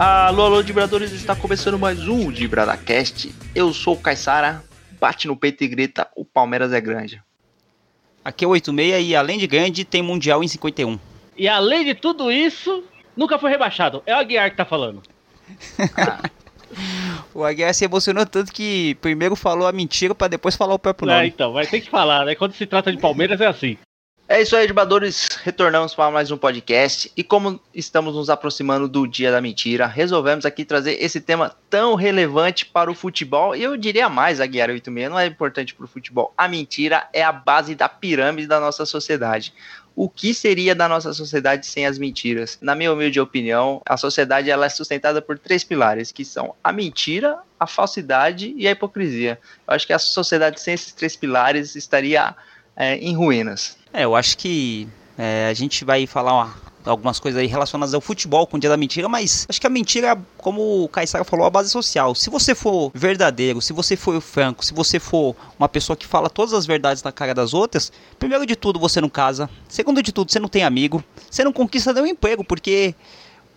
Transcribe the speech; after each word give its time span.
Alô, 0.00 0.46
alô, 0.46 0.62
Dibradores, 0.62 1.12
está 1.12 1.36
começando 1.36 1.78
mais 1.78 2.08
um 2.08 2.32
DibradaCast. 2.32 3.34
Eu 3.54 3.70
sou 3.74 3.92
o 3.92 4.00
Caissara, 4.00 4.64
bate 4.98 5.28
no 5.28 5.36
peito 5.36 5.62
e 5.62 5.68
grita, 5.68 6.08
o 6.16 6.24
Palmeiras 6.24 6.72
é 6.72 6.80
grande. 6.80 7.22
Aqui 8.24 8.46
é 8.46 8.48
o 8.48 8.52
86 8.52 9.06
e 9.06 9.14
além 9.14 9.38
de 9.38 9.46
grande, 9.46 9.84
tem 9.84 10.00
Mundial 10.00 10.42
em 10.42 10.48
51. 10.48 10.98
E 11.36 11.46
além 11.46 11.84
de 11.84 11.94
tudo 11.94 12.32
isso, 12.32 12.82
nunca 13.14 13.38
foi 13.38 13.50
rebaixado. 13.50 14.02
É 14.06 14.14
o 14.14 14.18
Aguiar 14.18 14.50
que 14.50 14.56
tá 14.56 14.64
falando. 14.64 15.02
Ah. 15.98 16.30
o 17.34 17.44
Aguiar 17.44 17.74
se 17.74 17.84
emocionou 17.84 18.24
tanto 18.24 18.54
que 18.54 18.94
primeiro 19.02 19.36
falou 19.36 19.68
a 19.68 19.72
mentira 19.72 20.14
para 20.14 20.28
depois 20.28 20.56
falar 20.56 20.72
o 20.72 20.78
próprio 20.78 21.08
nome. 21.08 21.24
É, 21.24 21.26
então, 21.26 21.52
vai 21.52 21.66
ter 21.66 21.78
que 21.78 21.90
falar, 21.90 22.24
né? 22.24 22.34
Quando 22.34 22.54
se 22.54 22.64
trata 22.64 22.90
de 22.90 22.96
Palmeiras 22.96 23.38
é 23.38 23.46
assim. 23.46 23.76
É 24.32 24.40
isso 24.40 24.54
aí, 24.54 24.64
Dibadores. 24.64 25.26
Retornamos 25.42 25.92
para 25.92 26.08
mais 26.08 26.30
um 26.30 26.36
podcast. 26.36 27.10
E 27.16 27.24
como 27.24 27.60
estamos 27.74 28.14
nos 28.14 28.30
aproximando 28.30 28.86
do 28.86 29.04
Dia 29.04 29.32
da 29.32 29.40
Mentira, 29.40 29.88
resolvemos 29.88 30.46
aqui 30.46 30.64
trazer 30.64 30.92
esse 31.02 31.20
tema 31.20 31.52
tão 31.68 31.96
relevante 31.96 32.64
para 32.64 32.88
o 32.88 32.94
futebol. 32.94 33.56
E 33.56 33.64
eu 33.64 33.76
diria 33.76 34.08
mais, 34.08 34.40
Aguiar 34.40 34.70
86, 34.70 35.10
não 35.10 35.18
é 35.18 35.26
importante 35.26 35.74
para 35.74 35.84
o 35.84 35.88
futebol. 35.88 36.32
A 36.38 36.46
mentira 36.46 37.08
é 37.12 37.24
a 37.24 37.32
base 37.32 37.74
da 37.74 37.88
pirâmide 37.88 38.46
da 38.46 38.60
nossa 38.60 38.86
sociedade. 38.86 39.52
O 39.96 40.08
que 40.08 40.32
seria 40.32 40.76
da 40.76 40.88
nossa 40.88 41.12
sociedade 41.12 41.66
sem 41.66 41.84
as 41.84 41.98
mentiras? 41.98 42.56
Na 42.62 42.76
minha 42.76 42.92
humilde 42.92 43.18
opinião, 43.18 43.82
a 43.84 43.96
sociedade 43.96 44.48
ela 44.48 44.64
é 44.64 44.68
sustentada 44.68 45.20
por 45.20 45.40
três 45.40 45.64
pilares, 45.64 46.12
que 46.12 46.24
são 46.24 46.54
a 46.62 46.72
mentira, 46.72 47.36
a 47.58 47.66
falsidade 47.66 48.54
e 48.56 48.68
a 48.68 48.70
hipocrisia. 48.70 49.40
Eu 49.66 49.74
acho 49.74 49.88
que 49.88 49.92
a 49.92 49.98
sociedade 49.98 50.60
sem 50.60 50.74
esses 50.74 50.92
três 50.92 51.16
pilares 51.16 51.74
estaria 51.74 52.36
é, 52.76 52.96
em 52.96 53.14
ruínas. 53.14 53.76
É, 53.92 54.04
eu 54.04 54.14
acho 54.14 54.36
que 54.36 54.88
é, 55.18 55.48
a 55.48 55.54
gente 55.54 55.84
vai 55.84 56.06
falar 56.06 56.32
uma, 56.32 56.54
algumas 56.84 57.18
coisas 57.18 57.40
aí 57.40 57.46
relacionadas 57.46 57.94
ao 57.94 58.00
futebol 58.00 58.46
com 58.46 58.56
o 58.56 58.60
dia 58.60 58.70
da 58.70 58.76
mentira, 58.76 59.08
mas 59.08 59.46
acho 59.48 59.60
que 59.60 59.66
a 59.66 59.70
mentira, 59.70 60.16
como 60.38 60.84
o 60.84 60.88
Caissara 60.88 61.24
falou, 61.24 61.44
é 61.44 61.48
a 61.48 61.50
base 61.50 61.70
social. 61.70 62.14
Se 62.14 62.30
você 62.30 62.54
for 62.54 62.90
verdadeiro, 62.94 63.60
se 63.60 63.72
você 63.72 63.96
for 63.96 64.20
franco, 64.20 64.64
se 64.64 64.72
você 64.72 64.98
for 64.98 65.36
uma 65.58 65.68
pessoa 65.68 65.96
que 65.96 66.06
fala 66.06 66.30
todas 66.30 66.54
as 66.54 66.66
verdades 66.66 67.02
na 67.02 67.12
cara 67.12 67.34
das 67.34 67.52
outras, 67.52 67.92
primeiro 68.18 68.46
de 68.46 68.56
tudo 68.56 68.78
você 68.78 69.00
não 69.00 69.08
casa, 69.08 69.50
segundo 69.68 70.02
de 70.02 70.12
tudo 70.12 70.30
você 70.30 70.38
não 70.38 70.48
tem 70.48 70.64
amigo, 70.64 71.02
você 71.30 71.44
não 71.44 71.52
conquista 71.52 71.92
nenhum 71.92 72.06
emprego, 72.06 72.44
porque 72.44 72.94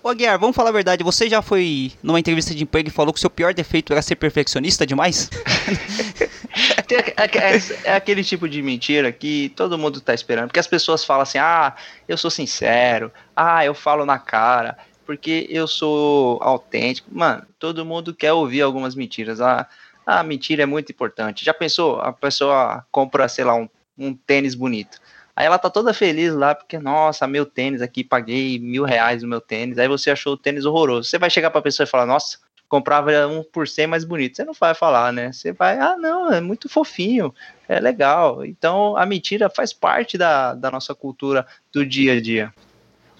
Ô 0.03 0.09
Aguiar, 0.09 0.38
vamos 0.38 0.53
falar 0.53 0.67
a 0.67 0.73
verdade, 0.73 1.02
você 1.02 1.30
já 1.30 1.42
foi 1.42 1.94
numa 2.03 2.20
entrevista 2.20 2.53
de 2.53 2.61
emprego 2.61 2.89
e 2.89 2.92
falou 2.92 3.14
que 3.14 3.20
o 3.20 3.22
seu 3.22 3.30
pior 3.30 3.53
defeito 3.53 3.94
era 3.94 4.02
ser 4.02 4.17
perfeccionista 4.17 4.86
demais? 4.86 5.30
É, 6.95 7.91
é, 7.91 7.95
aquele 7.95 8.23
tipo 8.23 8.47
de 8.47 8.61
mentira 8.61 9.11
que 9.11 9.49
todo 9.55 9.77
mundo 9.77 10.02
tá 10.02 10.13
esperando. 10.13 10.47
Porque 10.47 10.59
as 10.59 10.67
pessoas 10.67 11.03
falam 11.03 11.23
assim: 11.23 11.38
ah, 11.38 11.75
eu 12.08 12.17
sou 12.17 12.30
sincero, 12.31 13.11
ah, 13.36 13.66
eu 13.66 13.73
falo 13.73 14.05
na 14.05 14.19
cara, 14.19 14.77
porque 15.05 15.47
eu 15.49 15.67
sou 15.67 16.39
autêntico. 16.41 17.09
Mano, 17.11 17.45
todo 17.59 17.86
mundo 17.86 18.14
quer 18.14 18.33
ouvir 18.33 18.61
algumas 18.61 18.95
mentiras. 18.95 19.41
Ah, 19.41 19.67
a 20.05 20.23
mentira 20.23 20.64
é 20.64 20.66
muito 20.66 20.91
importante. 20.91 21.45
Já 21.45 21.53
pensou? 21.53 21.99
A 22.02 22.11
pessoa 22.11 22.86
compra, 22.91 23.27
sei 23.27 23.45
lá, 23.45 23.55
um, 23.55 23.69
um 23.97 24.14
tênis 24.14 24.55
bonito. 24.55 24.99
Aí 25.36 25.45
ela 25.47 25.58
tá 25.58 25.69
toda 25.69 25.94
feliz 25.94 26.33
lá, 26.33 26.53
porque, 26.53 26.77
nossa, 26.77 27.25
meu 27.25 27.45
tênis 27.45 27.81
aqui, 27.81 28.03
paguei 28.03 28.59
mil 28.59 28.83
reais 28.83 29.23
no 29.23 29.30
meu 29.30 29.41
tênis. 29.41 29.80
Aí 29.80 29.87
você 29.87 30.11
achou 30.11 30.33
o 30.33 30.37
tênis 30.37 30.65
horroroso. 30.65 31.09
Você 31.09 31.17
vai 31.17 31.30
chegar 31.30 31.49
pra 31.49 31.61
pessoa 31.61 31.86
e 31.86 31.89
falar, 31.89 32.05
nossa, 32.05 32.37
comprava 32.68 33.28
um 33.28 33.44
por 33.44 33.68
cem 33.68 33.88
mais 33.88 34.04
bonito. 34.04 34.36
Você 34.36 34.44
não 34.44 34.54
vai 34.54 34.74
falar, 34.74 35.14
né? 35.14 35.32
Você 35.32 35.52
vai, 35.52 35.78
ah, 35.78 35.96
não, 35.98 36.32
é 36.32 36.42
muito 36.42 36.68
fofinho, 36.68 37.34
é 37.68 37.80
legal. 37.80 38.44
Então 38.46 38.98
a 38.98 39.06
mentira 39.06 39.50
faz 39.50 39.72
parte 39.74 40.18
da, 40.18 40.54
da 40.54 40.72
nossa 40.72 40.96
cultura 40.96 41.46
do 41.72 41.86
dia 41.86 42.14
a 42.14 42.22
dia. 42.22 42.54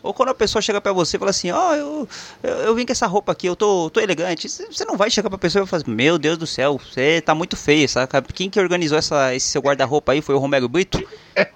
Ou 0.04 0.14
quando 0.14 0.30
a 0.30 0.36
pessoa 0.36 0.62
chega 0.62 0.82
para 0.82 0.92
você 0.92 1.16
e 1.16 1.20
fala 1.20 1.32
assim, 1.32 1.50
ó, 1.50 1.70
oh, 1.70 1.76
eu, 1.76 2.10
eu, 2.44 2.56
eu, 2.56 2.76
vim 2.76 2.86
com 2.86 2.92
essa 2.92 3.08
roupa 3.08 3.32
aqui, 3.32 3.48
eu 3.48 3.56
tô, 3.56 3.90
tô 3.90 4.02
elegante. 4.02 4.50
Você 4.50 4.84
não 4.84 4.98
vai 4.98 5.10
chegar 5.10 5.30
pra 5.30 5.40
pessoa 5.40 5.64
e 5.64 5.68
falar, 5.68 5.82
assim, 5.82 5.92
meu 5.92 6.20
Deus 6.20 6.38
do 6.38 6.46
céu, 6.46 6.78
você 6.78 7.22
tá 7.22 7.34
muito 7.34 7.56
feio, 7.56 7.88
sabe? 7.88 8.10
Quem 8.34 8.50
que 8.50 8.60
organizou 8.60 8.98
essa, 8.98 9.34
esse 9.34 9.48
seu 9.48 9.62
guarda-roupa 9.62 10.12
aí 10.12 10.22
foi 10.22 10.36
o 10.36 10.40
Romero 10.40 10.68
Brito? 10.68 11.02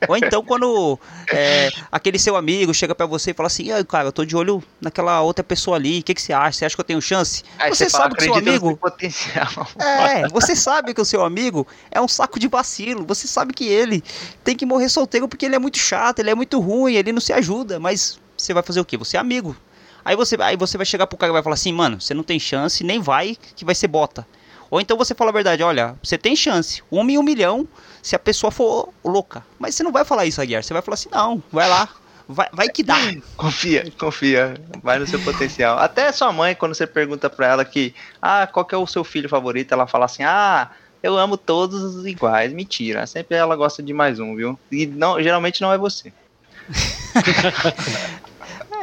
Ou 0.07 0.15
então 0.15 0.41
quando 0.43 0.97
é, 1.29 1.69
aquele 1.91 2.17
seu 2.17 2.37
amigo 2.37 2.73
chega 2.73 2.95
para 2.95 3.05
você 3.05 3.31
e 3.31 3.33
fala 3.33 3.47
assim, 3.47 3.69
ah, 3.71 3.83
cara, 3.83 4.07
eu 4.07 4.11
tô 4.13 4.23
de 4.23 4.35
olho 4.35 4.63
naquela 4.79 5.21
outra 5.21 5.43
pessoa 5.43 5.75
ali, 5.75 5.99
o 5.99 6.03
que, 6.03 6.13
que 6.13 6.21
você 6.21 6.31
acha? 6.31 6.59
Você 6.59 6.65
acha 6.65 6.75
que 6.75 6.81
eu 6.81 6.85
tenho 6.85 7.01
chance? 7.01 7.43
Aí 7.59 7.75
você, 7.75 7.89
sabe 7.89 8.15
que 8.15 8.23
seu 8.23 8.35
amigo... 8.35 8.77
Potencial. 8.77 9.67
É, 10.07 10.27
você 10.29 10.55
sabe 10.55 10.93
que 10.93 11.01
o 11.01 11.05
seu 11.05 11.23
amigo 11.23 11.67
é 11.91 11.99
um 11.99 12.07
saco 12.07 12.39
de 12.39 12.47
vacilo, 12.47 13.05
você 13.05 13.27
sabe 13.27 13.53
que 13.53 13.65
ele 13.65 14.03
tem 14.43 14.55
que 14.55 14.65
morrer 14.65 14.89
solteiro 14.89 15.27
porque 15.27 15.45
ele 15.45 15.55
é 15.55 15.59
muito 15.59 15.77
chato, 15.77 16.19
ele 16.19 16.29
é 16.29 16.35
muito 16.35 16.59
ruim, 16.59 16.93
ele 16.95 17.11
não 17.11 17.21
se 17.21 17.33
ajuda, 17.33 17.79
mas 17.79 18.19
você 18.37 18.53
vai 18.53 18.63
fazer 18.63 18.79
o 18.79 18.85
quê? 18.85 18.97
Você 18.97 19.17
é 19.17 19.19
amigo. 19.19 19.55
Aí 20.05 20.15
você, 20.15 20.37
aí 20.39 20.55
você 20.55 20.77
vai 20.77 20.85
chegar 20.85 21.05
pro 21.07 21.17
cara 21.17 21.31
e 21.31 21.33
vai 21.33 21.43
falar 21.43 21.55
assim, 21.55 21.73
mano, 21.73 21.99
você 21.99 22.13
não 22.13 22.23
tem 22.23 22.39
chance, 22.39 22.83
nem 22.83 23.01
vai, 23.01 23.37
que 23.55 23.65
vai 23.65 23.75
ser 23.75 23.87
bota. 23.87 24.25
Ou 24.69 24.79
então 24.79 24.97
você 24.97 25.13
fala 25.15 25.31
a 25.31 25.33
verdade, 25.33 25.63
olha, 25.63 25.95
você 26.01 26.17
tem 26.17 26.35
chance, 26.35 26.81
uma 26.91 27.11
em 27.11 27.17
um 27.17 27.23
milhão, 27.23 27.67
se 28.01 28.15
a 28.15 28.19
pessoa 28.19 28.51
for 28.51 28.93
louca. 29.03 29.45
Mas 29.59 29.75
você 29.75 29.83
não 29.83 29.91
vai 29.91 30.05
falar 30.05 30.25
isso, 30.25 30.41
Aguiar, 30.41 30.63
você 30.63 30.73
vai 30.73 30.81
falar 30.81 30.95
assim, 30.95 31.09
não, 31.11 31.41
vai 31.51 31.67
lá, 31.67 31.89
vai, 32.27 32.47
vai 32.53 32.69
que 32.69 32.83
dá. 32.83 32.97
Confia, 33.35 33.91
confia, 33.97 34.55
vai 34.83 34.99
no 34.99 35.07
seu 35.07 35.19
potencial. 35.19 35.77
Até 35.77 36.11
sua 36.11 36.31
mãe, 36.31 36.55
quando 36.55 36.75
você 36.75 36.87
pergunta 36.87 37.29
pra 37.29 37.47
ela 37.47 37.65
que, 37.65 37.93
ah, 38.21 38.47
qual 38.47 38.65
que 38.65 38.75
é 38.75 38.77
o 38.77 38.87
seu 38.87 39.03
filho 39.03 39.29
favorito, 39.29 39.73
ela 39.73 39.87
fala 39.87 40.05
assim, 40.05 40.23
ah, 40.23 40.69
eu 41.01 41.17
amo 41.17 41.37
todos 41.37 42.05
iguais. 42.05 42.51
Mentira, 42.53 43.05
sempre 43.07 43.37
ela 43.37 43.55
gosta 43.55 43.81
de 43.83 43.93
mais 43.93 44.19
um, 44.19 44.35
viu? 44.35 44.59
E 44.71 44.85
não, 44.85 45.21
geralmente 45.21 45.61
não 45.61 45.71
é 45.71 45.77
você. 45.77 46.11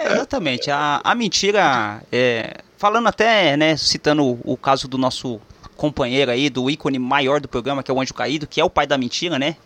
É, 0.04 0.12
exatamente. 0.12 0.70
A, 0.70 1.00
a 1.02 1.14
mentira, 1.14 2.02
é, 2.12 2.58
falando 2.76 3.06
até, 3.06 3.56
né, 3.56 3.76
citando 3.76 4.22
o, 4.22 4.40
o, 4.44 4.56
caso 4.56 4.86
do 4.86 4.98
nosso 4.98 5.40
companheiro 5.76 6.30
aí, 6.30 6.50
do 6.50 6.68
ícone 6.70 6.98
maior 6.98 7.40
do 7.40 7.48
programa, 7.48 7.82
que 7.82 7.90
é 7.90 7.94
o 7.94 8.00
Anjo 8.00 8.12
Caído, 8.12 8.46
que 8.46 8.60
é 8.60 8.64
o 8.64 8.70
pai 8.70 8.86
da 8.86 8.98
mentira, 8.98 9.38
né? 9.38 9.56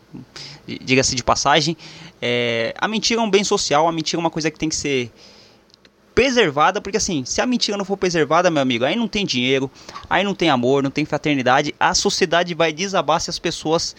Diga-se 0.67 1.15
de 1.15 1.25
passagem. 1.25 1.77
É, 2.23 2.73
a 2.79 2.87
mentira 2.87 3.21
é 3.21 3.25
um 3.25 3.29
bem 3.29 3.43
social, 3.43 3.89
a 3.89 3.93
mentira 3.93 4.21
é 4.21 4.23
uma 4.23 4.31
coisa 4.31 4.51
que 4.51 4.59
tem 4.59 4.69
que 4.69 4.77
ser 4.77 5.11
preservada, 6.15 6.81
porque 6.81 6.97
assim, 6.97 7.25
se 7.25 7.41
a 7.41 7.47
mentira 7.47 7.77
não 7.77 7.85
for 7.85 7.97
preservada, 7.97 8.51
meu 8.51 8.63
amigo, 8.63 8.85
aí 8.85 8.97
não 8.97 9.07
tem 9.07 9.25
dinheiro, 9.25 9.71
aí 10.09 10.25
não 10.25 10.35
tem 10.35 10.51
amor, 10.51 10.83
não 10.83 10.91
tem 10.91 11.05
fraternidade, 11.05 11.75
a 11.79 11.95
sociedade 11.95 12.55
vai 12.55 12.73
desabar 12.73 13.21
se 13.21 13.31
as 13.31 13.39
pessoas 13.39 13.95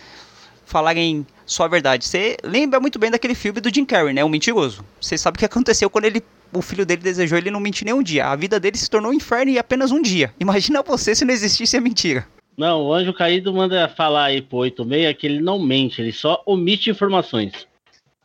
falarem 0.65 1.25
só 1.49 1.63
a 1.63 1.67
verdade. 1.67 2.05
Você 2.05 2.37
lembra 2.43 2.79
muito 2.79 2.99
bem 2.99 3.09
daquele 3.09 3.33
filme 3.33 3.59
do 3.59 3.73
Jim 3.73 3.83
Carrey, 3.83 4.13
né? 4.13 4.23
O 4.23 4.29
Mentiroso. 4.29 4.85
Você 5.01 5.17
sabe 5.17 5.35
o 5.35 5.39
que 5.39 5.45
aconteceu 5.45 5.89
quando 5.89 6.05
ele, 6.05 6.23
o 6.53 6.61
filho 6.61 6.85
dele 6.85 7.01
desejou 7.01 7.39
ele 7.39 7.49
não 7.49 7.59
mentir 7.59 7.85
nem 7.85 7.93
um 7.93 8.03
dia. 8.03 8.27
A 8.27 8.35
vida 8.35 8.59
dele 8.59 8.77
se 8.77 8.87
tornou 8.87 9.11
um 9.11 9.15
inferno 9.15 9.51
em 9.51 9.57
apenas 9.57 9.91
um 9.91 9.99
dia. 9.99 10.31
Imagina 10.39 10.83
você 10.83 11.15
se 11.15 11.25
não 11.25 11.33
existisse 11.33 11.75
a 11.75 11.81
mentira. 11.81 12.27
Não, 12.55 12.83
o 12.83 12.93
anjo 12.93 13.11
caído 13.13 13.51
manda 13.51 13.89
falar 13.89 14.25
aí 14.25 14.41
pro 14.43 14.57
86 14.59 15.17
que 15.17 15.25
ele 15.25 15.41
não 15.41 15.57
mente, 15.57 16.01
ele 16.01 16.11
só 16.11 16.43
omite 16.45 16.89
informações. 16.89 17.67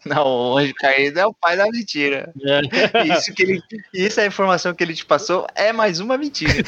Não, 0.05 0.27
o 0.27 0.59
anjo 0.59 0.75
caído 0.75 1.19
é 1.19 1.25
o 1.25 1.33
pai 1.33 1.57
da 1.57 1.65
mentira. 1.71 2.31
É. 2.43 2.61
Isso, 3.17 3.33
que 3.33 3.43
ele, 3.43 3.63
isso 3.95 4.21
é 4.21 4.25
a 4.25 4.27
informação 4.27 4.75
que 4.75 4.85
ele 4.85 4.93
te 4.93 5.07
passou 5.07 5.47
é 5.55 5.73
mais 5.73 5.99
uma 5.99 6.19
mentira. 6.19 6.53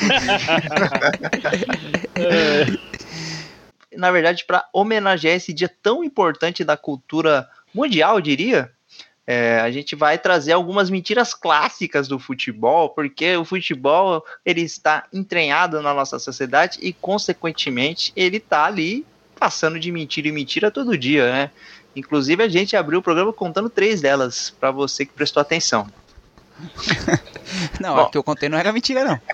é 2.16 2.95
na 3.96 4.10
verdade, 4.10 4.44
para 4.44 4.68
homenagear 4.72 5.34
esse 5.34 5.52
dia 5.52 5.70
tão 5.82 6.04
importante 6.04 6.64
da 6.64 6.76
cultura 6.76 7.48
mundial, 7.74 8.20
diria, 8.20 8.70
é, 9.26 9.58
a 9.60 9.70
gente 9.70 9.96
vai 9.96 10.16
trazer 10.16 10.52
algumas 10.52 10.88
mentiras 10.88 11.34
clássicas 11.34 12.06
do 12.06 12.18
futebol, 12.18 12.90
porque 12.90 13.36
o 13.36 13.44
futebol 13.44 14.24
ele 14.44 14.62
está 14.62 15.04
entranhado 15.12 15.82
na 15.82 15.92
nossa 15.92 16.18
sociedade 16.18 16.78
e, 16.80 16.92
consequentemente, 16.92 18.12
ele 18.14 18.36
está 18.36 18.64
ali 18.66 19.04
passando 19.38 19.78
de 19.80 19.90
mentira 19.90 20.28
em 20.28 20.32
mentira 20.32 20.70
todo 20.70 20.96
dia, 20.96 21.30
né? 21.30 21.50
Inclusive, 21.94 22.42
a 22.42 22.48
gente 22.48 22.76
abriu 22.76 23.00
o 23.00 23.02
programa 23.02 23.32
contando 23.32 23.68
três 23.68 24.00
delas, 24.00 24.54
para 24.60 24.70
você 24.70 25.04
que 25.04 25.12
prestou 25.12 25.40
atenção. 25.40 25.86
não, 27.80 27.96
Bom, 27.96 28.02
a 28.02 28.10
que 28.10 28.18
eu 28.18 28.22
contei 28.22 28.48
não 28.48 28.58
era 28.58 28.72
mentira, 28.72 29.04
não. 29.04 29.20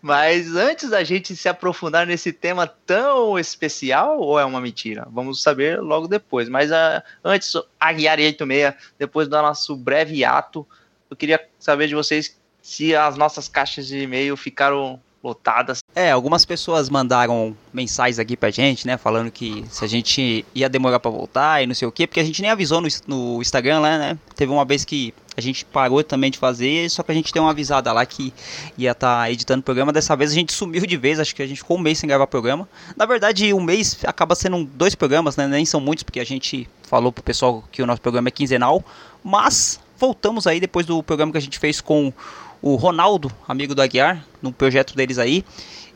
Mas 0.00 0.54
antes 0.54 0.90
da 0.90 1.02
gente 1.04 1.36
se 1.36 1.48
aprofundar 1.48 2.06
nesse 2.06 2.32
tema 2.32 2.66
tão 2.66 3.38
especial, 3.38 4.18
ou 4.18 4.38
é 4.38 4.44
uma 4.44 4.60
mentira? 4.60 5.06
Vamos 5.10 5.42
saber 5.42 5.80
logo 5.80 6.08
depois. 6.08 6.48
Mas 6.48 6.70
uh, 6.70 7.02
antes, 7.24 7.52
Aguiar 7.78 8.18
86, 8.18 8.74
depois 8.98 9.28
do 9.28 9.42
nosso 9.42 9.76
breve 9.76 10.24
ato, 10.24 10.66
eu 11.10 11.16
queria 11.16 11.46
saber 11.58 11.88
de 11.88 11.94
vocês 11.94 12.36
se 12.62 12.96
as 12.96 13.16
nossas 13.16 13.48
caixas 13.48 13.86
de 13.86 13.98
e-mail 13.98 14.36
ficaram 14.36 15.00
lotadas. 15.26 15.80
É, 15.94 16.12
algumas 16.12 16.44
pessoas 16.44 16.88
mandaram 16.88 17.56
mensagens 17.72 18.18
aqui 18.18 18.36
pra 18.36 18.50
gente, 18.50 18.86
né, 18.86 18.96
falando 18.96 19.30
que 19.30 19.64
se 19.68 19.84
a 19.84 19.88
gente 19.88 20.44
ia 20.54 20.68
demorar 20.68 21.00
para 21.00 21.10
voltar 21.10 21.62
e 21.62 21.66
não 21.66 21.74
sei 21.74 21.88
o 21.88 21.92
quê, 21.92 22.06
porque 22.06 22.20
a 22.20 22.24
gente 22.24 22.40
nem 22.40 22.50
avisou 22.50 22.80
no, 22.80 22.88
no 23.06 23.42
Instagram 23.42 23.80
lá, 23.80 23.98
né? 23.98 24.18
Teve 24.36 24.52
uma 24.52 24.64
vez 24.64 24.84
que 24.84 25.12
a 25.36 25.40
gente 25.40 25.64
parou 25.66 26.02
também 26.02 26.30
de 26.30 26.38
fazer, 26.38 26.88
só 26.88 27.02
que 27.02 27.12
a 27.12 27.14
gente 27.14 27.32
deu 27.32 27.42
uma 27.42 27.50
avisada 27.50 27.92
lá 27.92 28.06
que 28.06 28.32
ia 28.78 28.92
estar 28.92 29.22
tá 29.22 29.30
editando 29.30 29.60
o 29.60 29.62
programa. 29.62 29.92
Dessa 29.92 30.16
vez 30.16 30.30
a 30.30 30.34
gente 30.34 30.52
sumiu 30.52 30.86
de 30.86 30.96
vez, 30.96 31.20
acho 31.20 31.34
que 31.34 31.42
a 31.42 31.46
gente 31.46 31.58
ficou 31.58 31.76
um 31.76 31.80
mês 31.80 31.98
sem 31.98 32.08
gravar 32.08 32.26
programa. 32.26 32.66
Na 32.96 33.04
verdade, 33.04 33.52
um 33.52 33.60
mês 33.60 33.98
acaba 34.04 34.34
sendo 34.34 34.64
dois 34.64 34.94
programas, 34.94 35.36
né? 35.36 35.46
Nem 35.46 35.66
são 35.66 35.80
muitos, 35.80 36.04
porque 36.04 36.20
a 36.20 36.24
gente 36.24 36.68
falou 36.84 37.12
pro 37.12 37.22
pessoal 37.22 37.62
que 37.70 37.82
o 37.82 37.86
nosso 37.86 38.00
programa 38.00 38.28
é 38.28 38.30
quinzenal. 38.30 38.82
Mas 39.22 39.78
voltamos 39.98 40.46
aí 40.46 40.60
depois 40.60 40.86
do 40.86 41.02
programa 41.02 41.32
que 41.32 41.38
a 41.38 41.42
gente 41.42 41.58
fez 41.58 41.80
com 41.80 42.12
o 42.66 42.74
Ronaldo, 42.74 43.30
amigo 43.46 43.76
do 43.76 43.80
Aguiar, 43.80 44.26
no 44.42 44.52
projeto 44.52 44.96
deles 44.96 45.18
aí. 45.18 45.44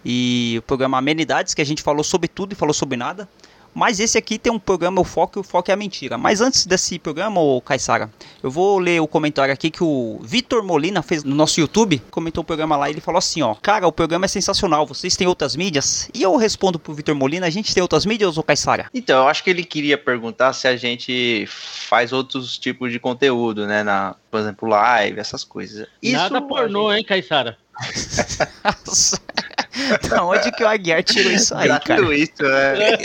E 0.05 0.55
o 0.58 0.62
programa 0.62 0.99
Amenidades, 0.99 1.52
que 1.52 1.61
a 1.61 1.67
gente 1.67 1.82
falou 1.82 2.05
sobre 2.05 2.28
tudo 2.28 2.52
e 2.52 2.55
falou 2.55 2.72
sobre 2.72 2.96
nada. 2.96 3.28
Mas 3.75 4.00
esse 4.00 4.19
aqui 4.19 4.38
tem 4.38 4.52
um 4.52 4.58
programa, 4.58 5.00
o 5.00 5.05
foco 5.05 5.38
e 5.38 5.40
o 5.40 5.43
foco 5.43 5.70
é 5.70 5.75
a 5.75 5.76
mentira. 5.76 6.19
Mas 6.19 6.40
antes 6.40 6.67
desse 6.67 6.99
programa, 6.99 7.40
ô 7.40 7.61
Caissara, 7.61 8.11
eu 8.43 8.50
vou 8.50 8.78
ler 8.78 9.00
o 9.00 9.06
comentário 9.06 9.52
aqui 9.52 9.70
que 9.70 9.82
o 9.82 10.19
Vitor 10.22 10.62
Molina 10.62 11.02
fez 11.02 11.25
no 11.25 11.34
nosso 11.34 11.61
YouTube. 11.61 12.02
Comentou 12.11 12.43
o 12.43 12.44
programa 12.44 12.76
lá 12.76 12.88
e 12.88 12.93
ele 12.93 13.00
falou 13.00 13.19
assim: 13.19 13.43
ó, 13.43 13.55
cara, 13.55 13.87
o 13.87 13.93
programa 13.93 14.25
é 14.25 14.28
sensacional, 14.28 14.87
vocês 14.87 15.17
têm 15.17 15.26
outras 15.26 15.56
mídias? 15.56 16.11
E 16.12 16.22
eu 16.22 16.37
respondo 16.37 16.78
pro 16.78 16.94
Vitor 16.94 17.14
Molina: 17.14 17.46
a 17.46 17.50
gente 17.50 17.75
tem 17.75 17.82
outras 17.82 18.05
mídias, 18.05 18.37
ô 18.37 18.43
Caissara? 18.43 18.87
Então, 18.93 19.22
eu 19.22 19.28
acho 19.28 19.44
que 19.44 19.50
ele 19.50 19.64
queria 19.64 19.96
perguntar 19.96 20.52
se 20.52 20.67
a 20.67 20.76
gente 20.76 21.46
faz 21.49 22.12
outros 22.12 22.58
tipos 22.58 22.90
de 22.93 22.99
conteúdo, 22.99 23.67
né? 23.67 23.82
Na, 23.82 24.17
por 24.31 24.40
exemplo, 24.40 24.69
live, 24.69 25.19
essas 25.19 25.44
coisas. 25.44 25.87
Isso 26.02 26.17
Nada 26.17 26.43
pornô, 26.43 26.90
gente... 26.90 26.99
hein, 26.99 27.05
Caissara? 27.05 27.58
Da 30.09 30.25
onde 30.25 30.53
que 30.53 30.62
o 30.62 30.69
Aguiar 30.69 31.03
tirou 31.03 31.32
isso 31.32 31.55
aí, 31.55 31.69
Gratuito, 31.69 32.43
cara? 32.43 32.79
né? 32.79 32.97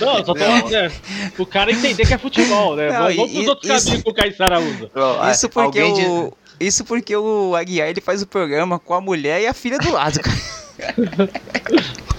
Não, 0.00 0.24
só 0.24 0.34
tô 0.34 0.62
dizendo. 0.64 0.92
O 1.38 1.46
cara 1.46 1.72
entender 1.72 2.06
que 2.06 2.14
é 2.14 2.18
futebol, 2.18 2.76
né? 2.76 2.90
Não, 2.92 3.14
Vamos 3.14 3.32
pros 3.32 3.48
outros 3.48 3.70
isso... 3.70 3.84
caminhos 3.84 4.02
que 4.02 4.10
o 4.10 4.14
Caissara 4.14 4.60
usa. 4.60 4.90
Isso 5.30 5.48
porque 5.48 5.82
o... 5.82 6.32
Isso 6.58 6.84
porque 6.84 7.16
o 7.16 7.56
Aguiar 7.56 7.88
ele 7.88 8.02
faz 8.02 8.20
o 8.20 8.26
programa 8.26 8.78
com 8.78 8.92
a 8.92 9.00
mulher 9.00 9.40
e 9.40 9.46
a 9.46 9.54
filha 9.54 9.78
do 9.78 9.90
lado, 9.92 10.20
cara. 10.20 10.36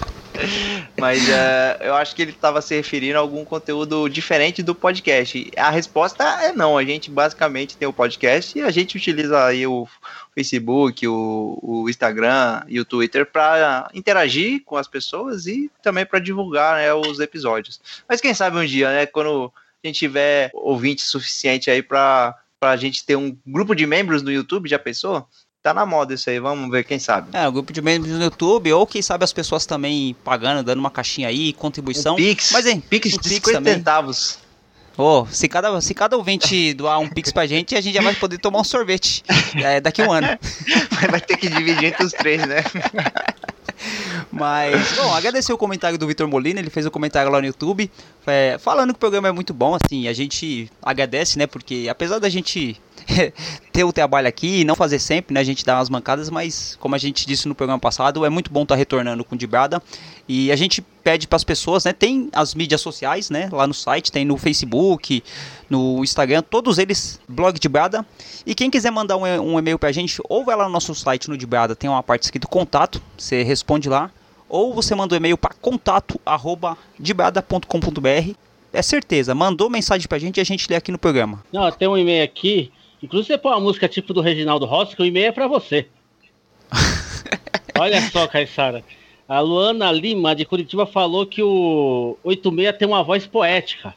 Mas 0.98 1.22
uh, 1.28 1.82
eu 1.82 1.94
acho 1.94 2.14
que 2.14 2.22
ele 2.22 2.30
estava 2.30 2.60
se 2.60 2.74
referindo 2.74 3.16
a 3.16 3.20
algum 3.20 3.44
conteúdo 3.44 4.08
diferente 4.08 4.62
do 4.62 4.74
podcast. 4.74 5.50
A 5.56 5.70
resposta 5.70 6.24
é 6.44 6.52
não. 6.52 6.76
A 6.76 6.84
gente 6.84 7.10
basicamente 7.10 7.76
tem 7.76 7.88
o 7.88 7.92
podcast 7.92 8.58
e 8.58 8.62
a 8.62 8.70
gente 8.70 8.96
utiliza 8.96 9.44
aí 9.44 9.66
o 9.66 9.86
Facebook, 10.34 11.06
o, 11.06 11.58
o 11.62 11.88
Instagram 11.88 12.62
e 12.68 12.80
o 12.80 12.84
Twitter 12.84 13.26
para 13.26 13.88
interagir 13.94 14.62
com 14.64 14.76
as 14.76 14.88
pessoas 14.88 15.46
e 15.46 15.70
também 15.82 16.06
para 16.06 16.18
divulgar 16.18 16.76
né, 16.76 16.92
os 16.94 17.20
episódios. 17.20 17.80
Mas 18.08 18.20
quem 18.20 18.34
sabe 18.34 18.56
um 18.56 18.64
dia, 18.64 18.90
né, 18.90 19.06
quando 19.06 19.52
a 19.82 19.86
gente 19.86 19.98
tiver 19.98 20.50
ouvinte 20.54 21.02
suficiente 21.02 21.70
aí 21.70 21.82
para 21.82 22.36
a 22.60 22.76
gente 22.76 23.04
ter 23.04 23.16
um 23.16 23.36
grupo 23.46 23.74
de 23.74 23.86
membros 23.86 24.22
no 24.22 24.30
YouTube, 24.30 24.68
já 24.68 24.78
pensou? 24.78 25.28
Tá 25.62 25.72
na 25.72 25.86
moda 25.86 26.12
isso 26.12 26.28
aí, 26.28 26.40
vamos 26.40 26.68
ver, 26.72 26.82
quem 26.82 26.98
sabe. 26.98 27.28
É, 27.32 27.46
o 27.46 27.52
grupo 27.52 27.72
de 27.72 27.80
membros 27.80 28.12
no 28.12 28.24
YouTube, 28.24 28.72
ou 28.72 28.84
quem 28.84 29.00
sabe 29.00 29.22
as 29.22 29.32
pessoas 29.32 29.64
também 29.64 30.12
pagando, 30.24 30.64
dando 30.64 30.80
uma 30.80 30.90
caixinha 30.90 31.28
aí, 31.28 31.52
contribuição. 31.52 32.14
Um 32.14 32.16
Pix, 32.16 32.50
Mas, 32.50 32.66
hein, 32.66 32.82
Pix 32.90 33.16
de 33.16 33.28
50 33.28 33.70
centavos. 33.70 34.38
Oh, 34.98 35.24
se 35.30 35.48
cada, 35.48 35.80
se 35.80 35.94
cada 35.94 36.16
ouvinte 36.16 36.74
doar 36.74 36.98
um 36.98 37.08
Pix 37.08 37.30
pra 37.30 37.46
gente, 37.46 37.76
a 37.76 37.80
gente 37.80 37.94
já 37.94 38.02
vai 38.02 38.12
poder 38.12 38.38
tomar 38.38 38.58
um 38.58 38.64
sorvete 38.64 39.22
é, 39.54 39.80
daqui 39.80 40.02
a 40.02 40.08
um 40.08 40.12
ano. 40.12 40.26
vai 41.08 41.20
ter 41.20 41.36
que 41.36 41.48
dividir 41.48 41.84
entre 41.84 42.04
os 42.04 42.12
três, 42.12 42.44
né? 42.44 42.64
Mas, 44.32 44.92
bom, 44.96 45.14
agradecer 45.14 45.52
o 45.52 45.58
comentário 45.58 45.96
do 45.96 46.08
Vitor 46.08 46.26
Molina, 46.26 46.58
ele 46.58 46.70
fez 46.70 46.86
o 46.86 46.88
um 46.88 46.92
comentário 46.92 47.30
lá 47.30 47.40
no 47.40 47.46
YouTube, 47.46 47.88
é, 48.26 48.58
falando 48.58 48.90
que 48.90 48.96
o 48.96 48.98
programa 48.98 49.28
é 49.28 49.32
muito 49.32 49.54
bom, 49.54 49.76
assim, 49.76 50.08
a 50.08 50.12
gente 50.12 50.68
agradece, 50.82 51.38
né, 51.38 51.46
porque 51.46 51.86
apesar 51.88 52.18
da 52.18 52.28
gente 52.28 52.80
ter 53.72 53.84
o 53.84 53.92
trabalho 53.92 54.28
aqui 54.28 54.60
e 54.60 54.64
não 54.64 54.74
fazer 54.74 54.98
sempre, 54.98 55.34
né? 55.34 55.40
A 55.40 55.44
gente 55.44 55.64
dá 55.64 55.76
umas 55.76 55.88
mancadas, 55.88 56.30
mas 56.30 56.76
como 56.80 56.94
a 56.94 56.98
gente 56.98 57.26
disse 57.26 57.48
no 57.48 57.54
programa 57.54 57.78
passado, 57.78 58.24
é 58.24 58.28
muito 58.28 58.50
bom 58.50 58.62
estar 58.62 58.74
tá 58.74 58.78
retornando 58.78 59.24
com 59.24 59.34
o 59.34 59.38
Dibrada. 59.38 59.82
E 60.28 60.52
a 60.52 60.56
gente 60.56 60.80
pede 60.80 61.26
para 61.26 61.36
as 61.36 61.44
pessoas, 61.44 61.84
né? 61.84 61.92
Tem 61.92 62.28
as 62.32 62.54
mídias 62.54 62.80
sociais, 62.80 63.28
né? 63.30 63.48
Lá 63.52 63.66
no 63.66 63.74
site, 63.74 64.12
tem 64.12 64.24
no 64.24 64.36
Facebook, 64.36 65.22
no 65.68 66.02
Instagram, 66.02 66.42
todos 66.42 66.78
eles, 66.78 67.20
blog 67.28 67.58
Dibrada. 67.58 68.06
E 68.46 68.54
quem 68.54 68.70
quiser 68.70 68.90
mandar 68.90 69.16
um, 69.16 69.24
um 69.24 69.58
e-mail 69.58 69.78
para 69.78 69.88
a 69.88 69.92
gente, 69.92 70.20
ou 70.28 70.44
vai 70.44 70.56
lá 70.56 70.64
no 70.64 70.70
nosso 70.70 70.94
site 70.94 71.28
no 71.28 71.36
Dibrada, 71.36 71.74
tem 71.74 71.90
uma 71.90 72.02
parte 72.02 72.24
escrito 72.24 72.48
contato, 72.48 73.02
você 73.16 73.42
responde 73.42 73.88
lá. 73.88 74.10
Ou 74.48 74.74
você 74.74 74.94
manda 74.94 75.14
um 75.14 75.16
e-mail 75.16 75.38
para 75.38 75.54
contato@dibrada.com.br. 75.54 78.34
É 78.72 78.82
certeza, 78.82 79.34
mandou 79.34 79.68
mensagem 79.68 80.08
pra 80.08 80.18
gente 80.18 80.38
e 80.38 80.40
a 80.40 80.44
gente 80.44 80.66
lê 80.68 80.76
aqui 80.76 80.90
no 80.90 80.98
programa. 80.98 81.44
Não, 81.52 81.70
tem 81.70 81.88
um 81.88 81.96
e-mail 81.96 82.24
aqui 82.24 82.72
Inclusive, 83.02 83.34
você 83.34 83.38
põe 83.38 83.52
uma 83.52 83.60
música 83.60 83.88
tipo 83.88 84.14
do 84.14 84.20
Reginaldo 84.20 84.64
Rossi, 84.64 84.94
que 84.94 85.02
o 85.02 85.04
e-mail 85.04 85.26
é 85.26 85.32
pra 85.32 85.48
você. 85.48 85.88
Olha 87.78 88.00
só, 88.10 88.26
Caissara. 88.28 88.84
A 89.28 89.40
Luana 89.40 89.90
Lima, 89.90 90.34
de 90.34 90.44
Curitiba, 90.44 90.86
falou 90.86 91.26
que 91.26 91.42
o 91.42 92.16
86 92.22 92.76
tem 92.76 92.86
uma 92.86 93.02
voz 93.02 93.26
poética. 93.26 93.94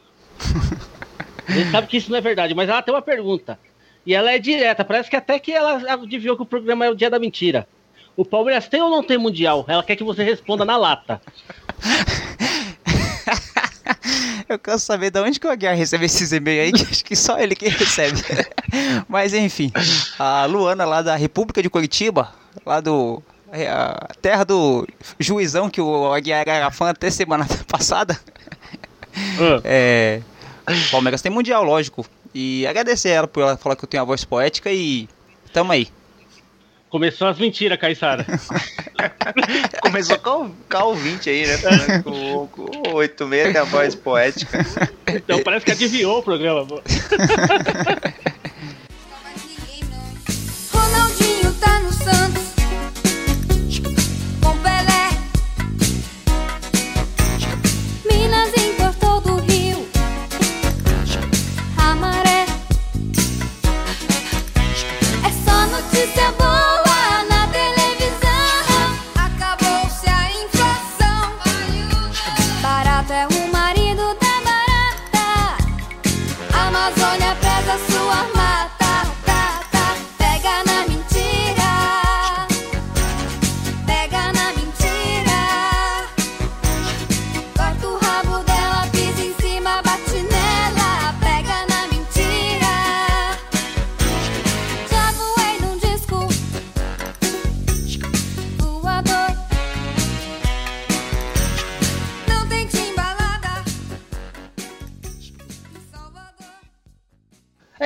Gente 1.48 1.70
sabe 1.70 1.86
que 1.86 1.96
isso 1.98 2.10
não 2.10 2.18
é 2.18 2.20
verdade, 2.20 2.54
mas 2.54 2.68
ela 2.68 2.82
tem 2.82 2.92
uma 2.92 3.02
pergunta. 3.02 3.58
E 4.04 4.14
ela 4.14 4.32
é 4.32 4.38
direta, 4.38 4.84
parece 4.84 5.10
que 5.10 5.16
até 5.16 5.38
que 5.38 5.52
ela 5.52 5.92
adivinhou 5.92 6.36
que 6.36 6.42
o 6.42 6.46
programa 6.46 6.86
é 6.86 6.90
o 6.90 6.94
dia 6.94 7.10
da 7.10 7.18
mentira. 7.18 7.66
O 8.16 8.24
Palmeiras 8.24 8.68
tem 8.68 8.80
ou 8.80 8.90
não 8.90 9.02
tem 9.02 9.18
mundial? 9.18 9.64
Ela 9.68 9.82
quer 9.82 9.96
que 9.96 10.04
você 10.04 10.24
responda 10.24 10.64
na 10.64 10.76
lata. 10.76 11.20
Eu 14.48 14.58
quero 14.58 14.78
saber 14.78 15.10
de 15.10 15.20
onde 15.20 15.40
que 15.40 15.46
o 15.46 15.50
Aguiar 15.50 15.76
recebe 15.76 16.06
esses 16.06 16.32
e-mails 16.32 16.66
aí, 16.66 16.72
que 16.72 16.90
acho 16.90 17.04
que 17.04 17.16
só 17.16 17.38
ele 17.38 17.54
que 17.54 17.68
recebe. 17.68 18.22
Mas 19.08 19.34
enfim, 19.34 19.72
a 20.18 20.44
Luana 20.46 20.84
lá 20.84 21.02
da 21.02 21.16
República 21.16 21.62
de 21.62 21.68
Curitiba, 21.68 22.32
lá 22.64 22.80
do 22.80 23.22
é, 23.52 23.68
a 23.68 24.08
terra 24.20 24.44
do 24.44 24.86
juizão 25.18 25.70
que 25.70 25.80
o 25.80 26.12
Aguiar 26.12 26.48
era 26.48 26.70
fã 26.70 26.90
até 26.90 27.10
semana 27.10 27.46
passada. 27.68 28.18
Uh. 29.16 29.60
É, 29.64 30.20
Palmeiras 30.90 31.22
tem 31.22 31.32
mundial, 31.32 31.64
lógico. 31.64 32.06
E 32.34 32.66
agradecer 32.66 33.10
ela 33.10 33.26
por 33.26 33.42
ela 33.42 33.56
falar 33.56 33.76
que 33.76 33.84
eu 33.84 33.88
tenho 33.88 34.02
a 34.02 34.06
voz 34.06 34.24
poética 34.24 34.70
e 34.70 35.08
tamo 35.52 35.72
aí. 35.72 35.88
Começou 36.96 37.28
as 37.28 37.38
mentiras, 37.38 37.78
Caissara. 37.78 38.24
Começou 39.82 40.18
com, 40.18 40.50
com 40.66 40.78
o 40.78 40.94
20 40.94 41.28
aí, 41.28 41.46
né? 41.46 41.58
Com, 42.02 42.46
com 42.46 42.62
o 42.88 42.94
86 42.94 43.52
tem 43.52 43.60
a 43.60 43.64
voz 43.64 43.94
poética. 43.94 44.64
Então 45.06 45.42
parece 45.42 45.66
que 45.66 45.72
adivinhou 45.72 46.20
o 46.20 46.22
programa. 46.22 46.66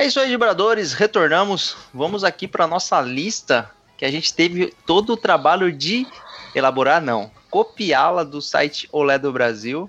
É 0.01 0.05
isso 0.07 0.19
aí, 0.19 0.29
vibradores. 0.29 0.93
Retornamos. 0.93 1.77
Vamos 1.93 2.23
aqui 2.23 2.47
para 2.47 2.65
nossa 2.65 2.99
lista 2.99 3.69
que 3.95 4.03
a 4.03 4.09
gente 4.09 4.33
teve 4.33 4.73
todo 4.83 5.13
o 5.13 5.15
trabalho 5.15 5.71
de 5.71 6.07
elaborar, 6.55 6.99
não, 6.99 7.29
copiá-la 7.51 8.23
do 8.23 8.41
site 8.41 8.89
Olé 8.91 9.19
do 9.19 9.31
Brasil. 9.31 9.87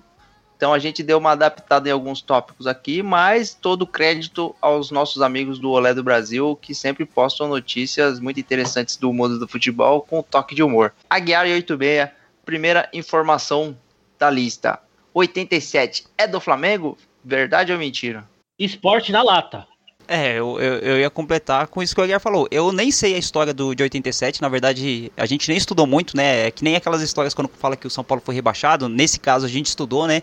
Então 0.54 0.74
a 0.74 0.78
gente 0.78 1.02
deu 1.02 1.16
uma 1.16 1.30
adaptada 1.30 1.88
em 1.88 1.92
alguns 1.92 2.20
tópicos 2.20 2.66
aqui, 2.66 3.02
mas 3.02 3.54
todo 3.54 3.86
crédito 3.86 4.54
aos 4.60 4.90
nossos 4.90 5.22
amigos 5.22 5.58
do 5.58 5.70
Olé 5.70 5.94
do 5.94 6.04
Brasil, 6.04 6.58
que 6.60 6.74
sempre 6.74 7.06
postam 7.06 7.48
notícias 7.48 8.20
muito 8.20 8.38
interessantes 8.38 8.98
do 8.98 9.14
mundo 9.14 9.38
do 9.38 9.48
futebol 9.48 10.02
com 10.02 10.22
toque 10.22 10.54
de 10.54 10.62
humor. 10.62 10.92
Aguiar 11.08 11.46
86, 11.46 12.10
primeira 12.44 12.86
informação 12.92 13.74
da 14.18 14.28
lista. 14.28 14.78
87 15.14 16.04
é 16.18 16.26
do 16.28 16.38
Flamengo? 16.38 16.98
Verdade 17.24 17.72
ou 17.72 17.78
mentira? 17.78 18.28
Esporte 18.58 19.10
na 19.10 19.22
lata. 19.22 19.71
É, 20.14 20.38
eu, 20.38 20.60
eu, 20.60 20.74
eu, 20.80 21.00
ia 21.00 21.08
completar 21.08 21.68
com 21.68 21.82
isso 21.82 21.94
que 21.94 22.00
o 22.02 22.04
Aguiar 22.04 22.20
falou. 22.20 22.46
Eu 22.50 22.70
nem 22.70 22.90
sei 22.90 23.14
a 23.14 23.18
história 23.18 23.54
do, 23.54 23.74
de 23.74 23.82
87, 23.82 24.42
na 24.42 24.48
verdade, 24.50 25.10
a 25.16 25.24
gente 25.24 25.48
nem 25.48 25.56
estudou 25.56 25.86
muito, 25.86 26.14
né? 26.14 26.48
É 26.48 26.50
que 26.50 26.62
nem 26.62 26.76
aquelas 26.76 27.00
histórias 27.00 27.32
quando 27.32 27.48
fala 27.48 27.76
que 27.78 27.86
o 27.86 27.90
São 27.90 28.04
Paulo 28.04 28.22
foi 28.22 28.34
rebaixado. 28.34 28.90
Nesse 28.90 29.18
caso, 29.18 29.46
a 29.46 29.48
gente 29.48 29.68
estudou, 29.68 30.06
né? 30.06 30.22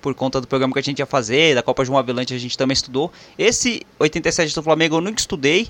por 0.00 0.14
conta 0.14 0.40
do 0.40 0.46
programa 0.46 0.72
que 0.72 0.78
a 0.78 0.82
gente 0.82 1.00
ia 1.00 1.06
fazer, 1.06 1.56
da 1.56 1.62
Copa 1.62 1.84
João 1.84 1.98
Avelante 1.98 2.32
a 2.32 2.38
gente 2.38 2.56
também 2.56 2.74
estudou. 2.74 3.10
Esse 3.36 3.82
87 3.98 4.54
do 4.54 4.62
Flamengo 4.62 4.96
eu 4.96 5.00
nunca 5.00 5.18
estudei, 5.20 5.68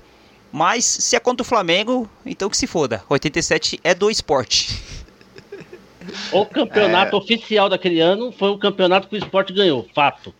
mas 0.52 0.84
se 0.84 1.16
é 1.16 1.20
contra 1.20 1.42
o 1.42 1.44
Flamengo, 1.44 2.08
então 2.24 2.50
que 2.50 2.56
se 2.56 2.66
foda. 2.66 3.02
87 3.08 3.80
é 3.82 3.94
do 3.94 4.10
esporte. 4.10 4.78
O 6.30 6.46
campeonato 6.46 7.16
é... 7.16 7.18
oficial 7.18 7.68
daquele 7.68 8.00
ano 8.00 8.30
foi 8.30 8.50
o 8.50 8.58
campeonato 8.58 9.08
que 9.08 9.16
o 9.16 9.18
esporte 9.18 9.52
ganhou, 9.52 9.88
fato. 9.94 10.34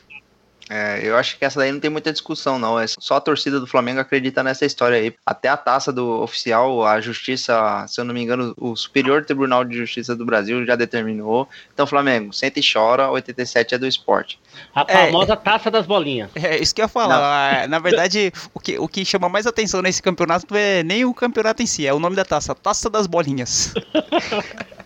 É, 0.69 1.01
eu 1.03 1.17
acho 1.17 1.39
que 1.39 1.45
essa 1.45 1.61
daí 1.61 1.71
não 1.71 1.79
tem 1.79 1.91
muita 1.91 2.13
discussão, 2.13 2.59
não. 2.59 2.79
É 2.79 2.87
só 2.87 3.17
a 3.17 3.21
torcida 3.21 3.61
do 3.61 3.67
Flamengo 3.67 4.01
acredita 4.01 4.43
nessa 4.43 4.65
história 4.65 4.99
aí. 4.99 5.15
Até 5.25 5.49
a 5.49 5.57
taça 5.57 5.93
do 5.93 6.23
oficial, 6.23 6.85
a 6.85 7.01
justiça, 7.01 7.85
se 7.87 8.01
eu 8.01 8.05
não 8.05 8.13
me 8.13 8.23
engano, 8.23 8.55
o 8.57 8.75
Superior 8.75 9.25
Tribunal 9.25 9.65
de 9.65 9.77
Justiça 9.77 10.17
do 10.17 10.25
Brasil 10.25 10.65
já 10.67 10.75
determinou. 10.75 11.49
Então, 11.73 11.87
Flamengo, 11.87 12.33
senta 12.33 12.59
e 12.59 12.63
chora, 12.63 13.11
87 13.11 13.75
é 13.75 13.79
do 13.79 13.87
esporte. 13.87 14.39
A 14.75 14.85
famosa 14.85 15.35
é, 15.35 15.37
taça 15.37 15.71
das 15.71 15.87
bolinhas. 15.87 16.31
É, 16.35 16.61
isso 16.61 16.75
que 16.75 16.81
eu 16.81 16.85
ia 16.85 16.89
falar. 16.89 17.17
Não. 17.17 17.59
É, 17.59 17.67
na 17.67 17.79
verdade, 17.79 18.33
o 18.53 18.61
que, 18.61 18.79
o 18.79 18.89
que 18.89 19.05
chama 19.05 19.29
mais 19.29 19.47
atenção 19.47 19.81
nesse 19.83 20.03
campeonato 20.03 20.47
não 20.51 20.59
é 20.59 20.83
nem 20.83 21.05
o 21.05 21.15
campeonato 21.15 21.63
em 21.63 21.67
si, 21.67 21.87
é 21.87 21.93
o 21.93 21.99
nome 21.99 22.17
da 22.17 22.25
taça, 22.25 22.55
Taça 22.55 22.91
das 22.91 23.07
Bolinhas. 23.07 23.75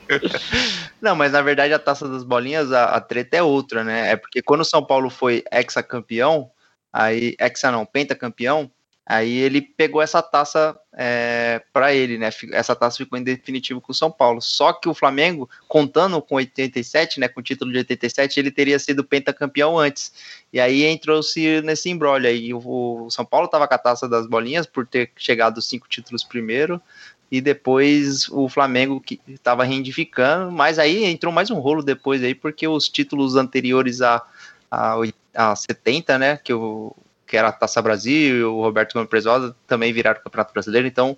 Não, 1.01 1.15
mas 1.17 1.33
na 1.33 1.43
verdade 1.43 1.73
a 1.73 1.79
taça 1.79 2.09
das 2.09 2.25
bolinhas, 2.25 2.73
a, 2.73 2.85
a 2.97 3.01
treta 3.01 3.37
é 3.37 3.43
outra, 3.43 3.85
né? 3.85 4.13
É 4.13 4.17
porque 4.17 4.43
quando 4.43 4.61
o 4.61 4.65
São 4.65 4.85
Paulo 4.85 5.11
foi 5.11 5.43
ex-campeão, 5.53 6.51
aí, 6.93 7.37
exa 7.39 7.71
não, 7.71 7.87
pentacampeão, 7.87 8.71
aí 9.07 9.39
ele 9.39 9.61
pegou 9.61 10.01
essa 10.01 10.23
taça 10.23 10.79
é, 10.97 11.63
para 11.73 11.95
ele, 11.95 12.19
né? 12.19 12.31
Essa 12.53 12.77
taça 12.77 12.99
ficou 12.99 13.19
em 13.19 13.23
definitivo 13.25 13.81
com 13.81 13.91
o 13.91 13.95
São 13.95 14.11
Paulo. 14.11 14.41
Só 14.41 14.73
que 14.73 14.89
o 14.89 14.95
Flamengo, 14.95 15.49
contando 15.67 16.21
com 16.23 16.37
87, 16.37 17.19
né? 17.19 17.27
Com 17.27 17.41
o 17.41 17.43
título 17.43 17.73
de 17.73 17.79
87, 17.79 18.39
ele 18.39 18.51
teria 18.51 18.79
sido 18.79 19.03
pentacampeão 19.03 19.79
antes. 19.79 20.13
E 20.53 20.61
aí 20.61 20.85
entrou-se 20.85 21.61
nesse 21.63 21.91
embrolho 21.91 22.29
aí. 22.29 22.53
O, 22.55 23.09
São 23.11 23.25
Paulo 23.25 23.49
tava 23.49 23.67
com 23.67 23.75
a 23.75 23.79
taça 23.79 24.09
das 24.09 24.27
bolinhas 24.27 24.67
por 24.67 24.87
ter 24.87 25.11
chegado 25.17 25.61
cinco 25.61 25.89
títulos 25.89 26.23
primeiro 26.23 26.81
e 27.31 27.41
depois 27.41 28.29
o 28.29 28.49
Flamengo 28.49 29.01
que 29.01 29.21
estava 29.29 29.63
reivindificando, 29.63 30.51
mas 30.51 30.79
aí 30.79 31.05
entrou 31.05 31.33
mais 31.33 31.51
um 31.51 31.61
rolo 31.61 31.83
depois 31.83 32.23
aí, 32.23 32.35
porque 32.35 32.67
os 32.67 32.89
títulos 32.89 33.37
anteriores 33.37 34.03
a, 34.03 34.23
a, 34.71 34.97
a 35.35 35.55
70, 35.55 36.19
né, 36.19 36.37
que, 36.37 36.53
o, 36.53 36.95
que 37.27 37.37
era 37.37 37.49
a 37.49 37.53
Taça 37.53 37.81
Brasil 37.81 38.37
e 38.37 38.43
o 38.43 38.61
Roberto 38.61 38.95
Gomes 38.95 39.09
Presosa 39.09 39.55
também 39.67 39.93
viraram 39.93 40.21
Campeonato 40.21 40.53
Brasileiro, 40.53 40.89
então 40.89 41.17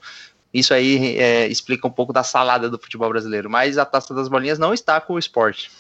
isso 0.53 0.75
aí 0.75 1.17
é, 1.17 1.47
explica 1.49 1.87
um 1.87 1.91
pouco 1.91 2.13
da 2.13 2.23
salada 2.23 2.69
do 2.69 2.79
futebol 2.79 3.09
brasileiro, 3.09 3.49
mas 3.49 3.79
a 3.79 3.87
Taça 3.87 4.13
das 4.13 4.29
Bolinhas 4.29 4.59
não 4.59 4.75
está 4.75 5.01
com 5.01 5.15
o 5.15 5.19
esporte. 5.19 5.71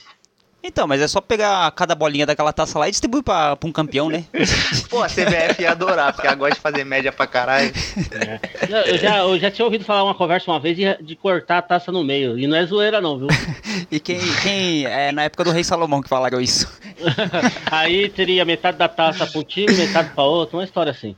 Então, 0.64 0.86
mas 0.86 1.00
é 1.00 1.08
só 1.08 1.20
pegar 1.20 1.68
cada 1.72 1.92
bolinha 1.92 2.24
daquela 2.24 2.52
taça 2.52 2.78
lá 2.78 2.86
e 2.86 2.90
distribuir 2.92 3.24
pra, 3.24 3.56
pra 3.56 3.68
um 3.68 3.72
campeão, 3.72 4.08
né? 4.08 4.24
Pô, 4.88 5.02
a 5.02 5.08
CBF 5.08 5.60
ia 5.60 5.72
adorar, 5.72 6.12
porque 6.12 6.26
ela 6.26 6.36
gosta 6.36 6.54
de 6.54 6.60
fazer 6.60 6.84
média 6.84 7.10
pra 7.10 7.26
caralho. 7.26 7.72
É. 8.12 8.90
Eu, 8.92 8.98
já, 8.98 9.18
eu 9.18 9.38
já 9.40 9.50
tinha 9.50 9.64
ouvido 9.64 9.84
falar 9.84 10.04
uma 10.04 10.14
conversa 10.14 10.50
uma 10.50 10.60
vez 10.60 10.76
de, 10.76 10.84
de 11.02 11.16
cortar 11.16 11.58
a 11.58 11.62
taça 11.62 11.90
no 11.90 12.04
meio. 12.04 12.38
E 12.38 12.46
não 12.46 12.56
é 12.56 12.64
zoeira, 12.64 13.00
não, 13.00 13.18
viu? 13.18 13.28
e 13.90 13.98
quem, 13.98 14.20
quem. 14.42 14.86
É 14.86 15.10
na 15.10 15.24
época 15.24 15.42
do 15.42 15.50
Rei 15.50 15.64
Salomão 15.64 16.00
que 16.00 16.08
falaram 16.08 16.40
isso. 16.40 16.70
Aí 17.68 18.08
teria 18.08 18.44
metade 18.44 18.78
da 18.78 18.88
taça 18.88 19.26
pra 19.26 19.40
um 19.40 19.44
time, 19.44 19.74
metade 19.74 20.10
pra 20.14 20.22
outro, 20.22 20.58
uma 20.58 20.64
história 20.64 20.92
assim. 20.92 21.16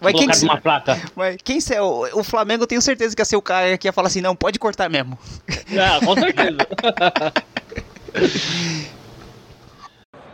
Mas 0.00 0.14
quem 0.14 0.28
que, 0.28 0.44
uma 0.44 0.60
placa. 0.60 1.00
Mas 1.14 1.36
quem 1.42 1.60
se, 1.60 1.78
o, 1.78 2.20
o 2.20 2.24
Flamengo 2.24 2.62
eu 2.62 2.66
tenho 2.66 2.80
certeza 2.80 3.14
que 3.14 3.20
ia 3.20 3.24
ser 3.24 3.36
o 3.36 3.42
cara 3.42 3.76
que 3.76 3.88
ia 3.88 3.92
falar 3.92 4.08
assim, 4.08 4.20
não, 4.20 4.34
pode 4.34 4.58
cortar 4.58 4.88
mesmo. 4.88 5.18
Ah, 5.76 6.04
com 6.04 6.14
certeza. 6.14 6.58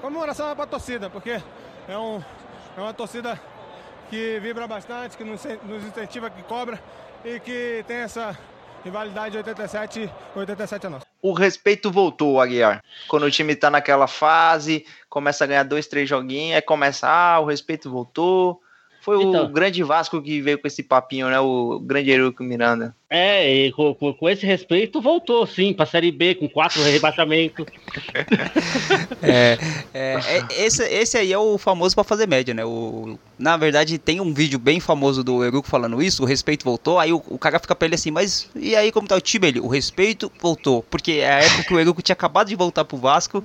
Comemoração 0.01 0.51
é 0.51 0.55
para 0.55 0.65
a 0.65 0.67
torcida, 0.67 1.09
porque 1.11 1.41
é, 1.89 1.99
um, 1.99 2.23
é 2.77 2.81
uma 2.81 2.93
torcida 2.93 3.41
que 4.11 4.39
vibra 4.41 4.67
bastante, 4.67 5.17
que 5.17 5.25
nos, 5.25 5.43
nos 5.65 5.85
incentiva, 5.85 6.29
que 6.31 6.43
cobra 6.43 6.79
e 7.25 7.41
que 7.41 7.85
tem 7.87 7.97
essa 7.99 8.37
rivalidade 8.85 9.37
87, 9.37 10.11
87 10.37 10.87
é 10.87 10.89
nossa. 10.89 11.07
O 11.23 11.33
respeito 11.33 11.91
voltou, 11.91 12.41
Aguiar. 12.41 12.83
Quando 13.09 13.25
o 13.25 13.31
time 13.31 13.57
tá 13.57 13.71
naquela 13.71 14.07
fase, 14.07 14.85
começa 15.09 15.45
a 15.45 15.47
ganhar 15.47 15.63
dois, 15.63 15.87
três 15.87 16.09
joguinhos, 16.09 16.57
aí 16.57 16.63
começa, 16.63 17.09
ah, 17.09 17.41
o 17.41 17.47
respeito 17.47 17.91
voltou, 17.91 18.61
foi 19.05 19.23
então, 19.23 19.45
o 19.45 19.49
grande 19.49 19.83
Vasco 19.83 20.23
que 20.23 20.41
veio 20.41 20.59
com 20.59 20.67
esse 20.67 20.83
papinho, 20.83 21.29
né? 21.29 21.39
O 21.39 21.79
grande 21.79 22.11
Eurico 22.11 22.43
Miranda. 22.43 22.97
É, 23.11 23.67
e 23.67 23.73
com, 23.73 23.95
com, 23.95 24.29
esse 24.29 24.47
respeito 24.47 25.01
voltou 25.01 25.47
sim 25.47 25.73
para 25.73 25.85
a 25.85 25.87
Série 25.87 26.11
B 26.11 26.35
com 26.35 26.49
quatro 26.49 26.83
rebaixamentos. 26.83 27.67
é, 29.23 29.59
é, 29.93 30.21
é, 30.27 30.65
esse, 30.65 30.83
esse 30.83 31.19
aí 31.19 31.33
é 31.33 31.39
o 31.39 31.59
famoso 31.59 31.95
para 31.95 32.03
fazer 32.03 32.27
média, 32.27 32.55
né? 32.55 32.65
O, 32.65 33.19
na 33.39 33.57
verdade, 33.57 33.99
tem 33.99 34.21
um 34.21 34.33
vídeo 34.33 34.59
bem 34.59 34.81
famoso 34.81 35.23
do 35.23 35.45
Eurico 35.45 35.69
falando 35.69 36.03
isso, 36.03 36.23
o 36.23 36.27
respeito 36.27 36.65
voltou, 36.65 36.99
aí 36.99 37.13
o, 37.13 37.23
o 37.29 37.39
cara 37.39 37.59
fica 37.59 37.75
pra 37.75 37.87
ele 37.87 37.95
assim, 37.95 38.11
mas 38.11 38.49
e 38.57 38.75
aí 38.75 38.91
como 38.91 39.07
tá 39.07 39.15
o 39.15 39.21
time? 39.21 39.49
Ele, 39.49 39.61
o 39.61 39.69
respeito 39.69 40.33
voltou, 40.41 40.83
porque 40.85 41.13
é 41.13 41.33
a 41.35 41.39
época 41.41 41.65
que 41.65 41.75
o 41.75 41.79
Eurico 41.79 42.03
tinha 42.03 42.15
acabado 42.15 42.49
de 42.49 42.57
voltar 42.57 42.85
pro 42.85 42.97
Vasco 42.97 43.45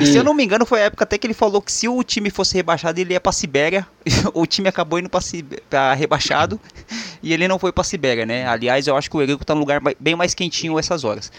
e 0.00 0.06
se 0.06 0.16
eu 0.16 0.24
não 0.24 0.34
me 0.34 0.44
engano, 0.44 0.66
foi 0.66 0.80
a 0.80 0.84
época 0.84 1.04
até 1.04 1.18
que 1.18 1.26
ele 1.26 1.34
falou 1.34 1.60
que 1.60 1.70
se 1.70 1.88
o 1.88 2.02
time 2.02 2.30
fosse 2.30 2.54
rebaixado, 2.54 2.98
ele 3.00 3.12
ia 3.12 3.20
pra 3.20 3.32
Sibéria. 3.32 3.86
o 4.34 4.46
time 4.46 4.68
acabou 4.68 4.98
indo 4.98 5.08
pra, 5.08 5.20
pra 5.68 5.94
rebaixado 5.94 6.60
e 7.22 7.32
ele 7.32 7.46
não 7.48 7.58
foi 7.58 7.72
pra 7.72 7.84
Sibéria, 7.84 8.26
né? 8.26 8.46
Aliás, 8.46 8.88
eu 8.94 8.98
acho 8.98 9.10
que 9.10 9.16
o 9.16 9.20
Eurico 9.20 9.44
tá 9.44 9.54
num 9.54 9.60
lugar 9.60 9.80
bem 9.98 10.14
mais 10.14 10.34
quentinho 10.34 10.78
essas 10.78 11.04
horas. 11.04 11.30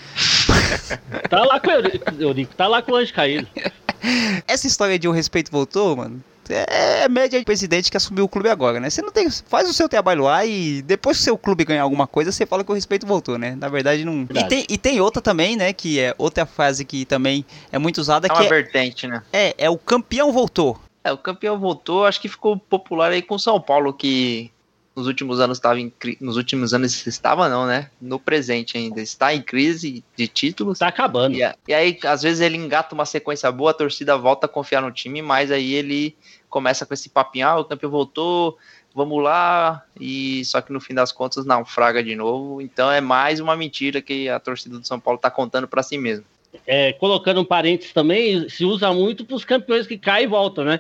tá 1.30 1.44
lá 1.44 1.60
com 1.60 1.70
o 1.70 2.22
Eurico, 2.22 2.56
tá 2.56 2.68
lá 2.68 2.82
com 2.82 2.92
o 2.92 2.96
anjo 2.96 3.14
caído. 3.14 3.48
Essa 4.48 4.68
história 4.68 5.00
de 5.00 5.08
o 5.08 5.12
respeito 5.12 5.52
voltou, 5.52 5.96
mano, 5.96 6.22
é, 6.50 7.04
é 7.04 7.10
média 7.10 7.40
de 7.40 7.46
presidente 7.46 7.90
que 7.90 7.98
assumiu 7.98 8.26
o 8.26 8.30
clube 8.30 8.50
agora, 8.50 8.80
né? 8.80 8.90
Você 8.90 9.02
não 9.02 9.12
tem. 9.12 9.30
Faz 9.30 9.70
o 9.70 9.74
seu 9.74 9.90
trabalho 9.90 10.24
lá 10.24 10.46
e 10.46 10.82
depois 10.82 11.18
que 11.18 11.22
o 11.22 11.24
seu 11.26 11.38
clube 11.38 11.66
ganhar 11.66 11.84
alguma 11.84 12.06
coisa, 12.06 12.32
você 12.32 12.46
fala 12.46 12.64
que 12.64 12.72
o 12.72 12.76
respeito 12.76 13.08
voltou, 13.08 13.38
né? 13.38 13.56
Na 13.56 13.68
verdade, 13.68 14.06
não. 14.06 14.28
E 14.30 14.44
tem, 14.48 14.66
e 14.70 14.78
tem 14.78 15.02
outra 15.02 15.22
também, 15.22 15.56
né? 15.56 15.74
Que 15.74 16.00
é 16.00 16.14
outra 16.18 16.46
frase 16.46 16.86
que 16.86 17.06
também 17.06 17.46
é 17.72 17.80
muito 17.80 18.00
usada. 18.00 18.28
É 18.28 18.32
uma 18.32 18.40
que 18.40 18.46
é 18.46 18.50
vertente, 18.50 19.06
é, 19.06 19.10
né? 19.10 19.24
É, 19.32 19.56
é 19.58 19.70
o 19.70 19.78
campeão 19.78 20.32
voltou. 20.32 20.80
É, 21.04 21.12
o 21.12 21.18
campeão 21.18 21.60
voltou, 21.60 22.06
acho 22.06 22.20
que 22.20 22.28
ficou 22.28 22.58
popular 22.58 23.12
aí 23.12 23.22
com 23.22 23.36
o 23.36 23.40
São 23.40 23.62
Paulo, 23.62 23.94
que 23.94 24.52
nos 24.96 25.08
últimos 25.08 25.40
anos 25.40 25.58
estava 25.58 25.80
em 25.80 25.92
nos 26.22 26.38
últimos 26.38 26.74
anos 26.74 27.06
estava 27.06 27.50
não, 27.50 27.66
né? 27.66 27.90
No 28.02 28.18
presente 28.18 28.78
ainda 28.78 29.02
está 29.02 29.34
em 29.34 29.42
crise 29.42 30.04
de 30.16 30.28
títulos. 30.28 30.80
Tá 30.80 30.88
acabando. 30.88 31.36
E, 31.36 31.42
e, 31.68 31.74
aí 31.74 32.00
às 32.06 32.24
vezes 32.24 32.40
ele 32.40 32.58
engata 32.58 32.96
uma 32.96 33.06
sequência 33.06 33.52
boa, 33.52 33.72
a 33.72 33.74
torcida 33.74 34.18
volta 34.18 34.46
a 34.46 34.50
confiar 34.50 34.82
no 34.82 34.92
time, 34.92 35.22
mas 35.22 35.52
aí 35.52 35.74
ele 35.74 36.16
começa 36.50 36.86
com 36.86 36.94
esse 36.94 37.10
papinho, 37.10 37.48
ah, 37.48 37.60
o 37.60 37.66
campeão 37.66 37.92
voltou, 37.92 38.58
vamos 38.94 39.22
lá, 39.22 39.84
e 40.00 40.46
só 40.46 40.62
que 40.62 40.72
no 40.72 40.80
fim 40.80 40.94
das 40.94 41.12
contas 41.12 41.46
naufraga 41.46 42.02
de 42.02 42.16
novo. 42.16 42.62
Então 42.62 42.90
é 42.90 43.02
mais 43.02 43.42
uma 43.42 43.56
mentira 43.58 44.02
que 44.02 44.30
a 44.30 44.40
torcida 44.40 44.80
do 44.80 44.88
São 44.88 45.00
Paulo 45.00 45.18
está 45.18 45.30
contando 45.30 45.68
para 45.68 45.84
si 45.84 45.98
mesmo. 45.98 46.24
É, 46.66 46.94
colocando 46.94 47.42
um 47.42 47.46
parênteses 47.46 47.92
também, 47.92 48.48
se 48.48 48.64
usa 48.64 48.94
muito 48.94 49.25
para 49.25 49.36
os 49.36 49.44
campeões 49.44 49.86
que 49.86 49.98
caem 49.98 50.24
e 50.24 50.28
voltam, 50.28 50.64
né? 50.64 50.80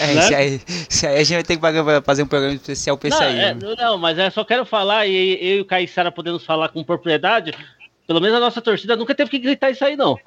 É, 0.00 0.14
né? 0.14 0.22
se, 0.22 0.34
aí, 0.34 0.60
se 0.88 1.06
aí 1.06 1.16
a 1.16 1.24
gente 1.24 1.34
vai 1.34 1.42
ter 1.42 1.56
que 1.56 2.02
fazer 2.04 2.22
um 2.22 2.26
programa 2.26 2.54
especial 2.54 2.96
pra 2.96 3.08
isso 3.08 3.22
aí. 3.22 3.38
É, 3.38 3.54
né? 3.54 3.74
Não, 3.78 3.98
mas 3.98 4.18
é 4.18 4.30
só 4.30 4.44
quero 4.44 4.64
falar, 4.64 5.06
e 5.06 5.38
eu 5.40 5.58
e 5.58 5.60
o 5.60 5.64
Caissara 5.64 6.12
podemos 6.12 6.44
falar 6.44 6.68
com 6.68 6.82
propriedade, 6.84 7.54
pelo 8.06 8.20
menos 8.20 8.36
a 8.36 8.40
nossa 8.40 8.60
torcida 8.60 8.96
nunca 8.96 9.14
teve 9.14 9.30
que 9.30 9.38
gritar 9.38 9.70
isso 9.70 9.84
aí, 9.84 9.96
não. 9.96 10.18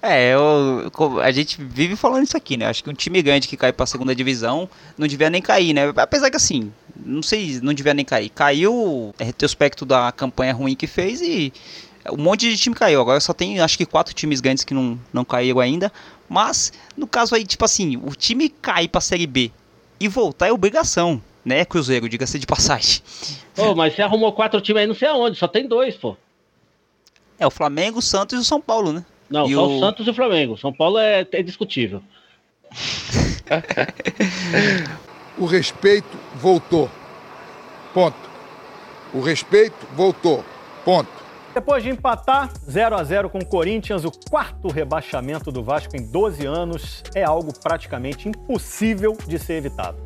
É, 0.00 0.32
eu, 0.32 0.90
a 1.20 1.30
gente 1.32 1.60
vive 1.60 1.96
falando 1.96 2.22
isso 2.22 2.36
aqui, 2.36 2.56
né? 2.56 2.66
Acho 2.66 2.84
que 2.84 2.90
um 2.90 2.94
time 2.94 3.20
grande 3.20 3.48
que 3.48 3.56
cai 3.56 3.72
pra 3.72 3.84
segunda 3.84 4.14
divisão 4.14 4.68
não 4.96 5.08
devia 5.08 5.28
nem 5.28 5.42
cair, 5.42 5.72
né? 5.72 5.92
Apesar 5.96 6.30
que 6.30 6.36
assim, 6.36 6.72
não 7.04 7.20
sei, 7.20 7.58
não 7.60 7.74
devia 7.74 7.92
nem 7.92 8.04
cair. 8.04 8.28
Caiu, 8.28 9.12
é 9.18 9.24
retrospecto 9.24 9.84
da 9.84 10.12
campanha 10.12 10.52
ruim 10.52 10.76
que 10.76 10.86
fez 10.86 11.20
e 11.20 11.52
um 12.10 12.16
monte 12.16 12.48
de 12.48 12.56
time 12.56 12.74
caiu. 12.74 13.00
Agora 13.00 13.20
só 13.20 13.32
tem, 13.32 13.60
acho 13.60 13.76
que 13.76 13.86
quatro 13.86 14.14
times 14.14 14.40
grandes 14.40 14.64
que 14.64 14.74
não, 14.74 14.98
não 15.12 15.24
caíram 15.24 15.60
ainda. 15.60 15.92
Mas, 16.28 16.72
no 16.96 17.06
caso 17.06 17.34
aí, 17.34 17.44
tipo 17.44 17.64
assim, 17.64 17.96
o 17.96 18.14
time 18.14 18.48
cair 18.48 18.88
pra 18.88 19.00
Série 19.00 19.26
B 19.26 19.50
e 19.98 20.08
voltar 20.08 20.48
é 20.48 20.52
obrigação, 20.52 21.22
né, 21.44 21.64
Cruzeiro, 21.64 22.08
diga-se 22.08 22.38
de 22.38 22.46
passagem. 22.46 23.00
Ô, 23.56 23.74
mas 23.74 23.94
você 23.94 24.02
arrumou 24.02 24.32
quatro 24.32 24.60
times 24.60 24.82
aí 24.82 24.86
não 24.86 24.94
sei 24.94 25.08
aonde, 25.08 25.38
só 25.38 25.48
tem 25.48 25.66
dois, 25.66 25.96
pô. 25.96 26.16
É, 27.38 27.46
o 27.46 27.50
Flamengo, 27.50 27.98
o 27.98 28.02
Santos 28.02 28.38
e 28.38 28.42
o 28.42 28.44
São 28.44 28.60
Paulo, 28.60 28.92
né? 28.92 29.04
Não, 29.30 29.46
e 29.46 29.54
só 29.54 29.66
o... 29.66 29.76
o 29.76 29.80
Santos 29.80 30.06
e 30.06 30.10
o 30.10 30.14
Flamengo. 30.14 30.58
São 30.58 30.72
Paulo 30.72 30.98
é, 30.98 31.26
é 31.32 31.42
discutível. 31.42 32.02
o 35.38 35.46
respeito 35.46 36.18
voltou. 36.34 36.90
Ponto. 37.94 38.28
O 39.12 39.20
respeito 39.20 39.86
voltou. 39.94 40.44
Ponto. 40.84 41.17
Depois 41.58 41.82
de 41.82 41.90
empatar 41.90 42.52
0 42.70 42.94
a 42.94 43.02
0 43.02 43.28
com 43.30 43.38
o 43.40 43.44
Corinthians, 43.44 44.04
o 44.04 44.12
quarto 44.12 44.68
rebaixamento 44.68 45.50
do 45.50 45.60
Vasco 45.60 45.96
em 45.96 46.06
12 46.06 46.46
anos 46.46 47.02
é 47.16 47.24
algo 47.24 47.52
praticamente 47.52 48.28
impossível 48.28 49.18
de 49.26 49.40
ser 49.40 49.54
evitado. 49.54 49.98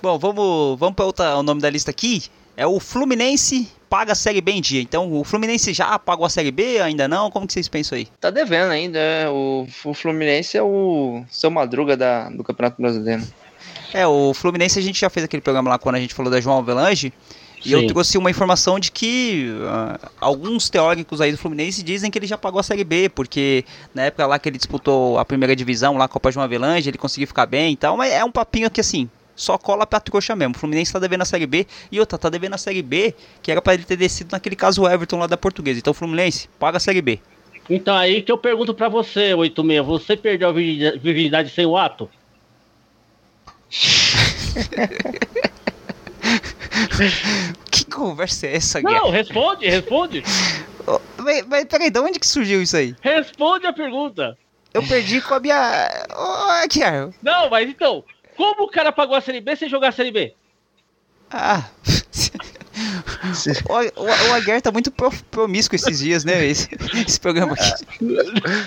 Bom, 0.00 0.16
vamos, 0.20 0.78
vamos 0.78 0.94
para 0.94 1.36
o 1.36 1.42
nome 1.42 1.60
da 1.60 1.68
lista 1.68 1.90
aqui. 1.90 2.22
É 2.56 2.64
o 2.64 2.78
Fluminense 2.78 3.68
paga 3.88 4.12
a 4.12 4.14
Série 4.14 4.40
B 4.40 4.52
em 4.52 4.60
dia. 4.60 4.80
Então, 4.80 5.12
o 5.12 5.24
Fluminense 5.24 5.72
já 5.72 5.98
pagou 5.98 6.24
a 6.24 6.30
Série 6.30 6.52
B? 6.52 6.80
Ainda 6.80 7.08
não? 7.08 7.28
Como 7.28 7.44
que 7.44 7.54
vocês 7.54 7.66
pensam 7.66 7.98
aí? 7.98 8.06
Tá 8.20 8.30
devendo 8.30 8.70
ainda. 8.70 8.96
é. 9.00 9.28
O, 9.28 9.66
o 9.86 9.92
Fluminense 9.92 10.56
é 10.56 10.62
o 10.62 11.24
seu 11.28 11.50
madruga 11.50 11.96
da, 11.96 12.30
do 12.30 12.44
Campeonato 12.44 12.80
Brasileiro. 12.80 13.24
É, 13.92 14.06
o 14.06 14.32
Fluminense 14.32 14.78
a 14.78 14.82
gente 14.82 15.00
já 15.00 15.10
fez 15.10 15.24
aquele 15.24 15.42
programa 15.42 15.70
lá 15.70 15.76
quando 15.76 15.96
a 15.96 16.00
gente 16.00 16.14
falou 16.14 16.30
da 16.30 16.40
João 16.40 16.58
Avelange. 16.58 17.12
E 17.64 17.72
eu 17.72 17.80
Sim. 17.80 17.86
trouxe 17.88 18.16
uma 18.16 18.30
informação 18.30 18.80
de 18.80 18.90
que 18.90 19.50
ah, 19.64 20.10
alguns 20.20 20.70
teóricos 20.70 21.20
aí 21.20 21.30
do 21.30 21.36
Fluminense 21.38 21.82
dizem 21.82 22.10
que 22.10 22.18
ele 22.18 22.26
já 22.26 22.38
pagou 22.38 22.58
a 22.58 22.62
Série 22.62 22.84
B, 22.84 23.08
porque 23.10 23.64
na 23.94 24.02
época 24.04 24.26
lá 24.26 24.38
que 24.38 24.48
ele 24.48 24.56
disputou 24.56 25.18
a 25.18 25.24
primeira 25.24 25.54
divisão, 25.54 25.96
lá 25.98 26.06
a 26.06 26.08
Copa 26.08 26.32
João 26.32 26.44
Avelange, 26.44 26.88
ele 26.88 26.96
conseguiu 26.96 27.26
ficar 27.28 27.44
bem 27.44 27.74
e 27.74 27.76
tal, 27.76 27.96
mas 27.98 28.12
é 28.12 28.24
um 28.24 28.30
papinho 28.32 28.70
que 28.70 28.80
assim, 28.80 29.10
só 29.36 29.58
cola 29.58 29.86
pra 29.86 30.00
trouxa 30.00 30.34
mesmo. 30.34 30.54
O 30.54 30.58
Fluminense 30.58 30.90
tá 30.92 30.98
devendo 30.98 31.20
a 31.22 31.26
Série 31.26 31.46
B 31.46 31.66
e 31.92 32.00
outra, 32.00 32.16
tá 32.18 32.30
devendo 32.30 32.54
a 32.54 32.58
Série 32.58 32.82
B, 32.82 33.14
que 33.42 33.50
era 33.52 33.60
pra 33.60 33.74
ele 33.74 33.84
ter 33.84 33.96
descido 33.96 34.32
naquele 34.32 34.56
caso 34.56 34.86
Everton 34.88 35.18
lá 35.18 35.26
da 35.26 35.36
Portuguesa. 35.36 35.78
Então, 35.78 35.92
Fluminense, 35.92 36.48
paga 36.58 36.78
a 36.78 36.80
Série 36.80 37.02
B. 37.02 37.20
Então 37.68 37.94
aí 37.94 38.22
que 38.22 38.32
eu 38.32 38.38
pergunto 38.38 38.72
pra 38.74 38.88
você, 38.88 39.32
86, 39.34 39.86
você 39.86 40.16
perdeu 40.16 40.48
a 40.48 40.52
virgindade- 40.52 40.98
virgindade 40.98 41.50
sem 41.50 41.66
o 41.66 41.76
ato? 41.76 42.08
Que 47.70 47.84
conversa 47.84 48.46
é 48.46 48.56
essa, 48.56 48.80
Guerra? 48.80 49.00
Não, 49.00 49.10
responde, 49.10 49.68
responde. 49.68 50.22
Mas, 51.18 51.46
mas 51.46 51.64
peraí, 51.64 51.90
de 51.90 51.98
onde 52.00 52.18
que 52.18 52.26
surgiu 52.26 52.62
isso 52.62 52.76
aí? 52.76 52.94
Responde 53.00 53.66
a 53.66 53.72
pergunta. 53.72 54.36
Eu 54.72 54.82
perdi 54.86 55.20
com 55.20 55.34
a 55.34 55.40
minha. 55.40 56.06
Ô, 56.10 56.68
Guerra, 56.68 57.10
Não, 57.22 57.50
mas 57.50 57.68
então, 57.68 58.04
como 58.36 58.64
o 58.64 58.70
cara 58.70 58.92
pagou 58.92 59.16
a 59.16 59.20
Série 59.20 59.40
B 59.40 59.54
sem 59.56 59.68
jogar 59.68 59.88
a 59.88 59.92
Série 59.92 60.10
B? 60.12 60.34
Ah. 61.30 61.64
o, 63.68 64.00
o, 64.02 64.04
o 64.30 64.34
Aguiar 64.34 64.60
tá 64.62 64.70
muito 64.72 64.90
pro- 64.90 65.12
promíscuo 65.30 65.76
esses 65.76 65.98
dias, 65.98 66.24
né? 66.24 66.44
Esse, 66.44 66.68
esse 67.06 67.20
programa 67.20 67.52
aqui. 67.54 67.84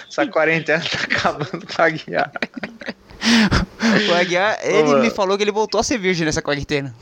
Essa 0.10 0.28
quarentena 0.28 0.84
tá 0.84 0.98
acabando 1.04 1.66
com 1.66 1.82
a 1.82 1.90
guiar. 1.90 2.32
O 4.10 4.14
Aguiar, 4.14 4.60
ele 4.64 4.84
mano. 4.84 5.00
me 5.00 5.10
falou 5.10 5.38
que 5.38 5.44
ele 5.44 5.52
voltou 5.52 5.80
a 5.80 5.84
ser 5.84 5.98
virgem 5.98 6.26
nessa 6.26 6.42
quarentena. 6.42 6.94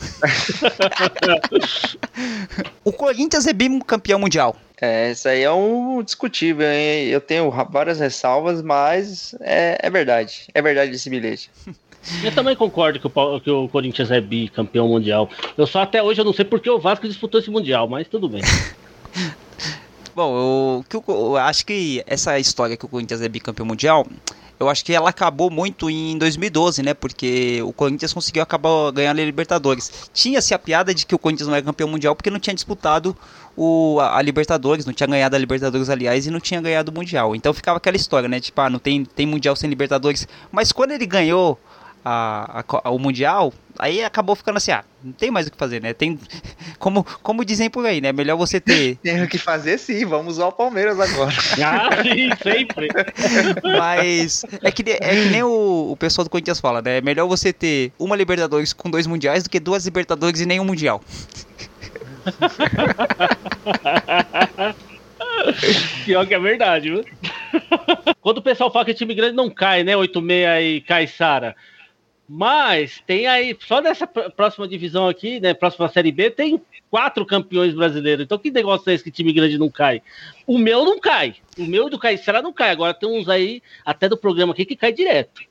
o 2.83 2.91
Corinthians 2.91 3.47
é 3.47 3.53
bicampeão 3.53 4.19
mundial. 4.19 4.55
É, 4.79 5.11
isso 5.11 5.27
aí 5.27 5.43
é 5.43 5.51
um 5.51 6.01
discutível, 6.01 6.67
hein? 6.67 7.05
Eu 7.05 7.21
tenho 7.21 7.51
várias 7.69 7.99
ressalvas, 7.99 8.61
mas 8.61 9.35
é, 9.41 9.77
é 9.79 9.89
verdade. 9.89 10.47
É 10.53 10.61
verdade 10.61 10.91
esse 10.91 11.09
bilhete. 11.09 11.51
Eu 12.23 12.33
também 12.33 12.55
concordo 12.55 12.99
que 12.99 13.05
o, 13.05 13.39
que 13.39 13.51
o 13.51 13.69
Corinthians 13.69 14.09
é 14.09 14.19
bicampeão 14.19 14.87
mundial. 14.87 15.29
Eu 15.55 15.67
só 15.67 15.83
até 15.83 16.01
hoje 16.01 16.19
eu 16.19 16.25
não 16.25 16.33
sei 16.33 16.43
porque 16.43 16.67
o 16.67 16.79
Vasco 16.79 17.07
disputou 17.07 17.39
esse 17.39 17.51
mundial, 17.51 17.87
mas 17.87 18.07
tudo 18.07 18.27
bem. 18.27 18.41
Bom, 20.15 20.35
eu, 20.35 20.85
eu, 20.91 21.03
eu 21.07 21.37
acho 21.37 21.63
que 21.63 22.03
essa 22.07 22.39
história 22.39 22.75
que 22.75 22.85
o 22.85 22.87
Corinthians 22.87 23.21
é 23.21 23.29
bicampeão 23.29 23.67
mundial, 23.67 24.07
eu 24.61 24.69
acho 24.69 24.85
que 24.85 24.93
ela 24.93 25.09
acabou 25.09 25.49
muito 25.49 25.89
em 25.89 26.15
2012, 26.19 26.83
né? 26.83 26.93
Porque 26.93 27.63
o 27.63 27.73
Corinthians 27.73 28.13
conseguiu 28.13 28.43
acabar 28.43 28.91
ganhando 28.91 29.19
a 29.19 29.25
Libertadores. 29.25 30.09
Tinha-se 30.13 30.53
a 30.53 30.59
piada 30.59 30.93
de 30.93 31.03
que 31.03 31.15
o 31.15 31.17
Corinthians 31.17 31.47
não 31.47 31.55
era 31.55 31.65
campeão 31.65 31.89
mundial 31.89 32.15
porque 32.15 32.29
não 32.29 32.39
tinha 32.39 32.53
disputado 32.53 33.17
o, 33.57 33.99
a, 33.99 34.19
a 34.19 34.21
Libertadores, 34.21 34.85
não 34.85 34.93
tinha 34.93 35.07
ganhado 35.07 35.35
a 35.35 35.39
Libertadores, 35.39 35.89
aliás, 35.89 36.27
e 36.27 36.29
não 36.29 36.39
tinha 36.39 36.61
ganhado 36.61 36.91
o 36.91 36.93
Mundial. 36.93 37.35
Então 37.35 37.51
ficava 37.55 37.77
aquela 37.77 37.97
história, 37.97 38.29
né? 38.29 38.39
Tipo, 38.39 38.61
ah, 38.61 38.69
não 38.69 38.77
tem, 38.77 39.03
tem 39.03 39.25
Mundial 39.25 39.55
sem 39.55 39.67
Libertadores. 39.67 40.27
Mas 40.51 40.71
quando 40.71 40.91
ele 40.91 41.07
ganhou 41.07 41.59
a, 42.05 42.63
a 42.83 42.91
o 42.91 42.99
Mundial, 42.99 43.51
aí 43.81 44.03
acabou 44.03 44.35
ficando 44.35 44.57
assim, 44.57 44.71
ah, 44.71 44.83
não 45.03 45.11
tem 45.11 45.31
mais 45.31 45.47
o 45.47 45.51
que 45.51 45.57
fazer, 45.57 45.81
né? 45.81 45.91
Tem, 45.91 46.19
como, 46.77 47.03
como 47.23 47.43
dizem 47.43 47.67
por 47.67 47.83
aí, 47.83 47.99
né? 47.99 48.13
Melhor 48.13 48.37
você 48.37 48.59
ter 48.59 48.97
Tem 49.01 49.23
o 49.23 49.27
que 49.27 49.39
fazer 49.39 49.79
sim, 49.79 50.05
vamos 50.05 50.35
usar 50.35 50.45
o 50.47 50.51
Palmeiras 50.51 50.99
agora. 50.99 51.31
Ah, 51.63 51.89
sim, 52.03 52.29
sempre. 52.43 52.87
Mas 53.77 54.43
é 54.61 54.71
que, 54.71 54.83
é 54.91 54.97
que 54.97 55.29
nem 55.29 55.41
o, 55.43 55.91
o 55.91 55.97
pessoal 55.97 56.23
do 56.23 56.29
Corinthians 56.29 56.59
fala, 56.59 56.81
né? 56.81 56.97
É 56.97 57.01
melhor 57.01 57.27
você 57.27 57.51
ter 57.51 57.91
uma 57.97 58.15
Libertadores 58.15 58.73
com 58.73 58.89
dois 58.89 59.07
mundiais 59.07 59.43
do 59.43 59.49
que 59.49 59.59
duas 59.59 59.85
Libertadores 59.85 60.41
e 60.41 60.45
nenhum 60.45 60.65
mundial. 60.65 61.01
Pior 66.05 66.27
que 66.27 66.33
é 66.33 66.39
verdade, 66.39 66.89
viu? 66.89 67.05
Quando 68.21 68.39
o 68.39 68.41
pessoal 68.41 68.71
fala 68.71 68.85
que 68.85 68.93
time 68.93 69.15
grande 69.15 69.35
não 69.35 69.49
cai, 69.49 69.83
né? 69.83 69.95
86 69.95 70.77
e 70.77 70.81
cai 70.81 71.07
Sara. 71.07 71.55
Mas 72.33 73.03
tem 73.05 73.27
aí, 73.27 73.57
só 73.67 73.81
nessa 73.81 74.07
pr- 74.07 74.29
próxima 74.33 74.65
divisão 74.65 75.05
aqui, 75.05 75.37
né? 75.41 75.53
Próxima 75.53 75.89
Série 75.89 76.13
B, 76.13 76.31
tem 76.31 76.61
quatro 76.89 77.25
campeões 77.25 77.73
brasileiros. 77.73 78.23
Então 78.23 78.37
que 78.37 78.49
negócio 78.49 78.89
é 78.89 78.93
esse 78.93 79.03
que 79.03 79.11
time 79.11 79.33
grande 79.33 79.57
não 79.57 79.69
cai? 79.69 80.01
O 80.47 80.57
meu 80.57 80.85
não 80.85 80.97
cai. 80.97 81.35
O 81.59 81.65
meu 81.65 81.89
do 81.89 81.99
Caissara 81.99 82.41
não 82.41 82.53
cai. 82.53 82.69
Agora 82.69 82.93
tem 82.93 83.09
uns 83.09 83.27
aí, 83.27 83.61
até 83.85 84.07
do 84.07 84.15
programa 84.15 84.53
aqui, 84.53 84.63
que 84.63 84.77
cai 84.77 84.93
direto. 84.93 85.41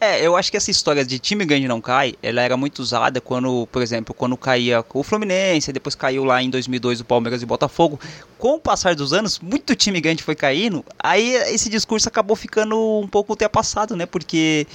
É, 0.00 0.26
eu 0.26 0.34
acho 0.34 0.50
que 0.50 0.56
essa 0.56 0.70
história 0.70 1.04
de 1.04 1.18
time 1.18 1.44
grande 1.44 1.68
não 1.68 1.78
cai, 1.78 2.14
ela 2.22 2.40
era 2.40 2.56
muito 2.56 2.78
usada 2.78 3.20
quando, 3.20 3.68
por 3.70 3.82
exemplo, 3.82 4.14
quando 4.14 4.34
caía 4.34 4.82
o 4.94 5.02
Fluminense, 5.02 5.70
depois 5.74 5.94
caiu 5.94 6.24
lá 6.24 6.42
em 6.42 6.48
2002 6.48 7.00
o 7.00 7.04
Palmeiras 7.04 7.42
e 7.42 7.44
o 7.44 7.46
Botafogo. 7.46 8.00
Com 8.38 8.54
o 8.54 8.58
passar 8.58 8.94
dos 8.94 9.12
anos, 9.12 9.38
muito 9.38 9.76
time 9.76 10.00
grande 10.00 10.22
foi 10.22 10.34
caindo, 10.34 10.82
aí 10.98 11.34
esse 11.52 11.68
discurso 11.68 12.08
acabou 12.08 12.34
ficando 12.34 12.98
um 12.98 13.06
pouco 13.06 13.32
ultrapassado, 13.32 13.94
né? 13.94 14.06
Porque 14.06 14.66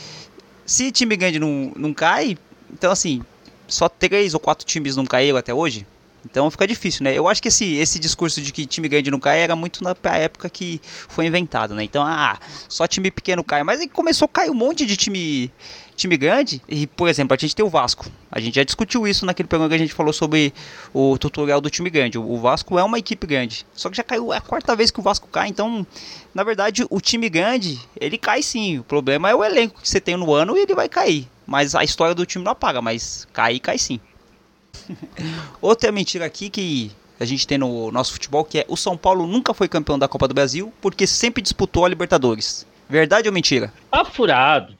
se 0.65 0.91
time 0.91 1.15
grande 1.15 1.39
não, 1.39 1.71
não 1.75 1.93
cai, 1.93 2.37
então 2.73 2.91
assim, 2.91 3.21
só 3.67 3.87
três 3.87 4.33
ou 4.33 4.39
quatro 4.39 4.65
times 4.65 4.95
não 4.95 5.05
caíram 5.05 5.37
até 5.37 5.53
hoje. 5.53 5.85
Então 6.25 6.49
fica 6.49 6.67
difícil, 6.67 7.03
né? 7.03 7.13
Eu 7.13 7.27
acho 7.27 7.41
que 7.41 7.47
esse, 7.47 7.75
esse 7.75 7.99
discurso 7.99 8.41
de 8.41 8.51
que 8.51 8.65
time 8.65 8.89
grande 8.89 9.11
não 9.11 9.19
cai 9.19 9.41
era 9.41 9.55
muito 9.55 9.83
na 9.83 9.95
época 10.15 10.49
que 10.49 10.81
foi 10.83 11.27
inventado, 11.27 11.75
né? 11.75 11.83
Então, 11.83 12.03
ah, 12.03 12.37
só 12.67 12.87
time 12.87 13.11
pequeno 13.11 13.43
cai. 13.43 13.63
Mas 13.63 13.79
aí 13.79 13.87
começou 13.87 14.25
a 14.25 14.29
cair 14.29 14.49
um 14.49 14.55
monte 14.55 14.85
de 14.85 14.97
time, 14.97 15.51
time 15.95 16.17
grande. 16.17 16.61
E, 16.67 16.87
por 16.87 17.07
exemplo, 17.07 17.35
a 17.35 17.37
gente 17.37 17.55
tem 17.55 17.63
o 17.63 17.69
Vasco. 17.69 18.07
A 18.31 18.39
gente 18.39 18.55
já 18.55 18.63
discutiu 18.63 19.07
isso 19.07 19.25
naquele 19.25 19.47
programa 19.47 19.69
que 19.69 19.75
a 19.75 19.79
gente 19.79 19.93
falou 19.93 20.11
sobre 20.11 20.51
o 20.93 21.17
tutorial 21.17 21.61
do 21.61 21.69
time 21.69 21.89
grande. 21.89 22.17
O 22.17 22.37
Vasco 22.37 22.77
é 22.79 22.83
uma 22.83 22.97
equipe 22.97 23.27
grande. 23.27 23.65
Só 23.73 23.89
que 23.89 23.97
já 23.97 24.03
caiu, 24.03 24.33
é 24.33 24.37
a 24.37 24.41
quarta 24.41 24.75
vez 24.75 24.89
que 24.89 24.99
o 24.99 25.03
Vasco 25.03 25.27
cai. 25.27 25.47
Então, 25.47 25.85
na 26.33 26.43
verdade, 26.43 26.85
o 26.89 26.99
time 26.99 27.29
grande, 27.29 27.79
ele 27.99 28.17
cai 28.17 28.41
sim. 28.41 28.79
O 28.79 28.83
problema 28.83 29.29
é 29.29 29.35
o 29.35 29.43
elenco 29.43 29.79
que 29.79 29.87
você 29.87 30.01
tem 30.01 30.17
no 30.17 30.33
ano 30.33 30.57
e 30.57 30.61
ele 30.61 30.73
vai 30.73 30.89
cair. 30.89 31.27
Mas 31.45 31.75
a 31.75 31.83
história 31.83 32.15
do 32.15 32.25
time 32.25 32.43
não 32.43 32.53
apaga, 32.53 32.81
mas 32.81 33.27
cair, 33.31 33.59
cai 33.59 33.77
sim. 33.77 33.99
Outra 35.61 35.91
mentira 35.91 36.25
aqui 36.25 36.49
que 36.49 36.91
a 37.19 37.25
gente 37.25 37.47
tem 37.47 37.57
no 37.57 37.91
nosso 37.91 38.13
futebol, 38.13 38.43
que 38.43 38.59
é 38.59 38.65
o 38.67 38.75
São 38.75 38.97
Paulo 38.97 39.25
nunca 39.25 39.53
foi 39.53 39.67
campeão 39.67 39.97
da 39.97 40.07
Copa 40.07 40.27
do 40.27 40.33
Brasil 40.33 40.73
porque 40.81 41.07
sempre 41.07 41.41
disputou 41.41 41.85
a 41.85 41.89
Libertadores. 41.89 42.65
Verdade 42.89 43.27
ou 43.27 43.33
mentira? 43.33 43.73
Tá 43.89 44.05
furado. 44.05 44.77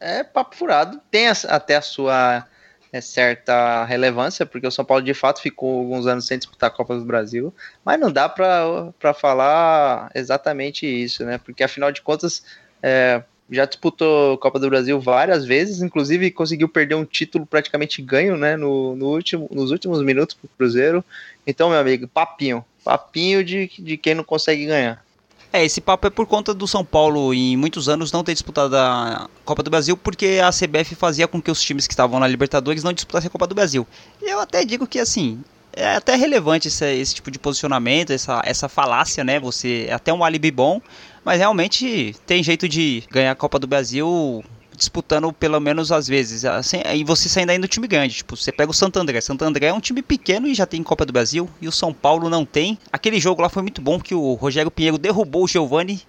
É 0.00 0.22
papo 0.22 0.56
furado. 0.56 1.00
Tem 1.10 1.28
até 1.28 1.76
a 1.76 1.82
sua 1.82 2.46
é, 2.92 3.00
certa 3.00 3.84
relevância, 3.84 4.46
porque 4.46 4.66
o 4.66 4.70
São 4.70 4.84
Paulo 4.84 5.02
de 5.04 5.14
fato 5.14 5.40
ficou 5.40 5.80
alguns 5.80 6.06
anos 6.06 6.26
sem 6.26 6.38
disputar 6.38 6.68
a 6.68 6.72
Copa 6.72 6.96
do 6.96 7.04
Brasil, 7.04 7.54
mas 7.84 7.98
não 8.00 8.10
dá 8.10 8.28
pra 8.28 8.92
pra 8.98 9.12
falar 9.12 10.10
exatamente 10.14 10.86
isso, 10.86 11.24
né? 11.24 11.38
Porque 11.38 11.62
afinal 11.62 11.92
de 11.92 12.00
contas 12.02 12.42
é, 12.82 13.22
já 13.50 13.64
disputou 13.64 14.36
Copa 14.38 14.58
do 14.58 14.68
Brasil 14.68 15.00
várias 15.00 15.44
vezes, 15.44 15.80
inclusive 15.80 16.30
conseguiu 16.30 16.68
perder 16.68 16.94
um 16.94 17.04
título 17.04 17.46
praticamente 17.46 18.02
ganho, 18.02 18.36
né? 18.36 18.56
No, 18.56 18.94
no 18.94 19.06
último, 19.06 19.48
nos 19.50 19.70
últimos 19.70 20.02
minutos 20.02 20.34
pro 20.34 20.50
Cruzeiro. 20.56 21.04
Então, 21.46 21.70
meu 21.70 21.78
amigo, 21.78 22.06
papinho. 22.06 22.64
Papinho 22.84 23.42
de, 23.42 23.70
de 23.78 23.96
quem 23.96 24.14
não 24.14 24.24
consegue 24.24 24.66
ganhar. 24.66 25.02
É, 25.50 25.64
esse 25.64 25.80
papo 25.80 26.06
é 26.06 26.10
por 26.10 26.26
conta 26.26 26.52
do 26.52 26.68
São 26.68 26.84
Paulo 26.84 27.32
em 27.32 27.56
muitos 27.56 27.88
anos 27.88 28.12
não 28.12 28.22
ter 28.22 28.34
disputado 28.34 28.76
a 28.76 29.30
Copa 29.46 29.62
do 29.62 29.70
Brasil 29.70 29.96
porque 29.96 30.40
a 30.44 30.50
CBF 30.50 30.94
fazia 30.94 31.26
com 31.26 31.40
que 31.40 31.50
os 31.50 31.62
times 31.62 31.86
que 31.86 31.94
estavam 31.94 32.20
na 32.20 32.28
Libertadores 32.28 32.84
não 32.84 32.92
disputassem 32.92 33.28
a 33.28 33.30
Copa 33.30 33.46
do 33.46 33.54
Brasil. 33.54 33.86
E 34.20 34.30
eu 34.30 34.40
até 34.40 34.62
digo 34.62 34.86
que 34.86 34.98
assim, 34.98 35.42
é 35.72 35.94
até 35.94 36.16
relevante 36.16 36.68
esse, 36.68 36.84
esse 36.84 37.14
tipo 37.14 37.30
de 37.30 37.38
posicionamento, 37.38 38.12
essa, 38.12 38.42
essa 38.44 38.68
falácia, 38.68 39.24
né? 39.24 39.40
Você 39.40 39.86
é 39.88 39.94
até 39.94 40.12
um 40.12 40.22
alibi 40.22 40.50
bom, 40.50 40.82
mas 41.28 41.40
realmente 41.40 42.16
tem 42.26 42.42
jeito 42.42 42.66
de 42.66 43.04
ganhar 43.10 43.32
a 43.32 43.34
Copa 43.34 43.58
do 43.58 43.66
Brasil 43.66 44.42
disputando 44.74 45.30
pelo 45.30 45.60
menos 45.60 45.92
às 45.92 46.08
vezes. 46.08 46.42
Assim, 46.46 46.78
e 46.94 47.04
você 47.04 47.28
saindo 47.28 47.50
aí 47.50 47.58
no 47.58 47.68
time 47.68 47.86
grande. 47.86 48.14
Tipo, 48.14 48.34
você 48.34 48.50
pega 48.50 48.70
o 48.70 48.74
Santo 48.74 48.98
André. 48.98 49.20
Santo 49.20 49.44
André 49.44 49.66
é 49.66 49.72
um 49.74 49.78
time 49.78 50.00
pequeno 50.00 50.46
e 50.46 50.54
já 50.54 50.64
tem 50.64 50.82
Copa 50.82 51.04
do 51.04 51.12
Brasil. 51.12 51.46
E 51.60 51.68
o 51.68 51.72
São 51.72 51.92
Paulo 51.92 52.30
não 52.30 52.46
tem. 52.46 52.78
Aquele 52.90 53.20
jogo 53.20 53.42
lá 53.42 53.50
foi 53.50 53.60
muito 53.60 53.82
bom 53.82 54.00
que 54.00 54.14
o 54.14 54.32
Rogério 54.32 54.70
Pinheiro 54.70 54.96
derrubou 54.96 55.44
o 55.44 55.46
Giovani. 55.46 56.00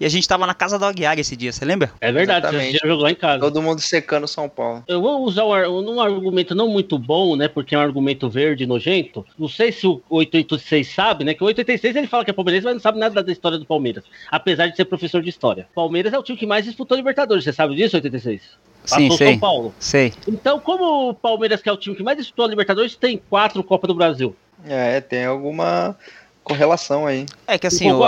E 0.00 0.06
a 0.06 0.08
gente 0.08 0.26
tava 0.26 0.46
na 0.46 0.54
casa 0.54 0.78
do 0.78 0.84
Aguiar 0.86 1.18
esse 1.18 1.36
dia, 1.36 1.52
você 1.52 1.62
lembra? 1.62 1.92
É 2.00 2.10
verdade, 2.10 2.46
Exatamente. 2.46 2.72
você 2.72 2.78
já 2.78 2.88
jogou 2.88 3.04
lá 3.04 3.10
em 3.10 3.14
casa. 3.14 3.38
Todo 3.40 3.60
mundo 3.60 3.80
secando 3.82 4.24
o 4.24 4.28
São 4.28 4.48
Paulo. 4.48 4.82
Eu 4.88 5.02
vou 5.02 5.22
usar 5.24 5.44
um, 5.44 5.52
ar- 5.52 5.68
um 5.68 6.00
argumento 6.00 6.54
não 6.54 6.68
muito 6.68 6.98
bom, 6.98 7.36
né? 7.36 7.48
Porque 7.48 7.74
é 7.74 7.78
um 7.78 7.82
argumento 7.82 8.26
verde 8.30 8.64
nojento. 8.66 9.26
Não 9.38 9.46
sei 9.46 9.70
se 9.70 9.86
o 9.86 10.00
886 10.08 10.88
sabe, 10.88 11.22
né? 11.24 11.34
Que 11.34 11.42
o 11.44 11.46
886 11.46 11.96
ele 11.96 12.06
fala 12.06 12.24
que 12.24 12.30
é 12.30 12.32
palmeirense, 12.32 12.64
mas 12.64 12.74
não 12.74 12.80
sabe 12.80 12.98
nada 12.98 13.22
da 13.22 13.30
história 13.30 13.58
do 13.58 13.66
Palmeiras. 13.66 14.02
Apesar 14.30 14.68
de 14.68 14.76
ser 14.76 14.86
professor 14.86 15.20
de 15.22 15.28
história. 15.28 15.68
Palmeiras 15.74 16.14
é 16.14 16.18
o 16.18 16.22
time 16.22 16.38
que 16.38 16.46
mais 16.46 16.64
disputou 16.64 16.96
Libertadores, 16.96 17.44
você 17.44 17.52
sabe 17.52 17.74
disso, 17.74 17.94
86? 17.96 18.40
Sim, 18.86 19.08
Passou 19.08 19.16
sei. 19.18 19.28
São 19.32 19.38
Paulo. 19.38 19.74
Sei. 19.78 20.14
Então, 20.26 20.58
como 20.58 21.10
o 21.10 21.14
Palmeiras, 21.14 21.60
que 21.60 21.68
é 21.68 21.72
o 21.72 21.76
time 21.76 21.94
que 21.94 22.02
mais 22.02 22.16
disputou 22.16 22.46
a 22.46 22.48
Libertadores, 22.48 22.96
tem 22.96 23.20
quatro 23.28 23.62
Copa 23.62 23.86
do 23.86 23.94
Brasil. 23.94 24.34
É, 24.66 25.00
tem 25.00 25.24
alguma 25.26 25.96
correlação 26.42 27.06
aí. 27.06 27.26
É 27.46 27.58
que 27.58 27.66
assim, 27.66 27.90
o, 27.90 28.00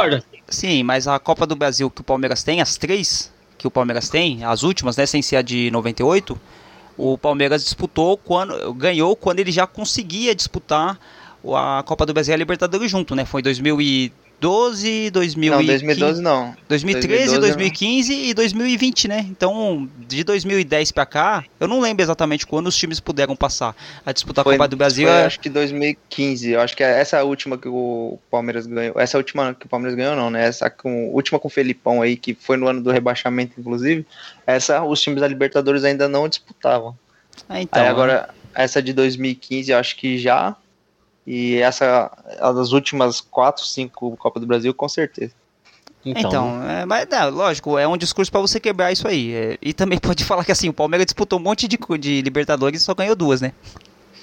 sim, 0.49 0.83
mas 0.83 1.07
a 1.07 1.18
Copa 1.18 1.47
do 1.47 1.57
Brasil 1.57 1.90
que 1.90 2.01
o 2.01 2.05
Palmeiras 2.05 2.42
tem, 2.42 2.61
as 2.61 2.77
três 2.77 3.33
que 3.59 3.66
o 3.66 3.71
Palmeiras 3.71 4.09
tem, 4.09 4.45
as 4.45 4.62
últimas, 4.62 4.97
né, 4.97 5.07
sem 5.07 5.23
ser 5.23 5.37
a 5.37 5.42
de 5.42 5.71
98, 5.71 6.38
o 6.97 7.16
Palmeiras 7.16 7.62
disputou 7.62 8.16
quando 8.16 8.75
ganhou 8.75 9.14
quando 9.14 9.40
ele 9.40 9.53
já 9.53 9.66
conseguia 9.66 10.35
disputar 10.35 10.99
a 11.55 11.83
Copa 11.85 12.07
do 12.07 12.12
Brasil 12.12 12.33
e 12.33 12.35
a 12.35 12.38
Libertadores 12.38 12.90
junto, 12.90 13.14
né? 13.14 13.25
Foi 13.25 13.40
em 13.40 13.45
2000 13.45 14.12
2012, 14.42 15.11
2015, 15.11 15.50
não, 15.50 15.64
2012 15.64 16.22
não. 16.22 16.57
2013, 16.68 17.38
2012, 17.38 17.40
2015 17.40 18.12
não. 18.12 18.24
e 18.24 18.35
2020, 18.35 19.09
né? 19.09 19.26
Então, 19.31 19.88
de 19.96 20.24
2010 20.24 20.90
para 20.90 21.07
cá, 21.07 21.44
eu 21.61 21.68
não 21.68 21.78
lembro 21.78 22.02
exatamente 22.02 22.44
quando 22.44 22.66
os 22.66 22.76
times 22.76 22.98
puderam 22.98 23.37
passar 23.37 23.76
a 24.05 24.11
disputar 24.11 24.42
foi, 24.42 24.55
a 24.55 24.59
Copa 24.59 24.68
do 24.68 24.76
Brasil. 24.76 25.07
Foi, 25.07 25.16
é... 25.16 25.24
Acho 25.26 25.38
que 25.38 25.48
2015. 25.48 26.50
Eu 26.50 26.61
acho 26.61 26.76
que 26.76 26.83
é 26.83 27.00
essa 27.00 27.22
última 27.22 27.57
que 27.57 27.68
o 27.68 28.18
Palmeiras 28.28 28.66
ganhou. 28.66 28.98
Essa 28.98 29.16
última 29.16 29.55
que 29.55 29.66
o 29.66 29.68
Palmeiras 29.68 29.96
ganhou, 29.96 30.16
não, 30.16 30.28
né? 30.28 30.44
Essa 30.44 30.68
com, 30.68 31.11
última 31.12 31.38
com 31.38 31.46
o 31.46 31.50
Felipão 31.50 32.02
aí, 32.02 32.16
que 32.16 32.35
foi 32.35 32.57
no 32.57 32.66
ano 32.66 32.83
do 32.83 32.90
rebaixamento, 32.90 33.61
inclusive. 33.61 34.05
Essa 34.44 34.83
os 34.83 35.00
times 35.00 35.20
da 35.20 35.28
Libertadores 35.28 35.85
ainda 35.85 36.09
não 36.09 36.28
disputavam. 36.28 36.98
Ah, 37.48 37.62
então, 37.62 37.81
aí 37.81 37.88
agora, 37.88 38.26
né? 38.28 38.35
essa 38.57 38.83
de 38.83 38.92
2015, 38.92 39.70
eu 39.70 39.78
acho 39.78 39.96
que 39.96 40.18
já 40.18 40.57
e 41.27 41.57
essa, 41.57 42.11
das 42.41 42.73
últimas 42.73 43.21
quatro, 43.21 43.65
cinco 43.65 44.17
Copa 44.17 44.41
do 44.41 44.47
Brasil, 44.47 44.75
com 44.75 44.89
certeza. 44.89 45.33
Então, 46.05 46.23
então 46.29 46.69
é, 46.69 46.85
mas 46.85 47.07
não, 47.09 47.31
lógico, 47.31 47.79
é 47.79 47.87
um 47.87 47.97
discurso 47.97 48.31
para 48.31 48.41
você 48.41 48.59
quebrar 48.59 48.91
isso 48.91 49.07
aí. 49.07 49.33
É, 49.33 49.59
e 49.63 49.73
também 49.73 49.99
pode 50.03 50.25
falar 50.25 50.45
que 50.45 50.53
assim, 50.53 50.69
o 50.69 50.73
Palmeiras 50.73 51.07
disputou 51.07 51.39
um 51.39 51.43
monte 51.43 51.69
de, 51.69 51.79
de 51.99 52.23
Libertadores 52.23 52.81
e 52.81 52.85
só 52.85 52.95
ganhou 52.95 53.15
duas, 53.15 53.41
né? 53.41 53.53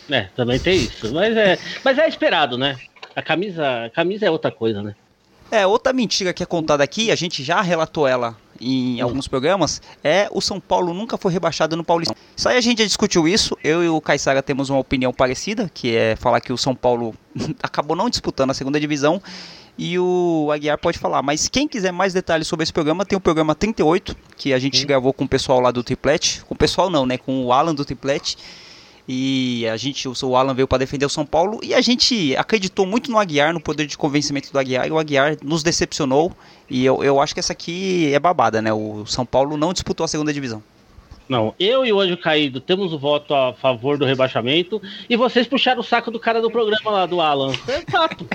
É, 0.09 0.23
também 0.35 0.59
tem 0.59 0.75
isso. 0.75 1.13
Mas 1.13 1.37
é, 1.37 1.57
mas 1.83 1.97
é 1.97 2.07
esperado, 2.07 2.57
né? 2.57 2.77
A 3.15 3.21
camisa, 3.21 3.85
a 3.85 3.89
camisa 3.89 4.25
é 4.25 4.31
outra 4.31 4.51
coisa, 4.51 4.81
né? 4.81 4.95
É, 5.51 5.65
outra 5.65 5.93
mentira 5.93 6.33
que 6.33 6.43
é 6.43 6.45
contada 6.45 6.83
aqui, 6.83 7.11
a 7.11 7.15
gente 7.15 7.43
já 7.43 7.61
relatou 7.61 8.07
ela 8.07 8.35
em 8.61 9.01
hum. 9.01 9.05
alguns 9.05 9.27
programas, 9.27 9.81
é 10.03 10.27
o 10.31 10.41
São 10.41 10.59
Paulo 10.59 10.93
nunca 10.93 11.17
foi 11.17 11.31
rebaixado 11.31 11.75
no 11.75 11.83
Paulistão. 11.83 12.15
Isso 12.35 12.47
aí 12.49 12.57
a 12.57 12.61
gente 12.61 12.79
já 12.79 12.85
discutiu 12.85 13.27
isso, 13.27 13.57
eu 13.63 13.83
e 13.83 13.89
o 13.89 13.99
Caissara 14.01 14.41
temos 14.41 14.69
uma 14.69 14.79
opinião 14.79 15.13
parecida, 15.13 15.69
que 15.73 15.95
é 15.95 16.15
falar 16.15 16.41
que 16.41 16.51
o 16.51 16.57
São 16.57 16.75
Paulo 16.75 17.13
acabou 17.61 17.95
não 17.95 18.09
disputando 18.09 18.51
a 18.51 18.53
segunda 18.53 18.79
divisão, 18.79 19.21
e 19.77 19.97
o 19.97 20.49
Aguiar 20.51 20.77
pode 20.77 20.99
falar. 20.99 21.21
Mas 21.21 21.47
quem 21.47 21.65
quiser 21.65 21.93
mais 21.93 22.13
detalhes 22.13 22.47
sobre 22.47 22.63
esse 22.63 22.73
programa, 22.73 23.05
tem 23.05 23.17
o 23.17 23.21
programa 23.21 23.55
38, 23.55 24.15
que 24.35 24.51
a 24.51 24.59
gente 24.59 24.85
gravou 24.85 25.13
com 25.13 25.23
o 25.23 25.27
pessoal 25.27 25.61
lá 25.61 25.71
do 25.71 25.81
Triplete, 25.81 26.43
com 26.43 26.53
o 26.53 26.57
pessoal 26.57 26.89
não, 26.89 27.05
né, 27.05 27.17
com 27.17 27.45
o 27.45 27.53
Alan 27.53 27.73
do 27.73 27.85
Triplete, 27.85 28.37
e 29.11 29.67
a 29.67 29.75
gente, 29.75 30.07
o 30.07 30.35
Alan 30.35 30.53
veio 30.53 30.67
para 30.67 30.77
defender 30.77 31.03
o 31.03 31.09
São 31.09 31.25
Paulo 31.25 31.59
e 31.63 31.73
a 31.73 31.81
gente 31.81 32.35
acreditou 32.35 32.85
muito 32.85 33.09
no 33.09 33.17
Aguiar, 33.17 33.51
no 33.51 33.59
poder 33.59 33.87
de 33.87 33.97
convencimento 33.97 34.51
do 34.51 34.59
Aguiar, 34.59 34.87
e 34.87 34.91
o 34.91 34.99
Aguiar 34.99 35.35
nos 35.43 35.63
decepcionou. 35.63 36.31
E 36.69 36.85
eu, 36.85 37.03
eu 37.03 37.19
acho 37.19 37.33
que 37.33 37.39
essa 37.39 37.53
aqui 37.53 38.13
é 38.13 38.19
babada, 38.19 38.61
né? 38.61 38.71
O 38.71 39.05
São 39.05 39.25
Paulo 39.25 39.57
não 39.57 39.73
disputou 39.73 40.03
a 40.03 40.07
segunda 40.07 40.31
divisão. 40.31 40.61
Não, 41.27 41.53
eu 41.59 41.85
e 41.85 41.93
o 41.93 41.99
Anjo 41.99 42.17
Caído 42.17 42.59
temos 42.59 42.91
o 42.91 42.97
voto 42.97 43.35
a 43.35 43.53
favor 43.53 43.99
do 43.99 44.05
rebaixamento 44.05 44.81
e 45.07 45.15
vocês 45.15 45.45
puxaram 45.45 45.81
o 45.81 45.83
saco 45.83 46.09
do 46.09 46.19
cara 46.19 46.41
do 46.41 46.49
programa 46.49 46.89
lá, 46.89 47.05
do 47.05 47.21
Alan. 47.21 47.53
É 47.67 47.81
fato. 47.91 48.25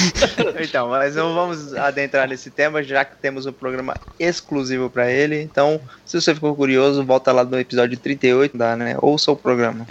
então, 0.62 0.88
mas 0.88 1.14
não 1.14 1.34
vamos 1.34 1.74
adentrar 1.74 2.26
nesse 2.26 2.50
tema, 2.50 2.82
já 2.82 3.04
que 3.04 3.16
temos 3.16 3.44
um 3.44 3.52
programa 3.52 3.94
exclusivo 4.18 4.88
para 4.88 5.10
ele. 5.10 5.42
Então, 5.42 5.80
se 6.04 6.18
você 6.18 6.34
ficou 6.34 6.54
curioso, 6.56 7.04
volta 7.04 7.32
lá 7.32 7.44
no 7.44 7.58
episódio 7.58 7.98
38, 7.98 8.56
dá, 8.56 8.74
né? 8.76 8.96
Ouça 9.00 9.30
o 9.30 9.36
programa. 9.36 9.86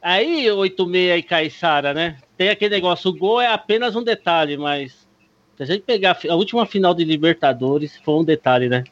Aí, 0.00 0.48
86 0.48 1.18
e 1.18 1.22
Caissara, 1.22 1.92
né? 1.92 2.18
Tem 2.36 2.50
aquele 2.50 2.76
negócio, 2.76 3.10
o 3.10 3.16
gol 3.16 3.40
é 3.40 3.48
apenas 3.48 3.96
um 3.96 4.02
detalhe, 4.02 4.56
mas 4.56 5.05
se 5.56 5.62
a 5.62 5.66
gente 5.66 5.82
pegar 5.82 6.18
a 6.28 6.34
última 6.34 6.66
final 6.66 6.94
de 6.94 7.04
Libertadores, 7.04 7.96
foi 8.04 8.14
um 8.14 8.24
detalhe, 8.24 8.68
né? 8.68 8.84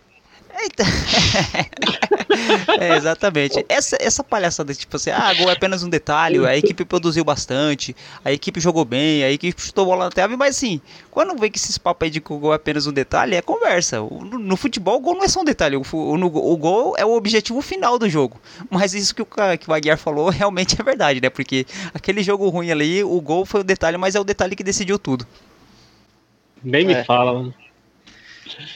Eita. 0.62 0.85
é, 2.81 2.96
exatamente. 2.96 3.64
Essa, 3.68 3.96
essa 4.00 4.22
palhaçada, 4.22 4.72
tipo 4.72 4.96
assim, 4.96 5.11
ah, 5.11 5.35
gol 5.35 5.50
é 5.50 5.53
apenas 5.53 5.83
um 5.83 5.88
detalhe, 5.88 6.44
a 6.46 6.57
equipe 6.57 6.85
produziu 6.85 7.24
bastante, 7.24 7.94
a 8.24 8.33
equipe 8.33 8.61
jogou 8.61 8.85
bem, 8.85 9.24
a 9.24 9.33
equipe 9.33 9.61
chutou 9.61 9.85
bola 9.85 10.05
na 10.05 10.11
trave, 10.11 10.37
mas 10.37 10.57
assim, 10.57 10.81
quando 11.11 11.37
vem 11.38 11.50
que 11.50 11.59
esses 11.59 11.77
papos 11.77 12.07
aí 12.07 12.11
de 12.11 12.20
que 12.20 12.33
o 12.33 12.38
gol 12.38 12.53
é 12.53 12.57
apenas 12.57 12.87
um 12.87 12.92
detalhe, 12.92 13.35
é 13.35 13.42
conversa. 13.42 13.98
No, 13.98 14.38
no 14.38 14.57
futebol, 14.57 14.96
o 14.96 15.00
gol 15.00 15.16
não 15.16 15.24
é 15.24 15.29
só 15.29 15.40
um 15.40 15.44
detalhe, 15.44 15.77
o, 15.77 15.83
o, 15.92 16.14
o, 16.14 16.57
gol 16.57 16.94
é 16.96 17.05
o 17.05 17.14
objetivo 17.14 17.61
final 17.61 17.98
do 17.98 18.09
jogo. 18.09 18.40
Mas 18.70 18.94
isso 18.94 19.14
que 19.14 19.22
o, 19.22 19.27
que 19.27 19.68
o 19.68 19.74
Aguiar 19.74 19.98
falou 19.98 20.29
realmente 20.31 20.81
é 20.81 20.85
verdade, 20.85 21.20
né? 21.20 21.31
Porque 21.31 21.66
aquele 21.92 22.22
jogo 22.22 22.48
ruim 22.48 22.70
ali, 22.70 23.03
o 23.03 23.20
gol 23.20 23.44
foi 23.44 23.61
o 23.61 23.64
detalhe, 23.64 23.96
mas 23.96 24.14
é 24.14 24.20
o 24.20 24.24
detalhe 24.24 24.55
que 24.55 24.62
decidiu 24.62 24.98
tudo. 24.98 25.27
Nem 26.64 26.87
me 26.87 26.94
é. 26.94 27.05
fala, 27.05 27.33
mano. 27.35 27.55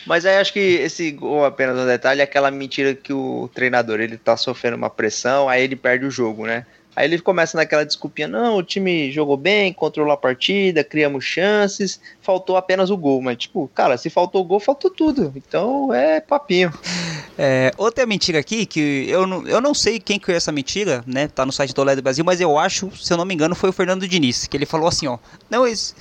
Mas 0.07 0.25
aí 0.25 0.37
acho 0.37 0.53
que 0.53 0.59
esse 0.59 1.11
gol, 1.11 1.45
apenas 1.45 1.79
um 1.79 1.87
detalhe, 1.87 2.21
é 2.21 2.25
aquela 2.25 2.51
mentira 2.51 2.95
que 2.95 3.13
o 3.13 3.51
treinador 3.53 4.01
ele 4.01 4.17
tá 4.17 4.37
sofrendo 4.37 4.77
uma 4.77 4.91
pressão, 4.91 5.49
aí 5.49 5.63
ele 5.63 5.77
perde 5.77 6.07
o 6.07 6.11
jogo, 6.11 6.47
né? 6.47 6.65
Aí 6.99 7.05
ele 7.05 7.21
começa 7.21 7.57
naquela 7.57 7.87
desculpinha, 7.87 8.27
não, 8.27 8.57
o 8.57 8.63
time 8.65 9.13
jogou 9.13 9.37
bem, 9.37 9.73
controlou 9.73 10.13
a 10.13 10.17
partida, 10.17 10.83
criamos 10.83 11.25
chances, 11.25 12.01
faltou 12.21 12.57
apenas 12.57 12.91
o 12.91 12.97
gol. 12.97 13.23
Mas, 13.23 13.37
tipo, 13.37 13.71
cara, 13.73 13.97
se 13.97 14.11
faltou 14.11 14.41
o 14.41 14.45
gol, 14.45 14.59
faltou 14.59 14.91
tudo. 14.91 15.33
Então 15.37 15.95
é 15.95 16.21
papinho. 16.21 16.73
É, 17.41 17.71
outra 17.77 18.05
mentira 18.05 18.41
aqui, 18.41 18.67
que 18.67 19.07
eu 19.09 19.25
não, 19.25 19.47
eu 19.47 19.61
não 19.61 19.73
sei 19.73 20.01
quem 20.01 20.19
criou 20.19 20.37
essa 20.37 20.51
mentira, 20.51 21.05
né? 21.07 21.29
Tá 21.29 21.47
no 21.47 21.53
site 21.53 21.73
do 21.73 21.85
do 21.85 22.03
Brasil, 22.03 22.25
mas 22.25 22.41
eu 22.41 22.59
acho, 22.59 22.91
se 22.97 23.13
eu 23.13 23.17
não 23.17 23.25
me 23.25 23.33
engano, 23.33 23.55
foi 23.55 23.71
o 23.71 23.73
Fernando 23.73 24.09
Diniz, 24.09 24.49
que 24.49 24.57
ele 24.57 24.67
falou 24.67 24.89
assim, 24.89 25.07
ó. 25.07 25.19
Não, 25.49 25.65
isso. 25.65 25.95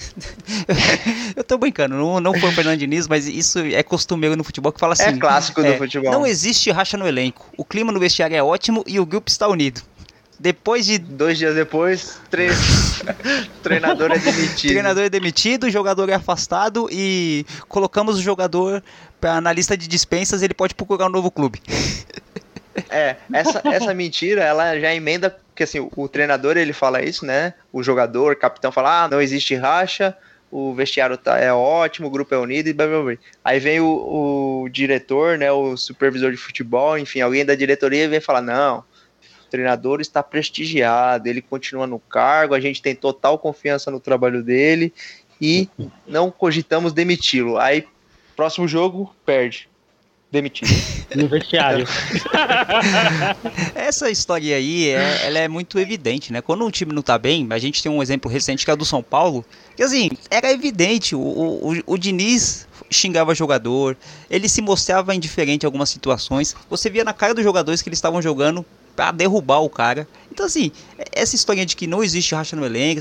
eu 1.37 1.43
tô 1.43 1.59
brincando, 1.59 1.93
não, 1.93 2.19
não 2.19 2.33
foi 2.39 2.49
o 2.49 2.51
Fernando 2.51 2.79
Diniz, 2.79 3.07
mas 3.07 3.27
isso 3.27 3.59
é 3.59 3.83
costumeiro 3.83 4.35
no 4.35 4.43
futebol 4.43 4.71
que 4.71 4.79
fala 4.79 4.95
é 4.97 5.03
assim. 5.03 5.17
É 5.17 5.19
clássico 5.19 5.61
do 5.61 5.67
é, 5.67 5.77
futebol. 5.77 6.11
Não 6.11 6.25
existe 6.25 6.71
racha 6.71 6.97
no 6.97 7.07
elenco. 7.07 7.45
O 7.55 7.63
clima 7.63 7.91
no 7.91 7.99
vestiário 7.99 8.35
é 8.35 8.41
ótimo 8.41 8.83
e 8.87 8.99
o 8.99 9.05
grupo 9.05 9.29
está 9.29 9.47
unido. 9.47 9.83
Depois 10.39 10.85
de. 10.85 10.97
Dois 10.97 11.37
dias 11.37 11.55
depois, 11.55 12.19
três. 12.29 13.01
treinador 13.63 14.11
é 14.11 14.19
demitido. 14.19 14.71
Treinador 14.71 15.03
é 15.03 15.09
demitido, 15.09 15.69
jogador 15.69 16.09
é 16.09 16.13
afastado 16.13 16.87
e 16.91 17.45
colocamos 17.67 18.17
o 18.17 18.21
jogador 18.21 18.83
pra, 19.19 19.41
na 19.41 19.51
lista 19.51 19.75
de 19.75 19.87
dispensas, 19.87 20.41
ele 20.41 20.53
pode 20.53 20.75
procurar 20.75 21.07
um 21.07 21.09
novo 21.09 21.31
clube. 21.31 21.61
É, 22.89 23.15
essa, 23.33 23.61
essa 23.65 23.93
mentira, 23.93 24.43
ela 24.43 24.79
já 24.79 24.93
emenda, 24.93 25.31
porque 25.31 25.63
assim, 25.63 25.79
o, 25.79 25.91
o 25.95 26.07
treinador 26.07 26.57
ele 26.57 26.73
fala 26.73 27.01
isso, 27.01 27.25
né? 27.25 27.55
O 27.73 27.81
jogador, 27.81 28.33
o 28.33 28.39
capitão 28.39 28.71
fala, 28.71 29.05
ah, 29.05 29.07
não 29.07 29.19
existe 29.19 29.55
racha, 29.55 30.15
o 30.51 30.73
vestiário 30.73 31.17
tá, 31.17 31.39
é 31.39 31.51
ótimo, 31.51 32.07
o 32.07 32.11
grupo 32.11 32.33
é 32.35 32.37
unido 32.37 32.67
e 32.67 32.73
blá, 32.73 32.85
blá, 32.85 33.01
blá. 33.01 33.13
Aí 33.43 33.59
vem 33.59 33.79
o, 33.79 34.63
o 34.63 34.69
diretor, 34.69 35.37
né, 35.37 35.51
o 35.51 35.75
supervisor 35.75 36.31
de 36.31 36.37
futebol, 36.37 36.97
enfim, 36.97 37.21
alguém 37.21 37.43
da 37.43 37.55
diretoria 37.55 38.03
e 38.03 38.07
vem 38.07 38.21
falar, 38.21 38.41
não, 38.41 38.83
treinador 39.57 39.99
está 39.99 40.21
prestigiado, 40.21 41.27
ele 41.27 41.41
continua 41.41 41.87
no 41.87 41.97
cargo, 41.99 42.53
a 42.53 42.59
gente 42.59 42.81
tem 42.81 42.95
total 42.95 43.39
confiança 43.39 43.89
no 43.89 43.99
trabalho 43.99 44.43
dele 44.43 44.93
e 45.41 45.67
não 46.07 46.29
cogitamos 46.29 46.93
demiti-lo. 46.93 47.57
Aí, 47.57 47.85
próximo 48.35 48.67
jogo, 48.67 49.13
perde. 49.25 49.67
Demitido. 50.31 50.69
No 51.15 51.25
vestiário. 51.29 51.87
Essa 53.73 54.11
história 54.11 54.57
aí, 54.57 54.89
é, 54.89 55.25
ela 55.25 55.39
é 55.39 55.47
muito 55.47 55.79
evidente, 55.79 56.33
né? 56.33 56.41
Quando 56.41 56.65
um 56.65 56.69
time 56.69 56.91
não 56.91 57.01
tá 57.01 57.17
bem, 57.17 57.47
a 57.49 57.57
gente 57.57 57.81
tem 57.81 57.89
um 57.89 58.03
exemplo 58.03 58.29
recente 58.29 58.65
que 58.65 58.69
é 58.69 58.75
do 58.75 58.83
São 58.83 59.01
Paulo, 59.01 59.45
que 59.73 59.81
assim, 59.81 60.09
era 60.29 60.51
evidente, 60.51 61.15
o, 61.15 61.19
o, 61.21 61.73
o 61.85 61.97
Diniz 61.97 62.67
xingava 62.91 63.33
jogador, 63.33 63.95
ele 64.29 64.49
se 64.49 64.61
mostrava 64.61 65.15
indiferente 65.15 65.63
em 65.63 65.65
algumas 65.65 65.89
situações, 65.89 66.53
você 66.69 66.89
via 66.89 67.05
na 67.05 67.13
cara 67.13 67.33
dos 67.33 67.43
jogadores 67.43 67.81
que 67.81 67.87
eles 67.87 67.97
estavam 67.97 68.21
jogando 68.21 68.65
para 68.97 69.11
derrubar 69.11 69.59
o 69.59 69.69
cara. 69.69 70.07
Então, 70.31 70.47
assim, 70.47 70.71
essa 71.11 71.35
história 71.35 71.63
de 71.63 71.75
que 71.75 71.85
não 71.85 72.03
existe 72.03 72.33
racha 72.33 72.55
no 72.55 72.65
elenco, 72.65 72.99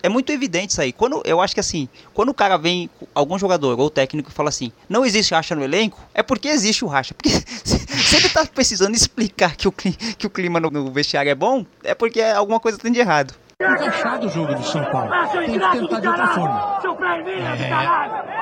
é 0.00 0.08
muito 0.08 0.30
evidente 0.30 0.70
isso 0.70 0.80
aí. 0.80 0.92
Quando, 0.92 1.20
eu 1.24 1.40
acho 1.40 1.52
que, 1.54 1.60
assim, 1.60 1.88
quando 2.14 2.28
o 2.28 2.34
cara 2.34 2.56
vem, 2.56 2.88
algum 3.12 3.36
jogador 3.36 3.78
ou 3.78 3.90
técnico 3.90 4.30
fala 4.30 4.48
assim, 4.48 4.70
não 4.88 5.04
existe 5.04 5.34
racha 5.34 5.56
no 5.56 5.64
elenco, 5.64 6.00
é 6.14 6.22
porque 6.22 6.46
existe 6.46 6.84
o 6.84 6.88
racha. 6.88 7.14
Porque 7.14 7.30
se, 7.64 8.16
ele 8.16 8.28
tá 8.28 8.46
precisando 8.46 8.94
explicar 8.94 9.56
que 9.56 9.66
o, 9.66 9.72
que 9.72 10.26
o 10.26 10.30
clima 10.30 10.60
no, 10.60 10.70
no 10.70 10.92
vestiário 10.92 11.30
é 11.30 11.34
bom, 11.34 11.66
é 11.82 11.94
porque 11.94 12.20
alguma 12.20 12.60
coisa 12.60 12.78
tem 12.78 12.92
de 12.92 13.00
errado. 13.00 13.34
Encaixado 13.72 14.26
o 14.26 14.30
jogo 14.30 14.54
do 14.54 14.62
São 14.62 14.84
Paulo. 14.90 15.10
Tem 15.32 15.58
que 15.58 15.78
tentar 15.78 16.00
de 16.00 16.08
outra 16.08 16.26
forma. 16.28 16.80
É... 17.34 18.34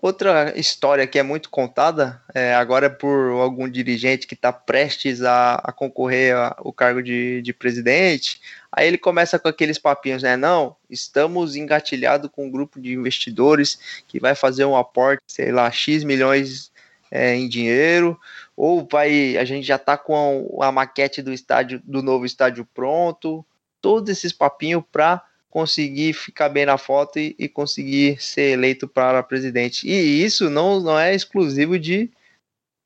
Outra 0.00 0.58
história 0.58 1.06
que 1.06 1.18
é 1.18 1.22
muito 1.22 1.50
contada, 1.50 2.22
é, 2.34 2.54
agora 2.54 2.86
é 2.86 2.88
por 2.88 3.32
algum 3.40 3.68
dirigente 3.68 4.26
que 4.26 4.34
está 4.34 4.52
prestes 4.52 5.22
a, 5.22 5.56
a 5.56 5.72
concorrer 5.72 6.34
ao 6.56 6.72
cargo 6.72 7.02
de, 7.02 7.42
de 7.42 7.52
presidente, 7.52 8.40
aí 8.70 8.86
ele 8.86 8.98
começa 8.98 9.38
com 9.38 9.48
aqueles 9.48 9.78
papinhos, 9.78 10.22
né? 10.22 10.36
Não, 10.36 10.76
estamos 10.88 11.56
engatilhados 11.56 12.30
com 12.30 12.46
um 12.46 12.50
grupo 12.50 12.80
de 12.80 12.92
investidores 12.92 14.02
que 14.06 14.20
vai 14.20 14.34
fazer 14.34 14.64
um 14.64 14.76
aporte, 14.76 15.22
sei 15.26 15.50
lá, 15.50 15.70
X 15.70 16.04
milhões 16.04 16.70
é, 17.10 17.34
em 17.34 17.48
dinheiro, 17.48 18.18
ou 18.58 18.86
vai, 18.90 19.36
a 19.36 19.44
gente 19.44 19.64
já 19.64 19.76
está 19.76 19.96
com 19.96 20.58
a, 20.60 20.72
maquete 20.72 21.22
do 21.22 21.32
estádio, 21.32 21.80
do 21.84 22.02
novo 22.02 22.26
estádio 22.26 22.66
pronto, 22.74 23.46
todos 23.80 24.10
esses 24.10 24.32
papinhos 24.32 24.82
para 24.90 25.22
conseguir 25.48 26.12
ficar 26.12 26.48
bem 26.48 26.66
na 26.66 26.76
foto 26.76 27.20
e, 27.20 27.36
e, 27.38 27.48
conseguir 27.48 28.20
ser 28.20 28.50
eleito 28.50 28.88
para 28.88 29.22
presidente. 29.22 29.88
E 29.88 30.24
isso 30.24 30.50
não, 30.50 30.80
não 30.80 30.98
é 30.98 31.14
exclusivo 31.14 31.78
de 31.78 32.10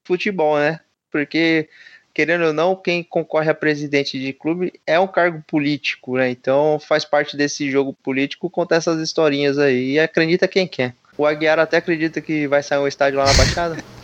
futebol, 0.04 0.58
né? 0.58 0.78
Porque, 1.10 1.70
querendo 2.12 2.44
ou 2.44 2.52
não, 2.52 2.76
quem 2.76 3.02
concorre 3.02 3.48
a 3.48 3.54
presidente 3.54 4.20
de 4.20 4.34
clube 4.34 4.74
é 4.86 5.00
um 5.00 5.08
cargo 5.08 5.42
político, 5.48 6.18
né? 6.18 6.28
Então 6.28 6.78
faz 6.78 7.02
parte 7.06 7.34
desse 7.34 7.70
jogo 7.70 7.94
político 7.94 8.50
contar 8.50 8.76
essas 8.76 9.00
historinhas 9.00 9.58
aí. 9.58 9.92
E 9.92 9.98
acredita 10.00 10.46
quem 10.46 10.68
quer. 10.68 10.94
O 11.16 11.24
Aguiar 11.24 11.58
até 11.58 11.78
acredita 11.78 12.20
que 12.20 12.46
vai 12.46 12.62
sair 12.62 12.78
um 12.78 12.86
estádio 12.86 13.18
lá 13.18 13.24
na 13.24 13.32
Baixada? 13.32 14.01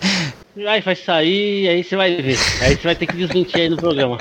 Aí 0.66 0.80
vai 0.80 0.96
sair, 0.96 1.68
aí 1.68 1.84
você 1.84 1.94
vai 1.94 2.16
ver. 2.16 2.38
Aí 2.62 2.74
você 2.74 2.82
vai 2.82 2.96
ter 2.96 3.06
que 3.06 3.16
desmentir 3.16 3.60
aí 3.60 3.68
no 3.68 3.76
programa. 3.76 4.18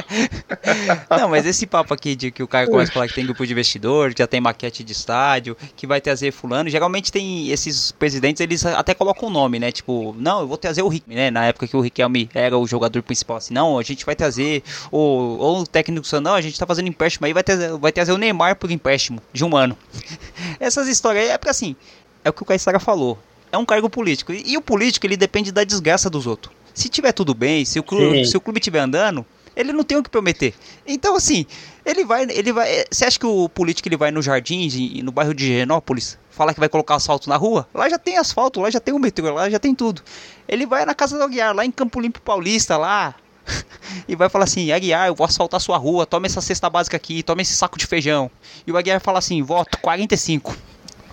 Não, 1.09 1.29
mas 1.29 1.45
esse 1.45 1.65
papo 1.65 1.93
aqui 1.93 2.15
de 2.15 2.31
que 2.31 2.43
o 2.43 2.47
cara 2.47 2.67
começa 2.67 2.91
a 2.91 2.93
falar 2.93 3.07
que 3.07 3.15
tem 3.15 3.25
grupo 3.25 3.45
de 3.45 3.53
investidor, 3.53 4.13
que 4.13 4.21
já 4.21 4.27
tem 4.27 4.39
maquete 4.39 4.83
de 4.83 4.91
estádio, 4.91 5.57
que 5.75 5.87
vai 5.87 5.99
trazer 5.99 6.31
fulano, 6.31 6.69
geralmente 6.69 7.11
tem 7.11 7.49
esses 7.49 7.91
presidentes, 7.91 8.41
eles 8.41 8.65
até 8.65 8.93
colocam 8.93 9.29
o 9.29 9.31
nome, 9.31 9.57
né? 9.59 9.71
Tipo, 9.71 10.15
não, 10.19 10.41
eu 10.41 10.47
vou 10.47 10.57
trazer 10.57 10.81
o 10.81 10.87
Rick, 10.87 11.09
né? 11.09 11.31
Na 11.31 11.45
época 11.45 11.67
que 11.67 11.75
o 11.75 11.81
Riquelme 11.81 12.29
era 12.33 12.57
o 12.57 12.67
jogador 12.67 13.01
principal, 13.01 13.37
assim, 13.37 13.53
não, 13.53 13.79
a 13.79 13.83
gente 13.83 14.05
vai 14.05 14.15
trazer, 14.15 14.63
ou, 14.91 15.39
ou 15.39 15.59
o 15.61 15.67
técnico 15.67 16.07
não, 16.21 16.35
a 16.35 16.41
gente 16.41 16.59
tá 16.59 16.65
fazendo 16.65 16.87
empréstimo 16.87 17.25
aí, 17.25 17.33
vai 17.33 17.43
trazer, 17.43 17.77
vai 17.77 17.91
trazer 17.91 18.11
o 18.11 18.17
Neymar 18.17 18.55
por 18.55 18.69
empréstimo 18.69 19.21
de 19.33 19.43
um 19.43 19.55
ano. 19.55 19.77
Essas 20.59 20.87
histórias 20.87 21.25
aí 21.25 21.31
é 21.31 21.37
porque 21.37 21.49
assim, 21.49 21.75
é 22.23 22.29
o 22.29 22.33
que 22.33 22.43
o 22.43 22.45
Caissara 22.45 22.79
falou 22.79 23.17
é 23.51 23.57
um 23.57 23.65
cargo 23.65 23.89
político. 23.89 24.33
E, 24.33 24.53
e, 24.53 24.57
o 24.57 24.61
político, 24.61 25.05
ele 25.05 25.17
depende 25.17 25.51
da 25.51 25.63
desgraça 25.63 26.09
dos 26.09 26.27
outros. 26.27 26.55
Se 26.73 26.89
tiver 26.89 27.11
tudo 27.11 27.33
bem, 27.33 27.65
se 27.65 27.79
o 27.79 27.83
clube, 27.83 28.25
se 28.25 28.37
o 28.37 28.41
clube 28.41 28.59
tiver 28.59 28.79
andando, 28.79 29.25
ele 29.55 29.73
não 29.73 29.83
tem 29.83 29.97
o 29.97 30.03
que 30.03 30.09
prometer. 30.09 30.53
Então, 30.85 31.15
assim, 31.15 31.45
ele 31.83 32.05
vai. 32.05 32.23
ele 32.29 32.53
vai. 32.53 32.69
Eh, 32.69 32.85
você 32.91 33.05
acha 33.05 33.19
que 33.19 33.25
o 33.25 33.49
político 33.49 33.87
ele 33.87 33.97
vai 33.97 34.11
no 34.11 34.21
jardim, 34.21 35.01
no 35.01 35.11
bairro 35.11 35.33
de 35.33 35.47
Genópolis, 35.47 36.19
falar 36.29 36.53
que 36.53 36.59
vai 36.59 36.69
colocar 36.69 36.95
asfalto 36.95 37.27
na 37.27 37.35
rua? 37.35 37.67
Lá 37.73 37.89
já 37.89 37.97
tem 37.97 38.17
asfalto, 38.17 38.61
lá 38.61 38.69
já 38.69 38.79
tem 38.79 38.93
o 38.93 38.99
metrô, 38.99 39.33
lá 39.33 39.49
já 39.49 39.57
tem 39.57 39.73
tudo. 39.73 40.03
Ele 40.47 40.67
vai 40.67 40.85
na 40.85 40.93
casa 40.93 41.17
do 41.17 41.23
Aguiar, 41.23 41.55
lá 41.55 41.65
em 41.65 41.71
Campo 41.71 41.99
Limpo 41.99 42.21
Paulista, 42.21 42.77
lá. 42.77 43.15
e 44.07 44.15
vai 44.15 44.29
falar 44.29 44.43
assim: 44.43 44.71
Aguiar, 44.71 45.07
eu 45.07 45.15
vou 45.15 45.25
asfaltar 45.25 45.59
sua 45.59 45.77
rua, 45.77 46.05
toma 46.05 46.27
essa 46.27 46.41
cesta 46.41 46.69
básica 46.69 46.95
aqui, 46.95 47.23
toma 47.23 47.41
esse 47.41 47.55
saco 47.55 47.79
de 47.79 47.87
feijão. 47.87 48.29
E 48.67 48.71
o 48.71 48.77
Aguiar 48.77 49.01
fala 49.01 49.17
assim: 49.17 49.41
voto 49.41 49.79
45. 49.79 50.55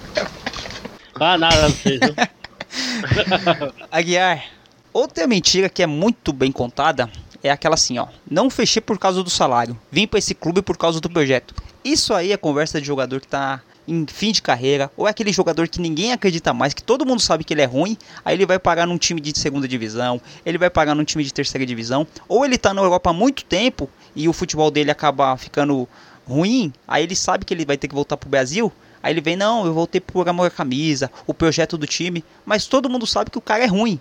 Ah, 1.19 1.38
nada. 1.38 1.67
Aguiar, 3.89 4.43
outra 4.91 5.25
mentira 5.25 5.69
que 5.69 5.82
é 5.82 5.88
muito 5.88 6.34
bem 6.34 6.51
contada 6.51 7.10
é 7.41 7.49
aquela 7.49 7.75
assim, 7.75 7.97
ó. 7.97 8.08
Não 8.30 8.49
fechei 8.49 8.82
por 8.82 8.99
causa 8.99 9.23
do 9.23 9.30
salário. 9.30 9.78
Vim 9.91 10.08
para 10.08 10.19
esse 10.19 10.36
clube 10.36 10.62
por 10.62 10.78
causa 10.78 10.99
do 10.99 11.10
projeto. 11.10 11.56
Isso 11.84 12.13
aí 12.13 12.32
é 12.32 12.38
conversa 12.38 12.82
de 12.82 12.88
jogador 12.88 13.21
que 13.21 13.28
tá 13.28 13.62
em 13.88 14.06
fim 14.08 14.32
de 14.32 14.41
carreira, 14.41 14.91
ou 14.97 15.08
é 15.08 15.12
aquele 15.12 15.32
jogador 15.32 15.67
que 15.67 15.80
ninguém 15.80 16.12
acredita 16.12 16.54
mais, 16.54 16.73
que 16.73 16.84
todo 16.84 17.06
mundo 17.06 17.21
sabe 17.21 17.43
que 17.43 17.54
ele 17.54 17.62
é 17.62 17.65
ruim, 17.65 17.95
aí 18.25 18.36
ele 18.36 18.45
vai 18.45 18.58
pagar 18.58 18.88
num 18.88 18.97
time 18.97 19.21
de 19.21 19.38
segunda 19.38 19.67
divisão, 19.67 20.19
ele 20.43 20.58
vai 20.58 20.71
pagar 20.71 20.95
num 20.95 21.04
time 21.04 21.23
de 21.23 21.32
terceira 21.32 21.63
divisão, 21.65 22.08
ou 22.28 22.43
ele 22.43 22.58
tá 22.58 22.73
na 22.73 22.82
Europa 22.82 23.12
há 23.12 23.13
muito 23.13 23.45
tempo 23.45 23.88
e 24.15 24.28
o 24.28 24.34
futebol 24.34 24.71
dele 24.71 24.89
acaba 24.89 25.38
ficando 25.38 25.88
ruim, 26.28 26.73
aí 26.88 27.04
ele 27.04 27.15
sabe 27.15 27.45
que 27.45 27.54
ele 27.54 27.63
vai 27.63 27.78
ter 27.78 27.88
que 27.88 27.93
voltar 27.93 28.17
pro 28.17 28.28
Brasil, 28.28 28.73
Aí 29.06 29.13
ele 29.13 29.22
vem, 29.22 29.36
não, 29.36 29.68
eu 29.68 29.72
voltei 29.72 30.02
por 30.02 30.28
amor 30.28 30.48
à 30.48 30.50
camisa, 30.50 31.12
o 31.28 31.34
projeto 31.34 31.78
do 31.78 31.86
time, 31.86 32.26
mas 32.44 32.65
todo 32.65 32.89
mundo 32.89 33.06
sabe 33.06 33.30
que 33.30 33.38
o 33.38 33.41
cara 33.41 33.63
é 33.63 33.68
ruim. 33.68 34.00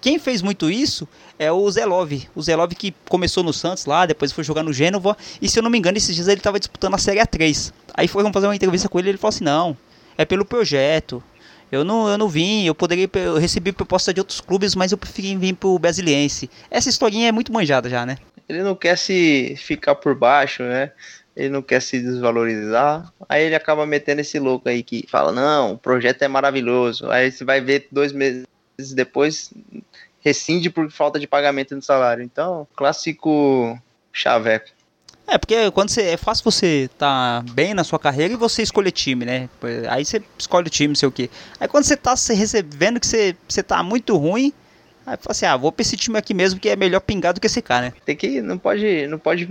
Quem 0.00 0.18
fez 0.18 0.42
muito 0.42 0.68
isso 0.68 1.06
é 1.38 1.52
o 1.52 1.70
Zelov. 1.70 2.28
O 2.34 2.42
Zelov 2.42 2.74
que 2.74 2.92
começou 3.08 3.44
no 3.44 3.52
Santos 3.52 3.86
lá, 3.86 4.06
depois 4.06 4.32
foi 4.32 4.42
jogar 4.42 4.64
no 4.64 4.72
Gênova. 4.72 5.16
E 5.40 5.48
se 5.48 5.56
eu 5.56 5.62
não 5.62 5.70
me 5.70 5.78
engano, 5.78 5.98
esses 5.98 6.16
dias 6.16 6.26
ele 6.26 6.38
estava 6.38 6.58
disputando 6.58 6.94
a 6.94 6.98
Série 6.98 7.20
A3. 7.20 7.72
Aí 7.94 8.08
foram 8.08 8.32
fazer 8.32 8.48
uma 8.48 8.56
entrevista 8.56 8.88
com 8.88 8.98
ele 8.98 9.10
ele 9.10 9.18
falou 9.18 9.28
assim: 9.28 9.44
não, 9.44 9.76
é 10.18 10.24
pelo 10.24 10.44
projeto. 10.44 11.22
Eu 11.70 11.84
não, 11.84 12.08
eu 12.08 12.18
não 12.18 12.28
vim, 12.28 12.64
eu 12.64 12.74
poderia 12.74 13.08
eu 13.14 13.36
recebi 13.36 13.70
proposta 13.70 14.12
de 14.12 14.18
outros 14.18 14.40
clubes, 14.40 14.74
mas 14.74 14.90
eu 14.90 14.98
preferi 14.98 15.36
vir 15.36 15.54
pro 15.54 15.78
Brasiliense. 15.78 16.50
Essa 16.68 16.88
historinha 16.88 17.28
é 17.28 17.32
muito 17.32 17.52
manjada 17.52 17.88
já, 17.88 18.04
né? 18.04 18.18
Ele 18.48 18.64
não 18.64 18.74
quer 18.74 18.98
se 18.98 19.54
ficar 19.56 19.94
por 19.94 20.12
baixo, 20.16 20.64
né? 20.64 20.90
Ele 21.36 21.48
não 21.48 21.62
quer 21.62 21.80
se 21.80 22.00
desvalorizar, 22.00 23.12
aí 23.28 23.44
ele 23.44 23.54
acaba 23.54 23.86
metendo 23.86 24.20
esse 24.20 24.38
louco 24.38 24.68
aí 24.68 24.82
que 24.82 25.04
fala, 25.08 25.32
não, 25.32 25.72
o 25.72 25.78
projeto 25.78 26.22
é 26.22 26.28
maravilhoso, 26.28 27.10
aí 27.10 27.30
você 27.30 27.44
vai 27.44 27.60
ver 27.60 27.88
dois 27.90 28.12
meses 28.12 28.46
depois, 28.94 29.52
rescinde 30.20 30.70
por 30.70 30.90
falta 30.90 31.18
de 31.18 31.26
pagamento 31.26 31.74
do 31.74 31.82
salário, 31.82 32.22
então, 32.22 32.66
clássico 32.74 33.78
chaveco. 34.12 34.70
É, 35.26 35.38
porque 35.38 35.70
quando 35.70 35.90
você. 35.90 36.02
É 36.02 36.16
fácil 36.16 36.42
você 36.42 36.90
tá 36.98 37.44
bem 37.52 37.72
na 37.72 37.84
sua 37.84 38.00
carreira 38.00 38.34
e 38.34 38.36
você 38.36 38.62
escolher 38.62 38.90
time, 38.90 39.24
né? 39.24 39.48
Aí 39.88 40.04
você 40.04 40.20
escolhe 40.36 40.66
o 40.66 40.70
time, 40.70 40.96
sei 40.96 41.08
o 41.08 41.12
quê. 41.12 41.30
Aí 41.60 41.68
quando 41.68 41.84
você 41.84 41.96
tá 41.96 42.14
recebendo 42.30 42.98
que 42.98 43.06
você, 43.06 43.36
você 43.48 43.62
tá 43.62 43.80
muito 43.80 44.16
ruim, 44.16 44.52
Aí 45.10 45.16
fala 45.16 45.32
assim, 45.32 45.44
ah, 45.44 45.56
vou 45.56 45.72
pra 45.72 45.82
esse 45.82 45.96
time 45.96 46.16
aqui 46.16 46.32
mesmo 46.32 46.60
que 46.60 46.68
é 46.68 46.76
melhor 46.76 47.00
pingar 47.00 47.34
do 47.34 47.40
que 47.40 47.48
esse 47.48 47.60
cara, 47.60 47.86
né? 47.86 47.92
Tem 48.06 48.14
que, 48.14 48.40
não 48.40 48.56
pode, 48.56 49.08
não 49.08 49.18
pode 49.18 49.44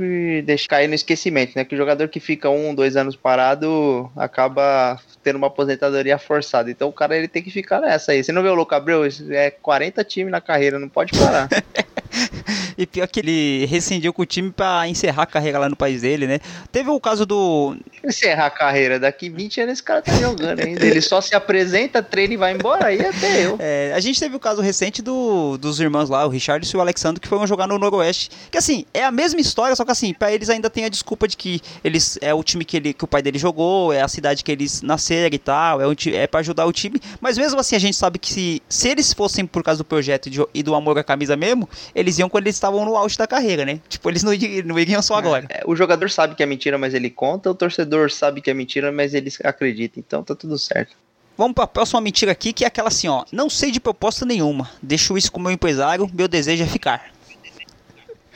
deixar 0.43 0.69
cair 0.69 0.87
no 0.87 0.95
esquecimento, 0.95 1.51
né? 1.53 1.65
Que 1.65 1.75
o 1.75 1.77
jogador 1.77 2.07
que 2.07 2.21
fica 2.21 2.49
um, 2.49 2.73
dois 2.73 2.95
anos 2.95 3.17
parado 3.17 4.09
acaba 4.15 4.97
tendo 5.21 5.35
uma 5.35 5.47
aposentadoria 5.47 6.17
forçada. 6.17 6.71
Então 6.71 6.87
o 6.87 6.93
cara 6.93 7.17
ele 7.17 7.27
tem 7.27 7.43
que 7.43 7.51
ficar 7.51 7.81
nessa 7.81 8.13
aí. 8.13 8.23
Você 8.23 8.31
não 8.31 8.41
vê 8.41 8.47
o 8.47 8.55
Louco 8.55 8.73
Abreu? 8.73 9.01
É 9.31 9.51
40 9.51 10.01
times 10.05 10.31
na 10.31 10.39
carreira, 10.39 10.79
não 10.79 10.87
pode 10.87 11.11
parar. 11.19 11.49
e 12.79 12.87
pior 12.87 13.07
que 13.09 13.19
ele 13.19 13.65
rescindiu 13.65 14.13
com 14.13 14.21
o 14.21 14.25
time 14.25 14.51
para 14.51 14.87
encerrar 14.87 15.23
a 15.23 15.25
carreira 15.25 15.59
lá 15.59 15.67
no 15.67 15.75
país 15.75 16.01
dele, 16.01 16.25
né? 16.25 16.39
Teve 16.71 16.89
o 16.89 16.97
caso 16.97 17.25
do. 17.25 17.75
Encerrar 18.01 18.45
a 18.45 18.49
carreira, 18.49 18.97
daqui 18.97 19.29
20 19.29 19.59
anos 19.59 19.73
esse 19.73 19.83
cara 19.83 20.01
tá 20.01 20.13
jogando 20.15 20.61
ainda. 20.61 20.85
Ele 20.85 21.01
só 21.01 21.19
se 21.19 21.35
apresenta, 21.35 22.01
treina 22.01 22.35
e 22.35 22.37
vai 22.37 22.53
embora, 22.53 22.87
aí 22.87 23.05
até 23.05 23.45
eu. 23.45 23.57
É, 23.59 23.91
a 23.93 23.99
gente 23.99 24.17
teve 24.17 24.33
o 24.33 24.39
caso 24.39 24.61
recente 24.61 25.01
do, 25.01 25.57
dos 25.57 25.81
irmãos 25.81 26.09
lá, 26.09 26.25
o 26.25 26.29
Richard 26.29 26.65
e 26.65 26.77
o 26.77 26.79
Alexandre, 26.79 27.19
que 27.19 27.27
foram 27.27 27.45
jogar 27.45 27.67
no 27.67 27.77
Noroeste. 27.77 28.31
Que 28.49 28.57
assim, 28.57 28.85
é 28.93 29.03
a 29.03 29.11
mesma 29.11 29.41
história, 29.41 29.75
só 29.75 29.83
que 29.83 29.91
assim, 29.91 30.13
pra 30.13 30.31
eles 30.31 30.49
ainda 30.49 30.69
tem 30.69 30.85
a 30.85 30.89
desculpa 30.89 31.27
de 31.27 31.35
que 31.35 31.59
eles 31.83 32.17
é 32.21 32.33
o 32.33 32.41
time 32.41 32.63
que, 32.63 32.77
ele, 32.77 32.93
que 32.93 33.03
o 33.03 33.07
pai 33.07 33.21
dele 33.21 33.37
jogou, 33.37 33.91
é 33.91 34.01
a 34.01 34.07
cidade 34.07 34.41
que 34.41 34.51
eles 34.53 34.81
nasceram 34.81 35.35
e 35.35 35.39
tal, 35.39 35.81
é, 35.81 35.87
um, 35.87 35.93
é 36.13 36.27
para 36.27 36.39
ajudar 36.39 36.65
o 36.65 36.71
time. 36.71 37.01
Mas 37.19 37.37
mesmo 37.37 37.59
assim, 37.59 37.75
a 37.75 37.79
gente 37.79 37.97
sabe 37.97 38.17
que 38.19 38.31
se, 38.31 38.61
se 38.69 38.87
eles 38.87 39.11
fossem 39.11 39.45
por 39.45 39.61
causa 39.63 39.79
do 39.79 39.85
projeto 39.85 40.29
de, 40.29 40.39
e 40.53 40.63
do 40.63 40.73
amor 40.73 40.97
à 40.97 41.03
camisa 41.03 41.35
mesmo, 41.35 41.67
eles 41.93 42.17
iam 42.17 42.29
quando 42.29 42.45
eles 42.45 42.55
estavam 42.55 42.68
no 42.71 42.95
auge 42.95 43.17
da 43.17 43.27
carreira, 43.27 43.65
né? 43.65 43.79
Tipo, 43.87 44.09
eles 44.09 44.23
não, 44.23 44.31
não 44.65 44.79
iriam 44.79 45.01
só 45.01 45.15
agora. 45.15 45.45
É, 45.49 45.61
o 45.65 45.75
jogador 45.75 46.09
sabe 46.09 46.35
que 46.35 46.43
é 46.43 46.45
mentira, 46.45 46.77
mas 46.77 46.93
ele 46.93 47.09
conta, 47.09 47.49
o 47.49 47.55
torcedor 47.55 48.11
sabe 48.11 48.41
que 48.41 48.49
é 48.49 48.53
mentira, 48.53 48.91
mas 48.91 49.13
ele 49.13 49.31
acredita. 49.43 49.99
Então 49.99 50.23
tá 50.23 50.35
tudo 50.35 50.57
certo. 50.57 50.95
Vamos 51.37 51.53
para 51.53 51.63
a 51.63 51.67
próxima 51.67 52.01
mentira 52.01 52.33
aqui, 52.33 52.51
que 52.51 52.65
é 52.65 52.67
aquela 52.67 52.89
assim, 52.89 53.07
ó. 53.07 53.23
Não 53.31 53.49
sei 53.49 53.71
de 53.71 53.79
proposta 53.79 54.25
nenhuma. 54.25 54.69
Deixo 54.81 55.17
isso 55.17 55.31
com 55.31 55.39
o 55.39 55.43
meu 55.43 55.51
empresário, 55.51 56.09
meu 56.13 56.27
desejo 56.27 56.63
é 56.63 56.67
ficar. 56.67 57.11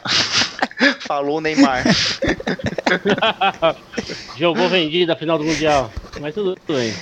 Falou 1.05 1.41
Neymar. 1.41 1.83
Jogou 4.37 4.69
vendido 4.69 5.11
a 5.11 5.15
final 5.15 5.37
do 5.37 5.43
Mundial. 5.43 5.91
Mas 6.21 6.33
tudo 6.33 6.57
bem. 6.67 6.93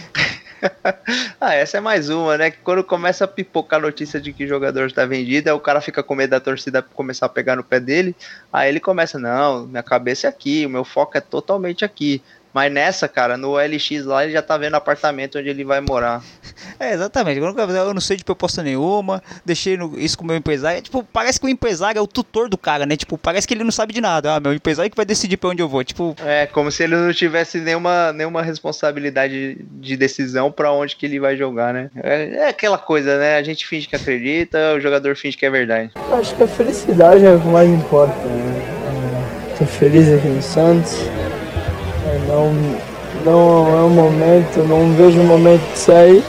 ah, 1.39 1.53
essa 1.53 1.77
é 1.77 1.81
mais 1.81 2.09
uma, 2.09 2.37
né? 2.37 2.51
Que 2.51 2.57
quando 2.57 2.83
começa 2.83 3.25
a 3.25 3.27
pipocar 3.27 3.79
a 3.79 3.81
notícia 3.81 4.19
de 4.19 4.31
que 4.31 4.47
jogador 4.47 4.87
está 4.87 5.05
vendido, 5.05 5.49
aí 5.49 5.55
o 5.55 5.59
cara 5.59 5.81
fica 5.81 6.03
com 6.03 6.15
medo 6.15 6.31
da 6.31 6.39
torcida 6.39 6.81
começar 6.81 7.25
a 7.25 7.29
pegar 7.29 7.55
no 7.55 7.63
pé 7.63 7.79
dele. 7.79 8.15
Aí 8.51 8.69
ele 8.69 8.79
começa, 8.79 9.17
não, 9.17 9.65
minha 9.67 9.83
cabeça 9.83 10.27
é 10.27 10.29
aqui, 10.29 10.65
o 10.65 10.69
meu 10.69 10.83
foco 10.83 11.17
é 11.17 11.21
totalmente 11.21 11.83
aqui. 11.83 12.21
Mas 12.53 12.71
nessa, 12.71 13.07
cara, 13.07 13.37
no 13.37 13.55
LX 13.55 14.05
lá, 14.05 14.23
ele 14.23 14.33
já 14.33 14.41
tá 14.41 14.57
vendo 14.57 14.73
o 14.73 14.77
apartamento 14.77 15.39
onde 15.39 15.49
ele 15.49 15.63
vai 15.63 15.79
morar. 15.79 16.21
É, 16.79 16.93
exatamente. 16.93 17.39
Eu 17.39 17.93
não 17.93 18.01
sei 18.01 18.17
de 18.17 18.23
proposta 18.23 18.61
nenhuma, 18.61 19.21
deixei 19.45 19.77
isso 19.97 20.17
com 20.17 20.23
o 20.23 20.27
meu 20.27 20.35
empresário. 20.35 20.81
Tipo, 20.81 21.03
parece 21.03 21.39
que 21.39 21.45
o 21.45 21.49
empresário 21.49 21.99
é 21.99 22.01
o 22.01 22.07
tutor 22.07 22.49
do 22.49 22.57
cara, 22.57 22.85
né? 22.85 22.95
Tipo, 22.97 23.17
parece 23.17 23.47
que 23.47 23.53
ele 23.53 23.63
não 23.63 23.71
sabe 23.71 23.93
de 23.93 24.01
nada. 24.01 24.35
Ah, 24.35 24.39
meu 24.39 24.53
empresário 24.53 24.89
que 24.89 24.97
vai 24.97 25.05
decidir 25.05 25.37
pra 25.37 25.49
onde 25.49 25.61
eu 25.61 25.69
vou. 25.69 25.83
Tipo. 25.83 26.15
É, 26.25 26.47
como 26.47 26.71
se 26.71 26.83
ele 26.83 26.95
não 26.95 27.13
tivesse 27.13 27.59
nenhuma, 27.59 28.11
nenhuma 28.11 28.41
responsabilidade 28.41 29.57
de 29.63 29.95
decisão 29.95 30.51
pra 30.51 30.71
onde 30.71 30.95
que 30.95 31.05
ele 31.05 31.19
vai 31.19 31.37
jogar, 31.37 31.73
né? 31.73 31.89
É, 31.95 32.37
é 32.37 32.47
aquela 32.49 32.77
coisa, 32.77 33.17
né? 33.17 33.37
A 33.37 33.43
gente 33.43 33.67
finge 33.67 33.87
que 33.87 33.95
acredita, 33.95 34.73
o 34.75 34.79
jogador 34.79 35.15
finge 35.15 35.37
que 35.37 35.45
é 35.45 35.49
verdade. 35.49 35.91
Acho 36.11 36.35
que 36.35 36.43
a 36.43 36.47
felicidade 36.47 37.25
é 37.25 37.33
o 37.33 37.39
que 37.39 37.47
mais 37.47 37.69
importa, 37.69 38.13
né? 38.25 39.51
É, 39.53 39.57
tô 39.57 39.65
feliz 39.65 40.11
aqui 40.11 40.27
no 40.27 40.41
Santos 40.41 41.20
não, 42.27 42.53
não 43.23 43.79
é 43.79 43.83
o 43.83 43.89
momento, 43.89 44.59
não 44.67 44.93
vejo 44.93 45.19
o 45.19 45.23
momento 45.23 45.61
de 45.71 45.79
sair. 45.79 46.23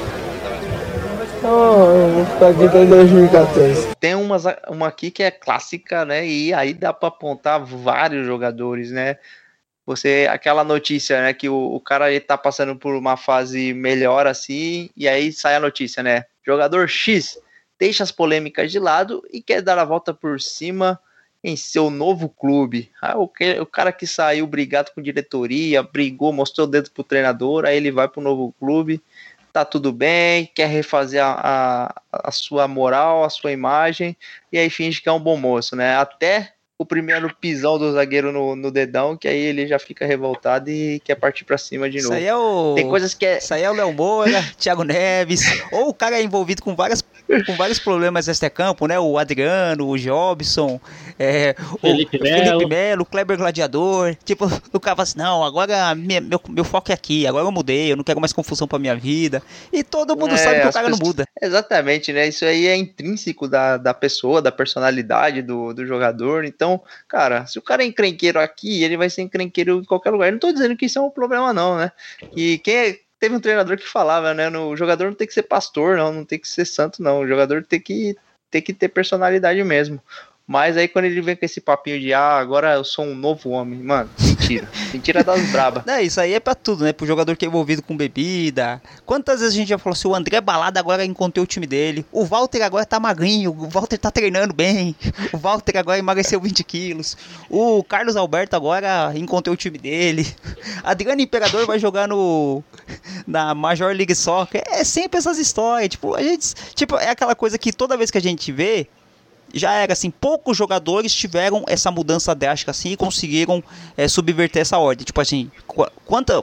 Então 1.39 1.97
eu 1.97 2.09
vou 2.11 2.25
ficar 2.27 2.49
aqui 2.49 2.65
até 2.65 2.85
2014. 2.85 3.95
Tem 3.97 4.15
umas, 4.15 4.45
uma 4.69 4.89
aqui 4.89 5.11
que 5.11 5.23
é 5.23 5.31
clássica, 5.31 6.05
né? 6.05 6.27
E 6.27 6.55
aí 6.55 6.73
dá 6.73 6.93
para 6.93 7.09
apontar 7.09 7.65
vários 7.65 8.27
jogadores, 8.27 8.91
né? 8.91 9.19
Você, 9.85 10.29
aquela 10.31 10.63
notícia, 10.63 11.21
né? 11.21 11.35
Que 11.35 11.49
o, 11.49 11.75
o 11.75 11.81
cara 11.81 12.13
está 12.13 12.39
passando 12.39 12.77
por 12.77 12.95
uma 12.95 13.17
fase 13.17 13.75
melhor 13.75 14.27
assim, 14.27 14.89
e 14.97 15.09
aí 15.09 15.33
sai 15.33 15.57
a 15.57 15.61
notícia, 15.61 16.03
né? 16.03 16.25
Jogador 16.47 16.89
X 16.89 17.39
deixa 17.83 18.05
as 18.05 18.13
polêmicas 18.13 18.71
de 18.71 18.79
lado 18.79 19.25
e 19.33 19.43
quer 19.43 19.61
dar 19.61 19.77
a 19.77 19.85
volta 19.85 20.15
por 20.15 20.41
cima 20.41 21.01
em 21.43 21.57
seu 21.57 21.91
novo 21.91 22.29
clube. 22.29 22.91
Ah, 23.01 23.19
o, 23.19 23.27
que, 23.27 23.59
o 23.61 23.67
cara 23.67 23.93
que 23.93 24.07
saiu 24.07 24.47
brigado 24.47 24.93
com 24.95 25.03
diretoria, 25.03 25.83
brigou, 25.83 26.33
mostrou 26.33 26.67
o 26.67 26.71
dedo 26.71 26.91
pro 26.91 27.03
treinador, 27.03 27.65
aí 27.65 27.77
ele 27.77 27.91
vai 27.91 28.09
pro 28.09 28.21
novo 28.21 28.55
clube, 28.59 29.03
tá 29.53 29.65
tudo 29.65 29.93
bem, 29.93 30.51
quer 30.55 30.69
refazer 30.69 31.23
a, 31.23 31.35
a, 32.13 32.29
a 32.29 32.31
sua 32.31 32.69
moral, 32.69 33.25
a 33.25 33.31
sua 33.31 33.53
imagem, 33.53 34.17
e 34.53 34.59
aí 34.59 34.71
finge 34.71 35.03
que 35.03 35.09
é 35.09 35.13
um 35.13 35.21
bom 35.21 35.37
moço, 35.37 35.75
né? 35.75 35.97
Até 35.97 36.55
o 36.83 36.87
primeiro 36.87 37.35
pisão 37.41 37.79
do 37.79 37.93
zagueiro 37.93 38.33
no, 38.33 38.57
no 38.57 38.71
dedão, 38.71 39.17
que 39.17 39.29
aí 39.29 39.39
ele 39.39 39.67
já 39.67 39.79
fica 39.79 40.05
revoltado 40.05 40.69
e 40.69 41.01
quer 41.01 41.15
partir 41.15 41.45
para 41.45 41.57
cima 41.57 41.89
de 41.89 41.99
Isso 41.99 42.09
novo. 42.09 42.19
aí 42.19 42.27
é 42.27 42.35
o. 42.35 42.75
Tem 42.75 42.89
coisas 42.89 43.15
que 43.15 43.25
é. 43.25 43.39
Isso 43.39 43.55
aí 43.55 43.63
é 43.63 43.71
o 43.71 43.75
Léo 43.75 43.93
Moura, 43.93 44.43
Thiago 44.59 44.83
Neves. 44.83 45.43
Ou 45.71 45.89
o 45.89 45.95
cara 45.95 46.19
é 46.19 46.23
envolvido 46.23 46.63
com 46.63 46.75
várias 46.75 47.01
com 47.47 47.55
vários 47.57 47.79
problemas 47.79 48.27
neste 48.27 48.49
campo, 48.51 48.87
né? 48.87 48.99
O 48.99 49.19
Adriano, 49.19 49.89
o 49.89 49.99
Jobson, 49.99 50.81
é, 51.19 51.55
Felipe 51.81 52.19
o 52.19 52.23
Melo. 52.23 52.45
Felipe 52.45 52.67
Melo, 52.67 53.03
o 53.03 53.07
Kleber 53.07 53.37
Gladiador. 53.37 54.15
Tipo, 54.25 54.47
o 54.73 54.81
cara 54.81 54.97
fala 54.97 55.03
assim: 55.05 55.19
não, 55.19 55.43
agora 55.45 55.95
minha- 55.95 56.21
meu, 56.21 56.41
meu 56.49 56.65
foco 56.65 56.91
é 56.91 56.95
aqui, 56.95 57.27
agora 57.27 57.45
eu 57.45 57.53
mudei, 57.53 57.93
eu 57.93 57.97
não 57.97 58.05
quero 58.05 58.21
mais 58.21 58.33
confusão 58.33 58.69
pra 58.69 58.79
minha 58.79 58.95
vida. 58.97 59.43
E 59.73 59.83
todo 59.83 60.17
mundo 60.17 60.35
É, 60.35 60.37
sabe 60.39 60.61
que 60.61 60.67
o 60.69 60.73
cara 60.73 60.89
não 60.89 60.99
pessoas- 60.99 61.09
muda. 61.09 61.25
Exatamente, 61.41 62.13
né? 62.13 62.29
Isso 62.29 62.45
aí 62.45 62.67
é 62.67 62.77
intrínseco 62.77 63.49
da, 63.49 63.77
da 63.77 63.95
pessoa, 63.95 64.43
da 64.43 64.53
personalidade 64.53 65.43
do, 65.43 65.73
do 65.73 65.87
jogador. 65.87 66.45
Então, 66.45 66.81
cara, 67.09 67.47
se 67.47 67.59
o 67.59 67.63
cara 67.63 67.83
é 67.83 67.87
encrenqueiro 67.87 68.39
aqui, 68.41 68.83
ele 68.85 68.97
vai 68.97 69.09
ser 69.11 69.23
encrenqueiro 69.23 69.81
em 69.81 69.85
qualquer 69.85 70.11
lugar. 70.11 70.27
Eu 70.29 70.33
não 70.33 70.39
tô 70.39 70.53
dizendo 70.53 70.77
que 70.77 70.87
isso 70.87 70.99
é 70.99 71.03
um 71.03 71.11
problema, 71.11 71.53
não, 71.53 71.77
né? 71.77 71.91
E 72.37 72.59
quem 72.59 72.75
é- 72.77 72.99
teve 73.23 73.37
um 73.37 73.41
treinador 73.41 73.77
que 73.77 73.87
falava, 73.87 74.35
né? 74.35 74.51
No, 74.51 74.71
o 74.71 74.77
jogador 74.77 75.05
não 75.05 75.15
tem 75.15 75.29
que 75.29 75.33
ser 75.33 75.45
pastor, 75.45 75.97
não, 75.97 76.13
não 76.13 76.25
tem 76.25 76.41
que 76.41 76.49
ser 76.49 76.65
santo, 76.65 77.01
não. 77.01 77.21
O 77.21 77.29
jogador 77.29 77.65
tem 77.65 77.81
que, 77.81 78.17
tem 78.51 78.61
que 78.61 78.75
ter 78.75 78.89
personalidade 78.89 79.63
mesmo. 79.63 80.03
Mas 80.53 80.77
aí 80.77 80.87
quando 80.87 81.07
ele 81.07 81.23
vem 81.23 81.35
com 81.35 81.47
esse 81.47 81.63
papinho 81.63 81.99
de 81.99 82.13
ah, 82.13 82.37
agora 82.37 82.75
eu 82.75 82.85
sou 82.85 83.07
um 83.07 83.15
novo 83.15 83.49
homem, 83.49 83.83
mano, 83.83 84.11
mentira. 84.21 84.69
mentira 84.93 85.25
das 85.25 85.51
braba. 85.51 85.83
É, 85.87 86.03
isso 86.03 86.21
aí 86.21 86.35
é 86.35 86.41
pra 86.41 86.55
tudo, 86.55 86.85
né? 86.85 86.93
Pro 86.93 87.07
jogador 87.07 87.35
que 87.39 87.47
é 87.47 87.49
envolvido 87.49 87.81
com 87.81 87.97
bebida. 87.97 88.83
Quantas 89.07 89.41
vezes 89.41 89.55
a 89.55 89.57
gente 89.57 89.69
já 89.69 89.79
falou 89.79 89.95
assim, 89.95 90.09
o 90.09 90.15
André 90.15 90.43
Balada 90.43 90.79
agora 90.79 91.07
encontrou 91.07 91.45
o 91.45 91.47
time 91.47 91.67
dele. 91.67 92.05
O 92.13 92.27
Walter 92.27 92.61
agora 92.61 92.85
tá 92.85 93.01
magrinho, 93.01 93.51
o 93.51 93.67
Walter 93.71 93.97
tá 93.97 94.11
treinando 94.11 94.53
bem. 94.53 94.95
O 95.33 95.39
Walter 95.39 95.79
agora 95.79 95.99
emagreceu 95.99 96.39
20 96.39 96.63
quilos. 96.65 97.17
O 97.49 97.83
Carlos 97.83 98.15
Alberto 98.15 98.55
agora 98.55 99.11
encontrou 99.17 99.55
o 99.55 99.57
time 99.57 99.79
dele. 99.79 100.27
Adriano 100.85 101.23
Imperador 101.23 101.65
vai 101.65 101.79
jogar 101.79 102.07
no 102.07 102.63
na 103.27 103.55
Major 103.55 103.95
League 103.95 104.15
Soccer. 104.15 104.63
É 104.67 104.85
sempre 104.85 105.17
essas 105.17 105.39
histórias, 105.39 105.89
tipo, 105.89 106.15
a 106.15 106.23
gente, 106.23 106.55
tipo, 106.75 106.99
é 106.99 107.09
aquela 107.09 107.35
coisa 107.35 107.57
que 107.57 107.73
toda 107.73 107.97
vez 107.97 108.11
que 108.11 108.19
a 108.19 108.21
gente 108.23 108.53
vê, 108.53 108.87
já 109.53 109.73
era 109.75 109.93
assim, 109.93 110.11
poucos 110.11 110.57
jogadores 110.57 111.15
tiveram 111.15 111.65
essa 111.67 111.91
mudança 111.91 112.35
drástica 112.35 112.71
assim 112.71 112.91
e 112.93 112.97
conseguiram 112.97 113.63
é, 113.97 114.09
subverter 114.09 114.63
essa 114.63 114.79
ordem. 114.79 115.05
Tipo 115.05 115.21
assim, 115.21 115.51
qu- 115.67 115.91
quanta, 116.05 116.43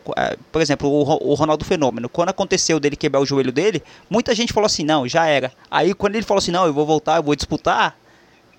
por 0.51 0.61
exemplo, 0.61 0.89
o 0.89 1.33
Ronaldo 1.33 1.65
Fenômeno, 1.65 2.07
quando 2.09 2.29
aconteceu 2.29 2.79
dele 2.79 2.95
quebrar 2.95 3.19
o 3.19 3.25
joelho 3.25 3.51
dele, 3.51 3.81
muita 4.09 4.33
gente 4.35 4.53
falou 4.53 4.65
assim, 4.65 4.83
não, 4.83 5.07
já 5.07 5.25
era. 5.25 5.51
Aí 5.69 5.93
quando 5.93 6.15
ele 6.15 6.25
falou 6.25 6.39
assim, 6.39 6.51
não, 6.51 6.65
eu 6.65 6.73
vou 6.73 6.85
voltar, 6.85 7.17
eu 7.17 7.23
vou 7.23 7.35
disputar, 7.35 7.97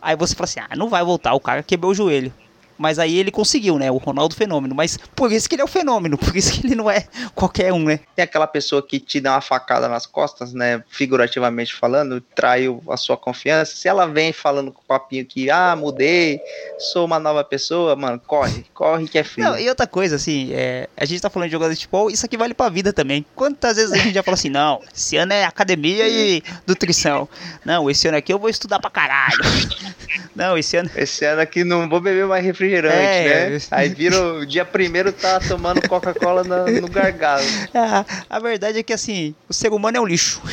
aí 0.00 0.16
você 0.16 0.34
fala 0.34 0.44
assim, 0.44 0.60
ah, 0.60 0.76
não 0.76 0.88
vai 0.88 1.04
voltar, 1.04 1.34
o 1.34 1.40
cara 1.40 1.62
quebrou 1.62 1.92
o 1.92 1.94
joelho. 1.94 2.32
Mas 2.80 2.98
aí 2.98 3.18
ele 3.18 3.30
conseguiu, 3.30 3.78
né? 3.78 3.90
O 3.90 3.98
Ronaldo 3.98 4.34
Fenômeno. 4.34 4.74
Mas 4.74 4.96
por 5.14 5.30
isso 5.30 5.46
que 5.46 5.54
ele 5.54 5.60
é 5.60 5.64
o 5.64 5.68
fenômeno, 5.68 6.16
por 6.16 6.34
isso 6.34 6.52
que 6.52 6.66
ele 6.66 6.74
não 6.74 6.90
é 6.90 7.06
qualquer 7.34 7.74
um, 7.74 7.84
né? 7.84 8.00
Tem 8.16 8.22
aquela 8.22 8.46
pessoa 8.46 8.82
que 8.82 8.98
te 8.98 9.20
dá 9.20 9.32
uma 9.34 9.42
facada 9.42 9.86
nas 9.86 10.06
costas, 10.06 10.54
né? 10.54 10.82
Figurativamente 10.88 11.74
falando, 11.74 12.22
traiu 12.34 12.82
a 12.88 12.96
sua 12.96 13.18
confiança. 13.18 13.76
Se 13.76 13.86
ela 13.86 14.06
vem 14.06 14.32
falando 14.32 14.72
com 14.72 14.80
o 14.80 14.84
papinho 14.84 15.26
que, 15.26 15.50
ah, 15.50 15.76
mudei, 15.76 16.40
sou 16.78 17.04
uma 17.04 17.18
nova 17.18 17.44
pessoa, 17.44 17.94
mano, 17.94 18.18
corre, 18.26 18.64
corre 18.72 19.06
que 19.06 19.18
é 19.18 19.24
filho. 19.24 19.46
Não, 19.46 19.58
e 19.58 19.68
outra 19.68 19.86
coisa, 19.86 20.16
assim, 20.16 20.50
é, 20.54 20.88
a 20.96 21.04
gente 21.04 21.20
tá 21.20 21.28
falando 21.28 21.48
de 21.48 21.52
jogador 21.52 21.74
de 21.74 21.80
futebol, 21.80 22.10
isso 22.10 22.24
aqui 22.24 22.38
vale 22.38 22.54
pra 22.54 22.70
vida 22.70 22.94
também. 22.94 23.26
Quantas 23.34 23.76
vezes 23.76 23.92
a 23.92 23.98
gente 23.98 24.14
já 24.14 24.22
falou 24.22 24.36
assim, 24.36 24.48
não, 24.50 24.80
esse 24.94 25.16
ano 25.16 25.34
é 25.34 25.44
academia 25.44 26.08
e 26.08 26.42
nutrição. 26.66 27.28
Não, 27.62 27.90
esse 27.90 28.08
ano 28.08 28.16
aqui 28.16 28.32
eu 28.32 28.38
vou 28.38 28.48
estudar 28.48 28.78
pra 28.78 28.90
caralho. 28.90 29.38
Não, 30.34 30.56
esse 30.56 30.76
ano. 30.76 30.90
Esse 30.96 31.24
ano 31.24 31.40
aqui 31.40 31.64
não 31.64 31.88
vou 31.88 32.00
beber 32.00 32.26
mais 32.26 32.44
refrigerante, 32.44 32.69
É. 32.78 33.50
né? 33.50 33.58
Aí 33.70 33.88
vira 33.88 34.20
o 34.34 34.46
dia 34.46 34.64
primeiro 34.64 35.12
tá 35.12 35.40
tomando 35.40 35.86
Coca-Cola 35.88 36.44
na- 36.44 36.64
no 36.66 36.88
gargalo. 36.88 37.44
A, 37.74 38.04
a 38.36 38.38
verdade 38.40 38.78
é 38.78 38.82
que, 38.82 38.92
assim, 38.92 39.34
o 39.48 39.52
ser 39.52 39.72
humano 39.72 39.96
é 39.96 40.00
um 40.00 40.06
lixo. 40.06 40.40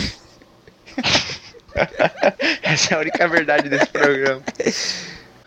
Essa 2.63 2.93
é 2.93 2.97
a 2.97 2.99
única 3.01 3.27
verdade 3.27 3.69
desse 3.69 3.86
programa. 3.88 4.41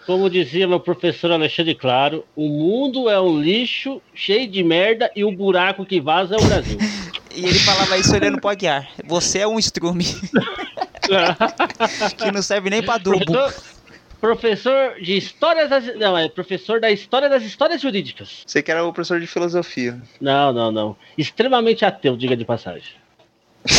Como 0.06 0.30
dizia 0.30 0.66
meu 0.66 0.80
professor 0.80 1.30
Alexandre 1.32 1.74
Claro, 1.74 2.24
o 2.34 2.48
mundo 2.48 3.08
é 3.08 3.20
um 3.20 3.40
lixo 3.40 4.00
cheio 4.14 4.48
de 4.48 4.62
merda 4.62 5.10
e 5.14 5.24
o 5.24 5.30
buraco 5.32 5.84
que 5.84 6.00
vaza 6.00 6.34
é 6.34 6.38
o 6.38 6.44
Brasil. 6.44 6.78
E 7.32 7.44
ele 7.46 7.60
falava 7.60 7.96
isso 7.96 8.12
olhando 8.12 8.40
pro 8.40 8.50
Aguiar. 8.50 8.88
Você 9.06 9.38
é 9.38 9.46
um 9.46 9.56
estrume 9.56 10.04
que 12.18 12.32
não 12.32 12.42
serve 12.42 12.70
nem 12.70 12.82
pra 12.82 12.94
adubo. 12.94 13.24
professor, 13.24 13.54
professor 14.20 14.94
de 15.00 15.16
histórias 15.16 15.70
das, 15.70 15.96
não, 15.96 16.16
é 16.16 16.28
professor 16.28 16.80
da 16.80 16.90
história 16.90 17.28
das 17.28 17.42
histórias 17.42 17.80
jurídicas. 17.80 18.42
Você 18.46 18.62
que 18.62 18.70
era 18.70 18.84
o 18.84 18.92
professor 18.92 19.20
de 19.20 19.26
filosofia. 19.26 20.00
Não, 20.20 20.52
não, 20.52 20.70
não. 20.70 20.96
Extremamente 21.16 21.84
ateu, 21.84 22.16
diga 22.16 22.36
de 22.36 22.44
passagem. 22.44 23.00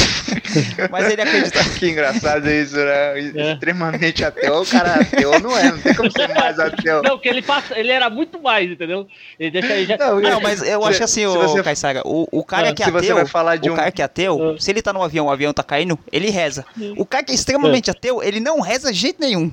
Mas 0.91 1.12
ele 1.12 1.21
acredita. 1.21 1.60
Que 1.82 1.89
engraçado 1.89 2.47
isso, 2.47 2.75
né? 2.75 3.19
É. 3.36 3.54
Extremamente 3.54 4.23
ateu. 4.23 4.62
O 4.62 4.65
cara 4.65 4.95
ateu 5.01 5.39
não 5.39 5.58
é, 5.58 5.71
não 5.71 5.80
tem 5.80 5.95
como 5.95 6.12
ser 6.12 6.27
mais 6.30 6.60
ateu. 6.60 7.01
Não, 7.01 7.17
que 7.17 7.27
ele 7.27 7.41
passa, 7.41 7.77
ele 7.80 7.91
era 7.91 8.08
muito 8.08 8.39
mais, 8.39 8.69
entendeu? 8.69 9.08
Ele 9.39 9.49
deixa 9.49 9.73
aí 9.73 9.86
já. 9.86 9.97
Não, 9.97 10.19
Não, 10.19 10.39
mas 10.39 10.62
eu 10.62 10.82
Se- 10.84 10.88
acho 10.89 11.04
assim, 11.04 11.21
se 11.21 11.25
ô 11.27 11.34
você- 11.41 12.01
o, 12.06 12.27
o 12.32 12.43
cara 12.43 12.69
Ah, 12.69 12.73
que 12.75 12.84
é 12.84 12.86
se 12.86 12.91
você 12.91 13.06
ateu, 13.06 13.15
vai 13.15 13.25
falar 13.25 13.56
de 13.56 13.69
o 13.69 13.73
um- 13.73 13.75
cara 13.75 13.91
que 13.91 14.01
é 14.01 14.06
ateu, 14.06 14.51
Ah. 14.56 14.62
se 14.62 14.69
ele 14.69 14.84
tá 14.84 14.93
no 14.93 15.01
avião, 15.01 15.25
o 15.25 15.32
avião 15.32 15.51
tá 15.51 15.63
caindo, 15.63 15.97
ele 16.12 16.30
reza. 16.30 16.63
O 16.95 17.06
cara 17.06 17.23
que 17.23 17.32
é 17.32 17.36
extremamente 17.36 17.89
ateu, 17.89 18.21
ele 18.21 18.39
não 18.39 18.60
reza 18.62 18.91
de 18.93 18.99
jeito 18.99 19.19
nenhum. 19.19 19.51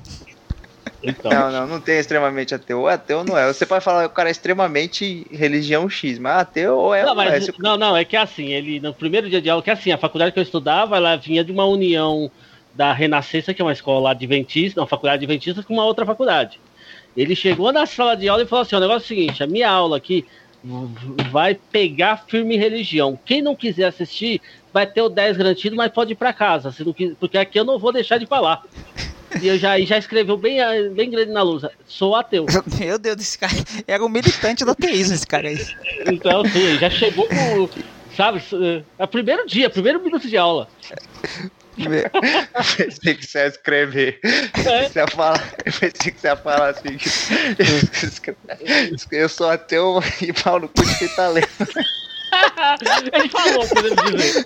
Então, 1.01 1.31
Não, 1.31 1.51
não, 1.51 1.67
não 1.67 1.81
tem 1.81 1.97
extremamente 1.99 2.53
ateu. 2.53 2.87
Ateu 2.87 3.23
não 3.23 3.37
é. 3.37 3.51
Você 3.51 3.65
pode 3.65 3.83
falar 3.83 4.05
que 4.07 4.11
o 4.11 4.15
cara 4.15 4.29
é 4.29 4.31
extremamente 4.31 5.25
religião 5.31 5.89
X, 5.89 6.19
mas 6.19 6.41
ateu 6.41 6.77
ou 6.77 6.93
é 6.93 7.03
Não, 7.03 7.09
ou 7.09 7.15
não 7.15 7.23
é. 7.23 7.39
mas, 7.39 7.51
não, 7.59 7.77
não, 7.77 7.97
é 7.97 8.03
que 8.03 8.17
assim, 8.17 8.47
ele 8.51 8.79
no 8.79 8.93
primeiro 8.93 9.29
dia 9.29 9.41
de 9.41 9.49
aula, 9.49 9.63
que 9.63 9.71
assim, 9.71 9.91
a 9.91 9.97
faculdade 9.97 10.31
que 10.33 10.39
eu 10.39 10.43
estudava, 10.43 10.97
ela 10.97 11.15
vinha 11.15 11.43
de 11.43 11.51
uma 11.51 11.65
união 11.65 12.29
da 12.73 12.93
Renascença, 12.93 13.53
que 13.53 13.61
é 13.61 13.65
uma 13.65 13.71
escola 13.71 14.11
adventista, 14.11 14.81
uma 14.81 14.87
faculdade 14.87 15.23
adventista, 15.23 15.63
com 15.63 15.73
uma 15.73 15.85
outra 15.85 16.05
faculdade. 16.05 16.61
Ele 17.15 17.35
chegou 17.35 17.71
na 17.71 17.85
sala 17.85 18.15
de 18.15 18.27
aula 18.29 18.43
e 18.43 18.47
falou 18.47 18.63
assim: 18.63 18.75
o 18.75 18.79
negócio 18.79 19.03
é 19.03 19.05
o 19.05 19.07
seguinte, 19.19 19.43
a 19.43 19.47
minha 19.47 19.69
aula 19.69 19.97
aqui 19.97 20.25
vai 21.31 21.55
pegar 21.55 22.17
firme 22.29 22.57
religião. 22.57 23.19
Quem 23.25 23.41
não 23.41 23.55
quiser 23.55 23.85
assistir, 23.85 24.41
vai 24.71 24.85
ter 24.85 25.01
o 25.01 25.09
10 25.09 25.37
garantido, 25.37 25.75
mas 25.75 25.91
pode 25.91 26.13
ir 26.13 26.15
pra 26.15 26.33
casa, 26.33 26.71
se 26.71 26.83
não 26.83 26.93
quis- 26.93 27.15
porque 27.19 27.37
aqui 27.37 27.59
eu 27.59 27.65
não 27.65 27.79
vou 27.79 27.91
deixar 27.93 28.17
de 28.17 28.27
falar. 28.27 28.61
E 29.41 29.47
eu 29.47 29.57
já, 29.57 29.79
já 29.81 29.97
escreveu 29.97 30.35
bem, 30.37 30.57
bem 30.93 31.09
grande 31.11 31.31
na 31.31 31.41
luz, 31.43 31.63
sou 31.87 32.15
ateu. 32.15 32.45
Meu 32.79 32.97
Deus, 32.97 33.15
desse 33.15 33.37
cara 33.37 33.53
era 33.87 34.03
um 34.03 34.09
militante 34.09 34.65
do 34.65 34.71
ateísmo, 34.71 35.13
esse 35.15 35.27
cara 35.27 35.49
aí. 35.49 35.57
Então, 36.07 36.43
sim, 36.45 36.77
já 36.79 36.89
chegou 36.89 37.27
com, 37.27 37.69
sabe, 38.15 38.41
é 38.97 39.03
o 39.03 39.07
primeiro 39.07 39.45
dia, 39.45 39.69
primeiro 39.69 40.01
minuto 40.03 40.27
de 40.27 40.37
aula. 40.37 40.67
pensei 42.77 43.15
que 43.15 43.25
você 43.25 43.39
ia 43.39 43.47
escrever. 43.47 44.19
É. 44.23 44.89
Você 44.89 44.99
ia 44.99 45.07
falar, 45.07 45.53
eu 45.65 45.71
pensei 45.71 46.11
que 46.11 46.19
você 46.19 46.27
ia 46.27 46.35
falar 46.35 46.69
assim. 46.69 46.97
que- 46.97 48.35
Eu 49.15 49.29
sou 49.29 49.49
ateu 49.49 49.99
e 50.21 50.33
pau 50.33 50.59
no 50.59 50.67
cu 50.67 50.83
de 50.85 50.97
quem 50.97 51.07
tá 51.09 51.27
lendo. 51.29 51.47
Ele 53.13 53.29
falou, 53.29 53.67
podemos 53.67 54.03
dizer. 54.17 54.45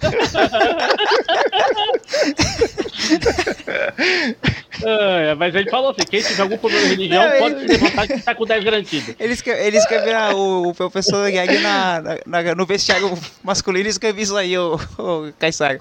É, 4.86 5.36
mas 5.36 5.54
ele 5.56 5.70
falou 5.70 5.92
assim: 5.92 6.02
quem 6.10 6.22
tiver 6.22 6.42
algum 6.42 6.58
problema 6.58 6.84
de 6.86 6.92
religião, 6.96 7.24
Não, 7.30 7.38
pode 7.38 7.56
ele- 7.56 7.68
se 7.68 7.74
levantar 7.84 8.08
que 8.08 8.20
tá 8.22 8.36
com 8.36 8.46
10 8.46 8.64
garantido. 8.64 9.16
Ele, 9.20 9.34
escre 9.34 9.52
ele 9.52 9.78
escreveu 9.78 10.18
ah, 10.18 10.34
o, 10.36 10.70
o 10.70 10.74
professor 10.74 11.30
Gag 11.32 11.60
na, 11.60 12.02
na- 12.02 12.18
na- 12.44 12.56
no 12.56 12.66
vestiário 12.66 13.18
masculino 13.44 13.88
e 13.88 13.92
escreveu 13.92 14.24
isso 14.24 14.36
aí, 14.38 14.58
o, 14.58 14.76
o 14.98 15.34
Caissara. 15.40 15.80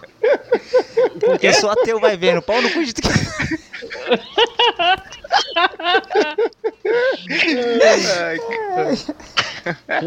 Eu 1.40 1.54
sou 1.54 1.70
ateu, 1.70 1.98
vai 2.00 2.16
vendo. 2.16 2.42
Pau 2.42 2.60
no 2.60 2.70
cu 2.70 2.84
de... 2.84 2.92
Ai, 8.20 8.38
cara. 8.38 10.02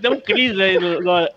Deu 0.00 0.12
um 0.12 0.20
crise 0.20 0.62
aí 0.62 0.78
no. 0.78 1.00
no- 1.00 1.28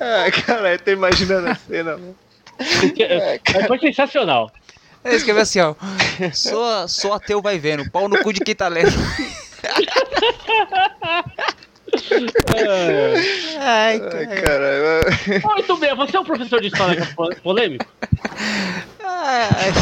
Ai, 0.00 0.30
cara, 0.32 0.72
eu 0.74 0.78
tô 0.78 0.90
imaginando 0.90 1.48
a 1.48 1.54
cena. 1.54 1.92
mano. 1.96 2.16
porque- 2.80 3.06
mas 3.54 3.66
foi 3.66 3.78
sensacional. 3.78 4.50
Ele 5.04 5.16
escreveu 5.16 5.42
assim, 5.42 5.60
ó. 5.60 5.74
Sou, 6.34 6.88
sou 6.88 7.12
ateu, 7.12 7.40
vai 7.40 7.58
vendo. 7.58 7.88
Pau 7.90 8.08
no 8.08 8.18
cu 8.22 8.32
de 8.32 8.40
quem 8.40 8.54
tá 8.56 8.66
lendo. 8.68 8.90
Ai, 13.60 14.00
cara. 14.00 15.04
Muito 15.42 15.76
bem, 15.78 15.94
você 15.94 16.16
é 16.16 16.20
um 16.20 16.24
professor 16.24 16.60
de 16.60 16.68
história 16.68 17.06
po- 17.16 17.34
polêmico? 17.42 17.84
Ai. 19.04 19.72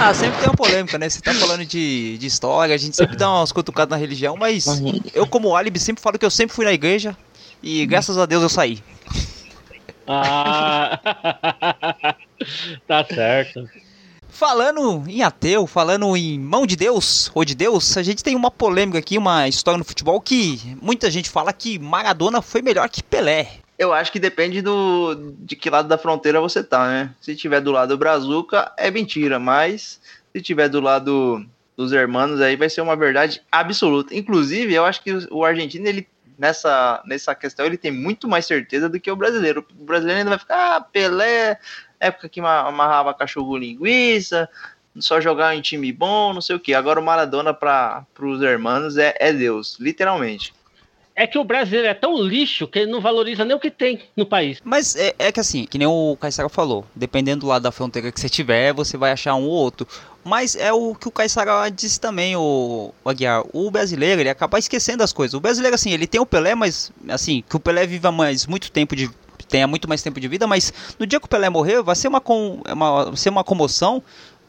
Ah, 0.00 0.12
sempre 0.14 0.38
tem 0.40 0.48
uma 0.48 0.54
polêmica, 0.54 0.98
né? 0.98 1.08
Você 1.08 1.20
tá 1.20 1.32
falando 1.34 1.64
de, 1.64 2.18
de 2.18 2.26
história, 2.26 2.74
a 2.74 2.78
gente 2.78 2.96
sempre 2.96 3.16
dá 3.16 3.30
umas 3.30 3.52
cutucadas 3.52 3.90
na 3.90 3.96
religião, 3.96 4.36
mas 4.36 4.66
eu, 5.14 5.26
como 5.26 5.54
álibi, 5.56 5.78
sempre 5.78 6.02
falo 6.02 6.18
que 6.18 6.24
eu 6.26 6.30
sempre 6.30 6.54
fui 6.54 6.64
na 6.64 6.72
igreja 6.72 7.16
e 7.62 7.86
graças 7.86 8.18
a 8.18 8.26
Deus 8.26 8.42
eu 8.42 8.48
saí. 8.48 8.78
Ah, 10.06 10.98
tá 12.86 13.04
certo. 13.04 13.60
Falando 14.36 15.02
em 15.08 15.22
ateu, 15.22 15.66
falando 15.66 16.14
em 16.14 16.38
mão 16.38 16.66
de 16.66 16.76
Deus, 16.76 17.30
ou 17.34 17.42
de 17.42 17.54
Deus, 17.54 17.96
a 17.96 18.02
gente 18.02 18.22
tem 18.22 18.36
uma 18.36 18.50
polêmica 18.50 18.98
aqui, 18.98 19.16
uma 19.16 19.48
história 19.48 19.78
no 19.78 19.84
futebol 19.84 20.20
que 20.20 20.76
muita 20.82 21.10
gente 21.10 21.30
fala 21.30 21.54
que 21.54 21.78
Maradona 21.78 22.42
foi 22.42 22.60
melhor 22.60 22.86
que 22.90 23.02
Pelé. 23.02 23.48
Eu 23.78 23.94
acho 23.94 24.12
que 24.12 24.20
depende 24.20 24.60
do 24.60 25.32
de 25.38 25.56
que 25.56 25.70
lado 25.70 25.88
da 25.88 25.96
fronteira 25.96 26.38
você 26.38 26.62
tá, 26.62 26.86
né? 26.86 27.14
Se 27.18 27.34
tiver 27.34 27.62
do 27.62 27.72
lado 27.72 27.88
do 27.88 27.98
Brazuca, 27.98 28.70
é 28.76 28.90
mentira, 28.90 29.38
mas 29.38 29.98
se 30.34 30.42
tiver 30.42 30.68
do 30.68 30.82
lado 30.82 31.42
dos 31.74 31.94
hermanos, 31.94 32.38
aí 32.42 32.56
vai 32.56 32.68
ser 32.68 32.82
uma 32.82 32.94
verdade 32.94 33.40
absoluta. 33.50 34.14
Inclusive, 34.14 34.74
eu 34.74 34.84
acho 34.84 35.02
que 35.02 35.14
o 35.30 35.46
argentino, 35.46 35.88
ele 35.88 36.06
nessa, 36.38 37.02
nessa 37.06 37.34
questão, 37.34 37.64
ele 37.64 37.76
tem 37.76 37.90
muito 37.90 38.28
mais 38.28 38.46
certeza 38.46 38.88
do 38.88 39.00
que 39.00 39.10
o 39.10 39.16
brasileiro. 39.16 39.66
O 39.78 39.84
brasileiro 39.84 40.18
ainda 40.18 40.30
vai 40.30 40.38
ficar, 40.38 40.76
ah, 40.76 40.80
Pelé, 40.80 41.58
época 42.00 42.28
que 42.28 42.40
ma- 42.40 42.66
amarrava 42.66 43.14
cachorro 43.14 43.56
linguiça, 43.56 44.48
só 44.98 45.20
jogar 45.20 45.54
em 45.54 45.60
time 45.60 45.92
bom, 45.92 46.32
não 46.32 46.40
sei 46.40 46.56
o 46.56 46.60
que. 46.60 46.74
Agora 46.74 47.00
o 47.00 47.04
Maradona 47.04 47.52
para 47.52 48.06
os 48.20 48.42
hermanos 48.42 48.96
é, 48.96 49.14
é 49.18 49.32
Deus, 49.32 49.76
literalmente. 49.78 50.54
É 51.18 51.26
que 51.26 51.38
o 51.38 51.44
brasileiro 51.44 51.88
é 51.88 51.94
tão 51.94 52.20
lixo 52.22 52.68
que 52.68 52.80
ele 52.80 52.90
não 52.92 53.00
valoriza 53.00 53.42
nem 53.42 53.56
o 53.56 53.60
que 53.60 53.70
tem 53.70 54.02
no 54.14 54.26
país. 54.26 54.60
Mas 54.62 54.94
é, 54.96 55.14
é 55.18 55.32
que 55.32 55.40
assim, 55.40 55.64
que 55.64 55.78
nem 55.78 55.86
o 55.86 56.14
Caissara 56.20 56.48
falou, 56.50 56.84
dependendo 56.94 57.40
do 57.40 57.46
lado 57.46 57.62
da 57.62 57.72
fronteira 57.72 58.12
que 58.12 58.20
você 58.20 58.28
tiver, 58.28 58.74
você 58.74 58.98
vai 58.98 59.12
achar 59.12 59.34
um 59.34 59.44
ou 59.44 59.50
outro. 59.50 59.88
Mas 60.22 60.54
é 60.54 60.70
o 60.74 60.94
que 60.94 61.08
o 61.08 61.10
Caissara 61.10 61.70
disse 61.70 61.98
também, 61.98 62.36
o, 62.36 62.92
o 63.02 63.08
Aguiar. 63.08 63.44
O 63.54 63.70
brasileiro, 63.70 64.20
ele 64.20 64.28
acaba 64.28 64.58
esquecendo 64.58 65.02
as 65.02 65.10
coisas. 65.10 65.32
O 65.32 65.40
brasileiro, 65.40 65.74
assim, 65.74 65.90
ele 65.90 66.06
tem 66.06 66.20
o 66.20 66.26
Pelé, 66.26 66.54
mas, 66.54 66.92
assim, 67.08 67.42
que 67.48 67.56
o 67.56 67.60
Pelé 67.60 67.86
viva 67.86 68.12
mais 68.12 68.46
muito 68.46 68.70
tempo 68.70 68.94
de. 68.94 69.08
Tenha 69.48 69.66
muito 69.66 69.88
mais 69.88 70.02
tempo 70.02 70.20
de 70.20 70.28
vida, 70.28 70.46
mas 70.46 70.72
no 70.98 71.06
dia 71.06 71.18
que 71.20 71.26
o 71.26 71.28
Pelé 71.28 71.48
morrer, 71.48 71.82
vai 71.82 71.94
ser 71.94 72.08
uma, 72.08 72.20
com, 72.20 72.60
uma, 72.68 73.04
vai 73.06 73.16
ser 73.16 73.28
uma 73.28 73.44
comoção. 73.44 74.02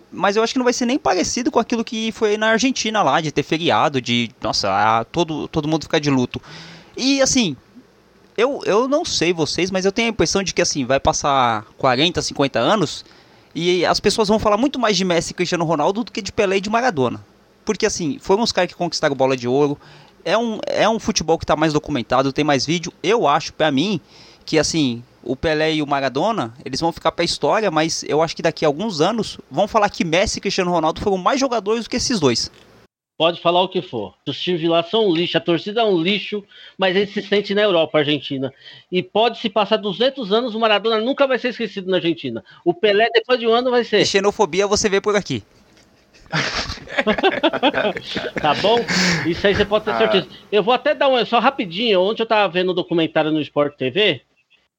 Mas 0.10 0.38
eu 0.38 0.43
acho 0.43 0.54
que 0.54 0.60
não 0.60 0.64
vai 0.64 0.72
ser 0.72 0.86
nem 0.86 0.98
parecido 0.98 1.52
com 1.52 1.60
aquilo 1.60 1.84
que 1.84 2.14
foi 2.14 2.38
na 2.38 2.48
Argentina 2.48 3.04
lá, 3.04 3.20
de 3.20 3.32
ter 3.32 3.43
feriado, 3.43 4.02
de. 4.02 4.32
Nossa, 4.41 5.06
todo, 5.12 5.50
todo 5.50 5.68
mundo 5.68 5.84
ficar 5.84 6.00
de 6.00 6.10
luto. 6.10 6.41
E 6.95 7.22
assim, 7.22 7.58
eu, 8.38 8.62
eu 8.66 8.88
não 8.88 9.04
sei 9.04 9.34
vocês, 9.34 9.70
mas 9.70 9.84
eu 9.84 9.91
tenho 9.91 10.08
a 10.08 10.12
impressão 10.12 10.43
de 10.43 10.54
que 10.54 10.62
assim, 10.62 10.86
vai 10.86 11.00
passar 11.00 11.66
40, 11.78 12.22
50 12.22 12.60
anos 12.60 13.04
e 13.54 13.84
as 13.84 14.00
pessoas 14.00 14.28
vão 14.28 14.38
falar 14.38 14.58
muito 14.58 14.78
mais 14.78 14.95
de 14.95 15.04
Messi 15.04 15.32
e 15.32 15.34
Cristiano 15.34 15.66
Ronaldo 15.66 16.04
do 16.04 16.12
que 16.12 16.22
de 16.22 16.32
Pelé 16.32 16.58
e 16.58 16.62
de 16.62 16.70
Maradona. 16.70 17.26
Porque 17.66 17.86
assim, 17.86 18.20
foram 18.20 18.43
os 18.43 18.52
caras 18.52 18.72
que 18.72 18.78
conquistaram 18.78 19.16
bola 19.16 19.36
de 19.36 19.48
ouro. 19.48 19.78
É 20.24 20.38
um, 20.38 20.60
é 20.68 20.88
um 20.88 21.00
futebol 21.00 21.39
que 21.39 21.45
tá 21.45 21.56
mais 21.56 21.74
documentado, 21.74 22.32
tem 22.32 22.45
mais 22.45 22.66
vídeo. 22.66 22.93
Eu 23.02 23.28
acho, 23.28 23.52
pra 23.54 23.72
mim, 23.72 24.00
que 24.48 24.58
assim, 24.58 25.04
o 25.22 25.36
Pelé 25.36 25.74
e 25.74 25.82
o 25.82 25.88
Maradona, 25.88 26.54
eles 26.64 26.80
vão 26.80 26.93
ficar 26.93 27.12
pra 27.12 27.26
história, 27.26 27.70
mas 27.70 28.02
eu 28.08 28.22
acho 28.22 28.34
que 28.34 28.41
daqui 28.41 28.64
a 28.64 28.68
alguns 28.70 29.02
anos 29.02 29.38
vão 29.52 29.68
falar 29.68 29.89
que 29.89 30.06
Messi 30.06 30.38
e 30.38 30.41
Cristiano 30.41 30.72
Ronaldo 30.72 31.02
foram 31.02 31.18
mais 31.18 31.38
jogadores 31.38 31.84
do 31.84 31.89
que 31.89 31.98
esses 31.98 32.18
dois. 32.18 32.50
Pode 33.18 33.41
falar 33.41 33.62
o 33.62 33.68
que 33.68 33.82
for. 33.82 34.14
Os 34.26 34.39
times 34.39 34.64
lá 34.64 34.82
são 34.84 35.10
um 35.10 35.14
lixo, 35.14 35.38
a 35.38 35.41
torcida 35.41 35.82
é 35.82 35.84
um 35.84 36.02
lixo, 36.02 36.45
mas 36.78 36.95
ele 36.95 37.08
se 37.08 37.22
sente 37.22 37.54
na 37.54 37.64
Europa, 37.64 37.98
Argentina. 37.98 38.54
E 38.89 39.04
pode 39.04 39.39
se 39.39 39.50
passar 39.50 39.76
200 39.78 40.32
anos, 40.32 40.56
o 40.56 40.60
Maradona 40.60 41.00
nunca 41.02 41.28
vai 41.28 41.38
ser 41.38 41.50
esquecido 41.50 41.89
na 41.91 41.98
Argentina. 41.98 42.41
O 42.64 42.74
Pelé, 42.74 43.10
depois 43.14 43.38
de 43.39 43.48
um 43.48 43.52
ano, 43.52 43.70
vai 43.70 43.82
E 43.82 43.86
ser. 43.86 44.06
xenofobia 44.06 44.66
você 44.66 44.88
vê 44.88 45.02
por 45.02 45.16
aqui. 45.16 45.43
Tá 48.41 48.54
bom? 48.56 48.80
Isso 49.26 49.45
aí 49.48 49.56
você 49.56 49.66
pode 49.66 49.86
ter 49.86 49.91
Ah. 49.91 49.98
certeza. 49.98 50.28
Eu 50.52 50.64
vou 50.64 50.74
até 50.74 50.93
dar 50.93 51.08
um. 51.08 51.24
Só 51.26 51.39
rapidinho. 51.39 52.02
Ontem 52.02 52.24
eu 52.24 52.28
tava 52.28 52.52
vendo 52.52 52.72
um 52.72 52.76
documentário 52.76 53.32
no 53.32 53.41
Sport 53.41 53.76
TV 53.78 54.22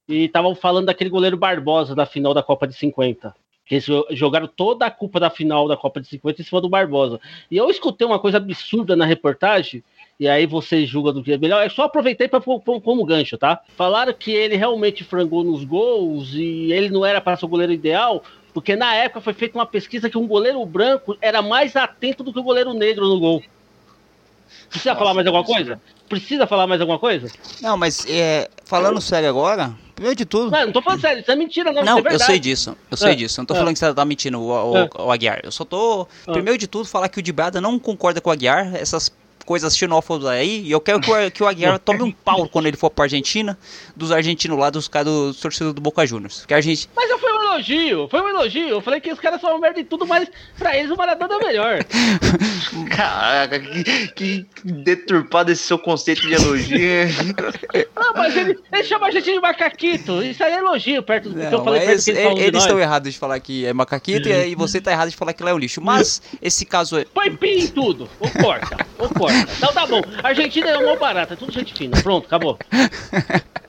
e 0.08 0.24
estavam 0.24 0.54
falando 0.54 0.86
daquele 0.86 1.10
goleiro 1.10 1.36
Barbosa 1.36 1.94
da 1.94 2.06
final 2.06 2.32
da 2.32 2.42
Copa 2.42 2.66
de 2.66 2.74
50. 2.74 3.34
Que 3.66 3.74
eles 3.74 3.84
jo- 3.84 4.06
jogaram 4.12 4.46
toda 4.46 4.86
a 4.86 4.90
culpa 4.90 5.20
da 5.20 5.28
final 5.28 5.68
da 5.68 5.76
Copa 5.76 6.00
de 6.00 6.08
50 6.08 6.40
em 6.40 6.44
cima 6.44 6.60
do 6.60 6.68
Barbosa. 6.70 7.20
E 7.50 7.56
eu 7.56 7.68
escutei 7.68 8.06
uma 8.06 8.18
coisa 8.18 8.38
absurda 8.38 8.96
na 8.96 9.04
reportagem. 9.04 9.84
E 10.18 10.26
aí 10.26 10.46
você 10.46 10.86
julga 10.86 11.12
do 11.12 11.22
que 11.22 11.32
é 11.32 11.38
melhor. 11.38 11.62
Eu 11.62 11.70
só 11.70 11.82
aproveitei 11.82 12.26
para 12.28 12.40
como 12.40 13.04
gancho, 13.04 13.36
tá? 13.36 13.60
Falaram 13.76 14.12
que 14.14 14.32
ele 14.32 14.56
realmente 14.56 15.04
frangou 15.04 15.44
nos 15.44 15.64
gols 15.64 16.32
e 16.32 16.72
ele 16.72 16.88
não 16.88 17.04
era 17.04 17.20
para 17.20 17.36
ser 17.36 17.44
o 17.44 17.48
goleiro 17.48 17.72
ideal, 17.72 18.24
porque 18.54 18.74
na 18.74 18.94
época 18.94 19.20
foi 19.20 19.34
feita 19.34 19.58
uma 19.58 19.66
pesquisa 19.66 20.08
que 20.10 20.16
um 20.18 20.26
goleiro 20.26 20.64
branco 20.64 21.16
era 21.20 21.42
mais 21.42 21.76
atento 21.76 22.24
do 22.24 22.32
que 22.32 22.38
o 22.40 22.42
goleiro 22.42 22.72
negro 22.72 23.06
no 23.06 23.20
gol. 23.20 23.42
Precisa 24.70 24.96
falar 24.96 25.14
mais 25.14 25.26
alguma 25.26 25.44
coisa? 25.44 25.80
Precisa 26.08 26.46
falar 26.46 26.66
mais 26.66 26.80
alguma 26.80 26.98
coisa? 26.98 27.30
Não, 27.60 27.76
mas 27.76 28.06
é, 28.08 28.48
falando 28.64 29.00
sério 29.00 29.28
agora, 29.28 29.72
primeiro 29.98 30.16
de 30.16 30.24
tudo. 30.24 30.50
Não, 30.50 30.66
não 30.66 30.72
tô 30.72 30.80
falando 30.80 31.00
sério, 31.00 31.20
isso 31.20 31.30
é 31.30 31.36
mentira, 31.36 31.72
não. 31.72 31.82
Não, 31.82 31.98
é 31.98 32.14
eu 32.14 32.18
sei 32.18 32.38
disso, 32.38 32.76
eu 32.90 32.96
sei 32.96 33.12
É, 33.12 33.14
disso. 33.14 33.40
Eu 33.40 33.42
não 33.42 33.46
tô 33.46 33.54
é. 33.54 33.58
falando 33.58 33.72
que 33.74 33.78
você 33.80 33.92
tá 33.92 34.04
mentindo, 34.04 34.40
o, 34.40 34.72
o, 34.72 34.76
É. 34.76 34.88
o 34.98 35.10
Aguiar. 35.10 35.40
Eu 35.42 35.50
só 35.50 35.64
tô, 35.64 36.06
primeiro 36.24 36.56
de 36.56 36.66
tudo, 36.66 36.84
falar 36.86 37.08
que 37.08 37.18
o 37.18 37.22
Dibrada 37.22 37.60
não 37.60 37.78
concorda 37.78 38.20
com 38.20 38.30
o 38.30 38.32
Aguiar, 38.32 38.74
essas 38.76 39.12
coisas 39.44 39.76
xenófobas 39.76 40.26
aí, 40.26 40.62
e 40.62 40.70
eu 40.70 40.80
quero 40.80 41.00
que 41.00 41.10
o, 41.10 41.30
que 41.30 41.42
o 41.42 41.46
Aguiar 41.46 41.78
tome 41.78 42.02
um 42.02 42.12
pau 42.12 42.48
quando 42.48 42.66
ele 42.66 42.76
for 42.76 42.90
pra 42.90 43.06
Argentina, 43.06 43.58
dos 43.96 44.12
argentinos 44.12 44.58
lá, 44.58 44.70
dos 44.70 44.88
caras 44.88 45.06
do 45.12 45.34
torcedor 45.34 45.72
do 45.72 45.80
Boca 45.80 46.06
Juniors. 46.06 46.44
Que 46.46 46.54
a 46.54 46.60
gente. 46.60 46.88
Mas 46.94 47.10
eu 47.10 47.18
um 47.18 47.27
elogio, 47.58 48.08
foi 48.08 48.20
um 48.20 48.28
elogio. 48.28 48.68
Eu 48.68 48.80
falei 48.80 49.00
que 49.00 49.12
os 49.12 49.20
caras 49.20 49.40
são 49.40 49.50
uma 49.50 49.58
merda 49.58 49.80
em 49.80 49.84
tudo, 49.84 50.06
mas 50.06 50.30
pra 50.56 50.76
eles 50.76 50.90
o 50.90 50.96
Maradona 50.96 51.34
é 51.34 51.38
melhor. 51.38 51.78
Caraca, 52.94 53.58
que, 53.58 54.08
que 54.14 54.46
deturpado 54.64 55.50
esse 55.50 55.62
seu 55.62 55.78
conceito 55.78 56.22
de 56.22 56.34
elogio. 56.34 56.78
Não, 57.96 58.12
mas 58.14 58.36
ele, 58.36 58.58
ele 58.72 58.84
chama 58.84 59.08
a 59.08 59.10
gente 59.10 59.32
de 59.32 59.40
macaquito. 59.40 60.22
Isso 60.22 60.42
aí 60.42 60.52
é 60.52 60.58
elogio 60.58 61.02
perto 61.02 61.30
do 61.30 61.34
que 61.34 61.54
eu 61.54 61.64
falei 61.64 61.80
pra 61.80 61.92
eles 61.92 62.08
eles 62.08 62.34
de 62.34 62.42
eles 62.42 62.62
estão 62.62 62.78
errados 62.78 63.12
de 63.12 63.18
falar 63.18 63.38
que 63.40 63.66
é 63.66 63.72
macaquito 63.72 64.28
e 64.28 64.54
você 64.54 64.80
tá 64.80 64.92
errado 64.92 65.10
de 65.10 65.16
falar 65.16 65.32
que 65.32 65.42
lá 65.42 65.50
é 65.50 65.54
um 65.54 65.58
lixo. 65.58 65.80
Mas 65.80 66.22
esse 66.40 66.64
caso 66.64 66.98
é. 66.98 67.04
Põe 67.04 67.34
pi 67.34 67.64
em 67.64 67.66
tudo. 67.68 68.08
Ou 68.20 68.30
corta, 68.30 68.76
ou 68.98 69.08
corta. 69.08 69.48
Então 69.56 69.72
tá 69.72 69.86
bom. 69.86 70.02
Argentina 70.22 70.70
é 70.70 70.78
uma 70.78 70.96
barata, 70.96 71.34
é 71.34 71.36
tudo 71.36 71.52
gente 71.52 71.74
fina. 71.74 72.00
Pronto, 72.02 72.26
acabou. 72.26 72.58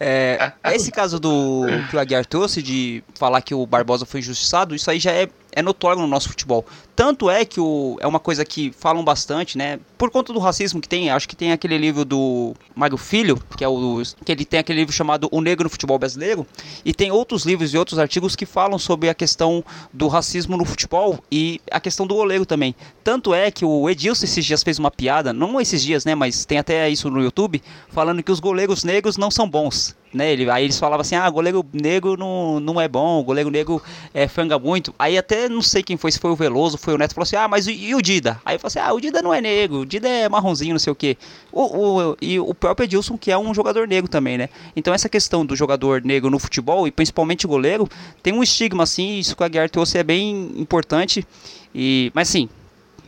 É, 0.00 0.52
esse 0.72 0.90
caso 0.90 1.20
do 1.20 1.64
que 1.88 1.96
o 1.96 2.00
Aguiar 2.00 2.26
trouxe 2.26 2.62
de 2.62 3.04
falar 3.14 3.40
que 3.40 3.54
o 3.54 3.64
Barbosa 3.66 4.04
foi 4.04 4.20
injustiçado, 4.20 4.74
isso 4.74 4.90
aí 4.90 4.98
já 4.98 5.12
é, 5.12 5.28
é 5.52 5.62
notório 5.62 6.00
no 6.00 6.08
nosso 6.08 6.28
futebol. 6.28 6.64
Tanto 6.96 7.30
é 7.30 7.44
que 7.44 7.60
o, 7.60 7.96
é 8.00 8.06
uma 8.06 8.18
coisa 8.18 8.44
que 8.44 8.72
falam 8.78 9.04
bastante, 9.04 9.56
né? 9.56 9.78
Por 9.96 10.10
conta 10.10 10.32
do 10.32 10.38
racismo 10.38 10.80
que 10.80 10.88
tem, 10.88 11.10
acho 11.10 11.28
que 11.28 11.36
tem 11.36 11.52
aquele 11.52 11.78
livro 11.78 12.04
do 12.04 12.54
Mário 12.74 12.96
Filho, 12.96 13.40
que 13.56 13.62
é 13.62 13.68
o 13.68 14.02
que 14.24 14.32
ele 14.32 14.44
tem 14.44 14.60
aquele 14.60 14.80
livro 14.80 14.92
chamado 14.92 15.28
O 15.30 15.40
Negro 15.40 15.64
no 15.64 15.70
Futebol 15.70 15.98
Brasileiro, 15.98 16.46
e 16.84 16.92
tem 16.92 17.10
outros 17.10 17.44
livros 17.44 17.72
e 17.72 17.78
outros 17.78 17.98
artigos 17.98 18.34
que 18.34 18.46
falam 18.46 18.78
sobre 18.78 19.08
a 19.08 19.14
questão 19.14 19.64
do 19.92 20.08
racismo 20.08 20.56
no 20.56 20.64
futebol 20.64 21.18
e 21.30 21.60
a 21.70 21.80
questão 21.80 22.06
do 22.06 22.14
goleiro 22.14 22.46
também. 22.46 22.74
Tanto 23.04 23.34
é 23.34 23.50
que 23.50 23.64
o 23.64 23.88
Edilson 23.88 24.24
esses 24.24 24.44
dias 24.44 24.62
fez 24.62 24.78
uma 24.78 24.90
piada, 24.90 25.32
não 25.32 25.60
esses 25.60 25.82
dias, 25.82 26.04
né, 26.04 26.14
mas 26.14 26.44
tem 26.44 26.58
até 26.58 26.88
isso 26.88 27.10
no 27.10 27.22
YouTube, 27.22 27.62
falando 27.88 28.22
que 28.22 28.32
os 28.32 28.40
goleiros 28.40 28.84
negros 28.84 29.16
não 29.16 29.30
são 29.30 29.48
bons. 29.48 29.94
Né, 30.12 30.30
ele, 30.30 30.50
aí 30.50 30.64
eles 30.64 30.78
falavam 30.78 31.00
assim, 31.00 31.14
ah, 31.14 31.28
goleiro 31.30 31.64
negro 31.72 32.18
não, 32.18 32.60
não 32.60 32.78
é 32.78 32.86
bom, 32.86 33.22
goleiro 33.24 33.48
negro 33.48 33.82
é, 34.12 34.28
franga 34.28 34.58
muito. 34.58 34.94
Aí 34.98 35.16
até 35.16 35.48
não 35.48 35.62
sei 35.62 35.82
quem 35.82 35.96
foi, 35.96 36.12
se 36.12 36.18
foi 36.18 36.30
o 36.30 36.36
Veloso, 36.36 36.76
foi 36.76 36.92
o 36.92 36.98
Neto, 36.98 37.14
falou 37.14 37.22
assim, 37.22 37.36
ah, 37.36 37.48
mas 37.48 37.66
e, 37.66 37.72
e 37.72 37.94
o 37.94 38.02
Dida? 38.02 38.38
Aí 38.44 38.58
falei 38.58 38.66
assim, 38.66 38.78
ah, 38.78 38.92
o 38.92 39.00
Dida 39.00 39.22
não 39.22 39.32
é 39.32 39.40
negro, 39.40 39.78
o 39.78 39.86
Dida 39.86 40.06
é 40.06 40.28
marronzinho, 40.28 40.74
não 40.74 40.78
sei 40.78 40.92
o 40.92 40.94
que. 40.94 41.16
O, 41.50 41.62
o, 41.62 42.16
e 42.20 42.38
o 42.38 42.52
próprio 42.52 42.84
Edilson, 42.84 43.16
que 43.16 43.30
é 43.30 43.38
um 43.38 43.54
jogador 43.54 43.88
negro 43.88 44.06
também, 44.06 44.36
né? 44.36 44.50
Então 44.76 44.92
essa 44.92 45.08
questão 45.08 45.46
do 45.46 45.56
jogador 45.56 46.02
negro 46.04 46.28
no 46.28 46.38
futebol, 46.38 46.86
e 46.86 46.90
principalmente 46.90 47.46
goleiro, 47.46 47.88
tem 48.22 48.34
um 48.34 48.42
estigma 48.42 48.82
assim, 48.82 49.18
isso 49.18 49.34
que 49.34 49.42
o 49.42 49.46
Aguiar 49.46 49.70
trouxe 49.70 49.96
é 49.96 50.02
bem 50.02 50.52
importante. 50.56 51.26
E, 51.74 52.12
mas 52.14 52.28
sim, 52.28 52.50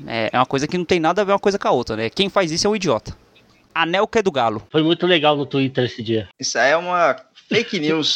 é, 0.06 0.30
é 0.32 0.38
uma 0.38 0.46
coisa 0.46 0.66
que 0.66 0.78
não 0.78 0.84
tem 0.84 0.98
nada 0.98 1.20
a 1.20 1.24
ver 1.24 1.32
uma 1.32 1.38
coisa 1.38 1.58
com 1.58 1.68
a 1.68 1.70
outra, 1.70 1.96
né? 1.96 2.08
Quem 2.08 2.30
faz 2.30 2.50
isso 2.50 2.66
é 2.66 2.70
um 2.70 2.76
idiota. 2.76 3.14
Anelka 3.74 4.20
é 4.20 4.22
do 4.22 4.30
Galo. 4.30 4.62
Foi 4.70 4.82
muito 4.82 5.06
legal 5.06 5.36
no 5.36 5.44
Twitter 5.44 5.84
esse 5.84 6.02
dia. 6.02 6.28
Isso 6.38 6.58
aí 6.58 6.70
é 6.70 6.76
uma 6.76 7.16
fake 7.48 7.80
news. 7.80 8.14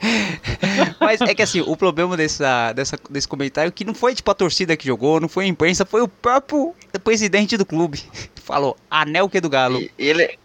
Mas 1.00 1.20
é 1.20 1.34
que 1.34 1.42
assim, 1.42 1.60
o 1.60 1.76
problema 1.76 2.16
dessa, 2.16 2.72
dessa, 2.72 2.98
desse 3.08 3.28
comentário 3.28 3.68
é 3.68 3.72
que 3.72 3.84
não 3.84 3.94
foi 3.94 4.14
tipo 4.14 4.30
a 4.30 4.34
torcida 4.34 4.76
que 4.76 4.86
jogou, 4.86 5.20
não 5.20 5.28
foi 5.28 5.44
a 5.44 5.48
imprensa, 5.48 5.84
foi 5.84 6.00
o 6.00 6.08
próprio 6.08 6.74
presidente 7.04 7.56
do 7.56 7.66
clube. 7.66 8.02
Falou, 8.36 8.76
Anelka 8.90 9.38
é 9.38 9.40
do 9.40 9.48
Galo. 9.48 9.80
E 9.80 9.90
Ele, 9.98 10.38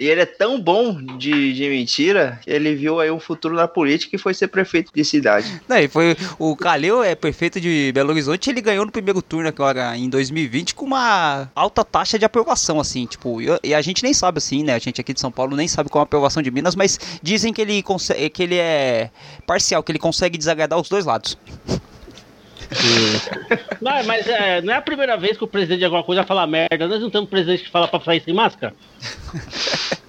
E 0.00 0.08
ele 0.08 0.22
é 0.22 0.26
tão 0.26 0.58
bom 0.58 0.98
de, 1.18 1.52
de 1.52 1.68
mentira 1.68 2.40
que 2.42 2.48
ele 2.48 2.74
viu 2.74 2.98
aí 2.98 3.10
um 3.10 3.20
futuro 3.20 3.54
na 3.54 3.68
política 3.68 4.16
e 4.16 4.18
foi 4.18 4.32
ser 4.32 4.48
prefeito 4.48 4.90
de 4.94 5.04
cidade. 5.04 5.60
Não, 5.68 5.76
foi, 5.90 6.16
o 6.38 6.56
Calil 6.56 7.04
é 7.04 7.14
prefeito 7.14 7.60
de 7.60 7.92
Belo 7.92 8.08
Horizonte 8.08 8.48
ele 8.48 8.62
ganhou 8.62 8.86
no 8.86 8.90
primeiro 8.90 9.20
turno 9.20 9.46
agora 9.46 9.94
em 9.98 10.08
2020 10.08 10.74
com 10.74 10.86
uma 10.86 11.50
alta 11.54 11.84
taxa 11.84 12.18
de 12.18 12.24
aprovação, 12.24 12.80
assim, 12.80 13.04
tipo, 13.04 13.42
e, 13.42 13.48
e 13.62 13.74
a 13.74 13.82
gente 13.82 14.02
nem 14.02 14.14
sabe 14.14 14.38
assim, 14.38 14.64
né? 14.64 14.72
A 14.72 14.78
gente 14.78 14.98
aqui 15.02 15.12
de 15.12 15.20
São 15.20 15.30
Paulo 15.30 15.54
nem 15.54 15.68
sabe 15.68 15.90
qual 15.90 16.00
é 16.00 16.04
a 16.04 16.04
aprovação 16.04 16.42
de 16.42 16.50
Minas, 16.50 16.74
mas 16.74 16.98
dizem 17.22 17.52
que 17.52 17.60
ele, 17.60 17.84
que 18.32 18.42
ele 18.42 18.56
é 18.56 19.10
parcial, 19.46 19.82
que 19.82 19.92
ele 19.92 19.98
consegue 19.98 20.38
desagradar 20.38 20.80
os 20.80 20.88
dois 20.88 21.04
lados. 21.04 21.36
Não, 23.80 24.04
mas 24.04 24.26
é, 24.26 24.62
não 24.62 24.72
é 24.72 24.76
a 24.76 24.82
primeira 24.82 25.16
vez 25.16 25.36
que 25.36 25.44
o 25.44 25.48
presidente 25.48 25.80
de 25.80 25.84
alguma 25.84 26.04
coisa 26.04 26.24
fala 26.24 26.46
merda. 26.46 26.86
Nós 26.86 27.00
não 27.00 27.10
temos 27.10 27.28
presidente 27.28 27.64
que 27.64 27.70
fala 27.70 27.88
pra 27.88 28.00
sair 28.00 28.22
sem 28.22 28.32
máscara? 28.32 28.74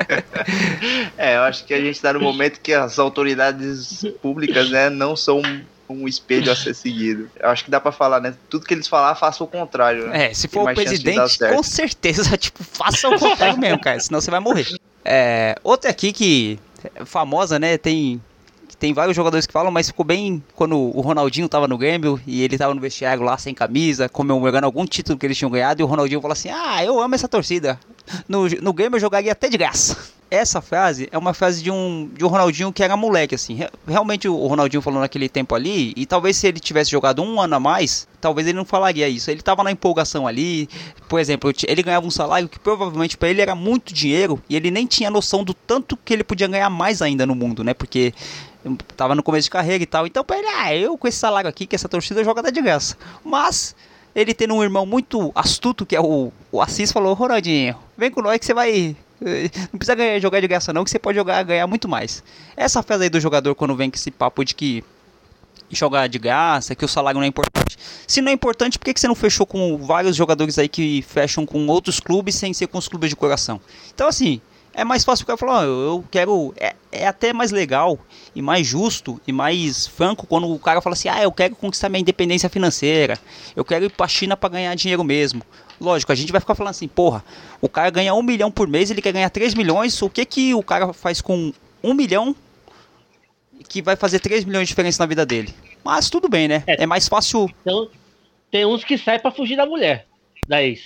é, 1.17 1.37
eu 1.37 1.41
acho 1.41 1.65
que 1.65 1.73
a 1.73 1.79
gente 1.79 1.95
está 1.95 2.13
no 2.13 2.19
momento 2.19 2.59
que 2.59 2.73
as 2.73 2.99
autoridades 2.99 4.05
públicas, 4.21 4.69
né, 4.69 4.89
não 4.89 5.15
são 5.15 5.41
um 5.89 6.07
espelho 6.07 6.51
a 6.51 6.55
ser 6.55 6.73
seguido. 6.73 7.29
Eu 7.39 7.49
acho 7.49 7.65
que 7.65 7.71
dá 7.71 7.79
para 7.79 7.91
falar, 7.91 8.19
né? 8.19 8.33
Tudo 8.49 8.65
que 8.65 8.73
eles 8.73 8.87
falar, 8.87 9.15
faça 9.15 9.43
o 9.43 9.47
contrário. 9.47 10.07
Né? 10.07 10.27
É, 10.27 10.33
se 10.33 10.47
for 10.47 10.69
o 10.69 10.73
presidente, 10.73 11.39
com 11.39 11.63
certeza, 11.63 12.35
tipo, 12.37 12.63
faça 12.63 13.09
o 13.09 13.19
contrário 13.19 13.59
mesmo, 13.59 13.79
cara, 13.79 13.99
senão 13.99 14.21
você 14.21 14.31
vai 14.31 14.39
morrer. 14.39 14.67
É, 15.03 15.55
outra 15.63 15.89
aqui 15.89 16.13
que 16.13 16.59
é 16.95 17.05
famosa, 17.05 17.59
né, 17.59 17.77
tem 17.77 18.21
tem 18.81 18.95
vários 18.95 19.15
jogadores 19.15 19.45
que 19.45 19.53
falam, 19.53 19.71
mas 19.71 19.89
ficou 19.89 20.03
bem 20.03 20.43
quando 20.55 20.75
o 20.75 21.01
Ronaldinho 21.01 21.47
tava 21.47 21.67
no 21.67 21.77
Grêmio 21.77 22.19
e 22.25 22.41
ele 22.41 22.57
tava 22.57 22.73
no 22.73 22.81
vestiário 22.81 23.21
lá 23.21 23.37
sem 23.37 23.53
camisa, 23.53 24.09
comemorando 24.09 24.65
algum 24.65 24.87
título 24.87 25.19
que 25.19 25.25
eles 25.27 25.37
tinham 25.37 25.51
ganhado, 25.51 25.79
e 25.79 25.83
o 25.83 25.85
Ronaldinho 25.85 26.19
falou 26.19 26.33
assim: 26.33 26.49
Ah, 26.49 26.83
eu 26.83 26.99
amo 26.99 27.13
essa 27.13 27.27
torcida. 27.27 27.79
No, 28.27 28.49
no 28.49 28.73
Grêmio 28.73 28.95
eu 28.95 28.99
jogaria 28.99 29.31
até 29.33 29.47
de 29.47 29.57
graça. 29.57 29.95
Essa 30.31 30.61
frase 30.61 31.09
é 31.11 31.17
uma 31.17 31.33
frase 31.33 31.61
de 31.61 31.69
um, 31.69 32.09
de 32.13 32.23
um 32.23 32.29
Ronaldinho 32.29 32.71
que 32.71 32.81
era 32.81 32.95
moleque, 32.95 33.35
assim. 33.35 33.59
Realmente 33.85 34.29
o 34.29 34.47
Ronaldinho 34.47 34.81
falou 34.81 35.01
naquele 35.01 35.27
tempo 35.27 35.53
ali, 35.53 35.93
e 35.95 36.05
talvez 36.05 36.37
se 36.37 36.47
ele 36.47 36.57
tivesse 36.57 36.89
jogado 36.89 37.21
um 37.21 37.39
ano 37.41 37.57
a 37.57 37.59
mais, 37.59 38.07
talvez 38.21 38.47
ele 38.47 38.57
não 38.57 38.63
falaria 38.63 39.09
isso. 39.09 39.29
Ele 39.29 39.41
tava 39.41 39.61
na 39.61 39.73
empolgação 39.73 40.25
ali, 40.25 40.69
por 41.09 41.19
exemplo, 41.19 41.51
ele 41.67 41.83
ganhava 41.83 42.07
um 42.07 42.09
salário 42.09 42.47
que 42.47 42.57
provavelmente 42.57 43.17
para 43.17 43.27
ele 43.27 43.41
era 43.41 43.53
muito 43.53 43.93
dinheiro, 43.93 44.41
e 44.49 44.55
ele 44.55 44.71
nem 44.71 44.87
tinha 44.87 45.11
noção 45.11 45.43
do 45.43 45.53
tanto 45.53 45.97
que 45.97 46.13
ele 46.13 46.23
podia 46.23 46.47
ganhar 46.47 46.69
mais 46.69 47.01
ainda 47.01 47.25
no 47.25 47.35
mundo, 47.35 47.61
né? 47.61 47.73
Porque 47.73 48.13
tava 48.95 49.15
no 49.15 49.23
começo 49.23 49.45
de 49.45 49.51
carreira 49.51 49.83
e 49.83 49.87
tal. 49.87 50.05
Então, 50.07 50.23
pra 50.23 50.37
ele, 50.37 50.47
ah, 50.47 50.75
eu 50.75 50.97
com 50.97 51.07
esse 51.07 51.17
salário 51.17 51.49
aqui, 51.49 51.65
que 51.65 51.75
essa 51.75 51.89
torcida 51.89 52.23
joga 52.23 52.51
de 52.51 52.61
graça. 52.61 52.97
Mas, 53.23 53.75
ele 54.15 54.33
tendo 54.33 54.53
um 54.53 54.63
irmão 54.63 54.85
muito 54.85 55.31
astuto, 55.33 55.85
que 55.85 55.95
é 55.95 56.01
o, 56.01 56.31
o 56.51 56.61
Assis, 56.61 56.91
falou: 56.91 57.13
Ronaldinho, 57.13 57.75
vem 57.97 58.11
com 58.11 58.21
nós 58.21 58.37
que 58.37 58.45
você 58.45 58.53
vai. 58.53 58.95
Eh, 59.23 59.49
não 59.71 59.77
precisa 59.77 59.95
ganhar, 59.95 60.19
jogar 60.19 60.39
de 60.39 60.47
graça, 60.47 60.73
não, 60.73 60.83
que 60.83 60.89
você 60.89 60.99
pode 60.99 61.17
jogar 61.17 61.41
ganhar 61.43 61.67
muito 61.67 61.87
mais. 61.87 62.23
Essa 62.55 62.83
fase 62.83 63.03
aí 63.03 63.09
do 63.09 63.19
jogador, 63.19 63.55
quando 63.55 63.75
vem 63.75 63.89
com 63.89 63.95
esse 63.95 64.11
papo 64.11 64.43
de 64.43 64.53
que 64.55 64.83
jogar 65.69 66.07
de 66.07 66.19
graça, 66.19 66.75
que 66.75 66.83
o 66.83 66.87
salário 66.87 67.17
não 67.17 67.23
é 67.23 67.27
importante. 67.27 67.77
Se 68.05 68.21
não 68.21 68.29
é 68.29 68.33
importante, 68.33 68.77
por 68.77 68.85
que 68.85 68.99
você 68.99 69.07
não 69.07 69.15
fechou 69.15 69.45
com 69.45 69.77
vários 69.77 70.15
jogadores 70.15 70.59
aí 70.59 70.67
que 70.67 71.01
fecham 71.01 71.45
com 71.45 71.65
outros 71.67 71.99
clubes 71.99 72.35
sem 72.35 72.53
ser 72.53 72.67
com 72.67 72.77
os 72.77 72.87
clubes 72.87 73.09
de 73.09 73.15
coração? 73.15 73.61
Então, 73.93 74.07
assim, 74.07 74.41
é 74.73 74.83
mais 74.83 75.03
fácil 75.03 75.23
o 75.23 75.27
cara 75.27 75.37
falar, 75.37 75.61
oh, 75.61 75.65
eu 75.65 76.05
quero. 76.09 76.53
É, 76.57 76.75
é 76.91 77.07
até 77.07 77.33
mais 77.33 77.51
legal 77.51 77.99
e 78.35 78.41
mais 78.41 78.65
justo 78.65 79.19
e 79.27 79.31
mais 79.31 79.87
franco 79.87 80.25
quando 80.25 80.51
o 80.51 80.59
cara 80.59 80.81
fala 80.81 80.93
assim: 80.93 81.09
ah, 81.09 81.21
eu 81.21 81.31
quero 81.31 81.55
conquistar 81.55 81.89
minha 81.89 82.01
independência 82.01 82.49
financeira, 82.49 83.17
eu 83.55 83.65
quero 83.65 83.85
ir 83.85 83.91
pra 83.91 84.07
China 84.07 84.37
para 84.37 84.49
ganhar 84.49 84.75
dinheiro 84.75 85.03
mesmo. 85.03 85.41
Lógico, 85.79 86.11
a 86.11 86.15
gente 86.15 86.31
vai 86.31 86.39
ficar 86.39 86.55
falando 86.55 86.71
assim: 86.71 86.87
porra, 86.87 87.23
o 87.59 87.67
cara 87.67 87.89
ganha 87.89 88.13
um 88.13 88.23
milhão 88.23 88.51
por 88.51 88.67
mês, 88.67 88.89
ele 88.89 89.01
quer 89.01 89.11
ganhar 89.11 89.29
3 89.29 89.53
milhões, 89.53 90.01
o 90.01 90.09
que 90.09 90.25
que 90.25 90.53
o 90.53 90.63
cara 90.63 90.93
faz 90.93 91.21
com 91.21 91.53
um 91.83 91.93
milhão 91.93 92.35
que 93.67 93.81
vai 93.81 93.95
fazer 93.95 94.19
3 94.19 94.45
milhões 94.45 94.67
de 94.67 94.69
diferença 94.69 95.03
na 95.03 95.07
vida 95.07 95.25
dele? 95.25 95.53
Mas 95.83 96.09
tudo 96.09 96.29
bem, 96.29 96.47
né? 96.47 96.63
É, 96.67 96.83
é 96.83 96.85
mais 96.85 97.07
fácil. 97.07 97.49
Então, 97.61 97.89
tem 98.51 98.65
uns 98.65 98.83
que 98.83 98.97
saem 98.97 99.19
para 99.19 99.31
fugir 99.31 99.57
da 99.57 99.65
mulher, 99.65 100.05
da 100.47 100.63
ex. 100.63 100.83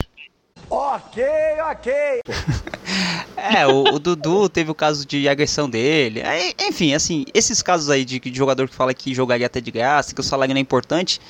Ok, 0.69 1.23
ok. 1.71 1.93
é, 3.37 3.67
o, 3.67 3.95
o, 3.95 3.99
Dudu 3.99 4.49
teve 4.49 4.71
o 4.71 4.75
caso 4.75 5.05
de 5.05 5.27
agressão 5.29 5.69
dele. 5.69 6.21
enfim, 6.67 6.93
assim, 6.93 7.25
esses 7.33 7.61
casos 7.61 7.89
aí 7.89 8.03
de, 8.03 8.19
de, 8.19 8.37
jogador 8.37 8.67
que 8.67 8.75
fala 8.75 8.93
que 8.93 9.13
jogaria 9.13 9.45
até 9.45 9.61
de 9.61 9.71
graça, 9.71 10.13
que 10.13 10.21
o 10.21 10.23
salário 10.23 10.53
não 10.53 10.59
é 10.59 10.61
importante, 10.61 11.21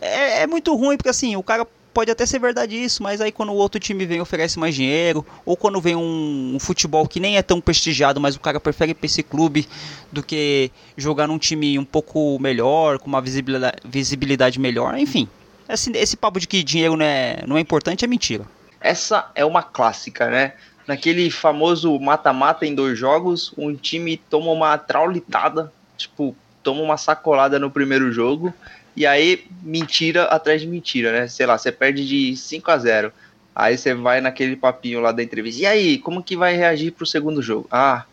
é, 0.00 0.42
é 0.42 0.46
muito 0.46 0.74
ruim, 0.74 0.96
porque 0.96 1.08
assim, 1.08 1.36
o 1.36 1.42
cara 1.42 1.66
pode 1.94 2.10
até 2.10 2.26
ser 2.26 2.38
verdade 2.38 2.74
isso, 2.74 3.02
mas 3.02 3.20
aí 3.20 3.30
quando 3.30 3.52
o 3.52 3.56
outro 3.56 3.78
time 3.78 4.04
vem 4.04 4.20
oferece 4.20 4.58
mais 4.58 4.74
dinheiro, 4.74 5.24
ou 5.44 5.56
quando 5.56 5.80
vem 5.80 5.94
um, 5.94 6.54
um, 6.54 6.58
futebol 6.58 7.06
que 7.06 7.20
nem 7.20 7.36
é 7.36 7.42
tão 7.42 7.60
prestigiado, 7.60 8.20
mas 8.20 8.34
o 8.34 8.40
cara 8.40 8.58
prefere 8.58 8.94
para 8.94 9.06
esse 9.06 9.22
clube 9.22 9.68
do 10.10 10.22
que 10.22 10.70
jogar 10.96 11.28
num 11.28 11.38
time 11.38 11.78
um 11.78 11.84
pouco 11.84 12.38
melhor, 12.40 12.98
com 12.98 13.06
uma 13.06 13.20
visibilidade, 13.20 13.76
visibilidade 13.84 14.58
melhor, 14.58 14.98
enfim. 14.98 15.28
Esse, 15.68 15.90
esse 15.92 16.16
papo 16.16 16.40
de 16.40 16.48
que 16.48 16.62
dinheiro 16.62 16.96
não 16.96 17.04
é, 17.04 17.44
não 17.46 17.56
é 17.56 17.60
importante 17.60 18.04
é 18.04 18.08
mentira. 18.08 18.44
Essa 18.82 19.30
é 19.34 19.44
uma 19.44 19.62
clássica, 19.62 20.28
né? 20.28 20.52
Naquele 20.86 21.30
famoso 21.30 21.98
mata-mata 22.00 22.66
em 22.66 22.74
dois 22.74 22.98
jogos, 22.98 23.52
um 23.56 23.74
time 23.74 24.16
toma 24.16 24.50
uma 24.50 24.76
traulitada, 24.76 25.72
tipo, 25.96 26.36
toma 26.62 26.82
uma 26.82 26.96
sacolada 26.96 27.58
no 27.58 27.70
primeiro 27.70 28.12
jogo, 28.12 28.52
e 28.96 29.06
aí 29.06 29.46
mentira 29.62 30.24
atrás 30.24 30.60
de 30.60 30.66
mentira, 30.66 31.12
né? 31.12 31.28
Sei 31.28 31.46
lá, 31.46 31.56
você 31.56 31.70
perde 31.70 32.06
de 32.06 32.36
5 32.36 32.70
a 32.70 32.78
0. 32.78 33.12
Aí 33.54 33.76
você 33.76 33.94
vai 33.94 34.20
naquele 34.20 34.56
papinho 34.56 35.00
lá 35.00 35.12
da 35.12 35.22
entrevista. 35.22 35.62
E 35.62 35.66
aí, 35.66 35.98
como 35.98 36.22
que 36.22 36.36
vai 36.36 36.56
reagir 36.56 36.90
pro 36.92 37.06
segundo 37.06 37.42
jogo? 37.42 37.66
Ah, 37.70 38.04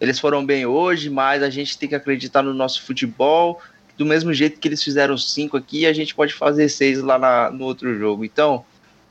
eles 0.00 0.18
foram 0.18 0.44
bem 0.44 0.66
hoje, 0.66 1.08
mas 1.08 1.42
a 1.42 1.50
gente 1.50 1.78
tem 1.78 1.88
que 1.88 1.94
acreditar 1.94 2.42
no 2.42 2.52
nosso 2.52 2.82
futebol. 2.82 3.60
Do 3.96 4.04
mesmo 4.04 4.34
jeito 4.34 4.58
que 4.58 4.66
eles 4.66 4.82
fizeram 4.82 5.16
cinco 5.16 5.56
aqui, 5.56 5.86
a 5.86 5.92
gente 5.92 6.14
pode 6.14 6.34
fazer 6.34 6.68
seis 6.68 7.00
lá 7.00 7.18
na, 7.18 7.50
no 7.50 7.64
outro 7.64 7.96
jogo. 7.96 8.24
Então, 8.24 8.64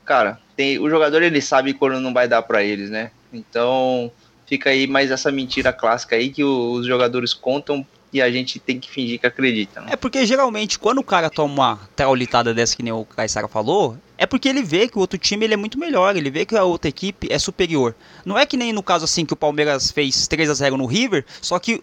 cara, 0.03 0.39
tem, 0.61 0.77
o 0.77 0.87
jogador 0.87 1.23
ele 1.23 1.41
sabe 1.41 1.73
quando 1.73 1.99
não 1.99 2.13
vai 2.13 2.27
dar 2.27 2.43
para 2.43 2.63
eles, 2.63 2.91
né? 2.91 3.09
Então 3.33 4.11
fica 4.45 4.69
aí 4.69 4.85
mais 4.85 5.09
essa 5.09 5.31
mentira 5.31 5.73
clássica 5.73 6.15
aí 6.15 6.29
que 6.29 6.43
os 6.43 6.85
jogadores 6.85 7.33
contam 7.33 7.83
e 8.13 8.21
a 8.21 8.29
gente 8.29 8.59
tem 8.59 8.79
que 8.79 8.91
fingir 8.91 9.19
que 9.19 9.25
acredita. 9.25 9.81
Né? 9.81 9.87
É 9.93 9.95
porque 9.95 10.23
geralmente 10.23 10.77
quando 10.77 10.99
o 10.99 11.03
cara 11.03 11.29
toma 11.29 11.53
uma 11.53 11.79
traulitada 11.95 12.53
dessa 12.53 12.75
que 12.75 12.83
nem 12.83 12.93
o 12.93 13.05
Caissara 13.05 13.47
falou, 13.47 13.97
é 14.17 14.27
porque 14.27 14.47
ele 14.47 14.61
vê 14.61 14.87
que 14.87 14.97
o 14.97 15.01
outro 15.01 15.17
time 15.17 15.45
ele 15.45 15.55
é 15.55 15.57
muito 15.57 15.79
melhor, 15.79 16.15
ele 16.15 16.29
vê 16.29 16.45
que 16.45 16.55
a 16.55 16.63
outra 16.63 16.89
equipe 16.89 17.27
é 17.31 17.39
superior. 17.39 17.95
Não 18.23 18.37
é 18.37 18.45
que 18.45 18.57
nem 18.57 18.71
no 18.71 18.83
caso 18.83 19.05
assim 19.05 19.25
que 19.25 19.33
o 19.33 19.37
Palmeiras 19.37 19.89
fez 19.89 20.27
3 20.27 20.49
a 20.49 20.53
0 20.53 20.77
no 20.77 20.85
River, 20.85 21.25
só 21.41 21.57
que 21.57 21.81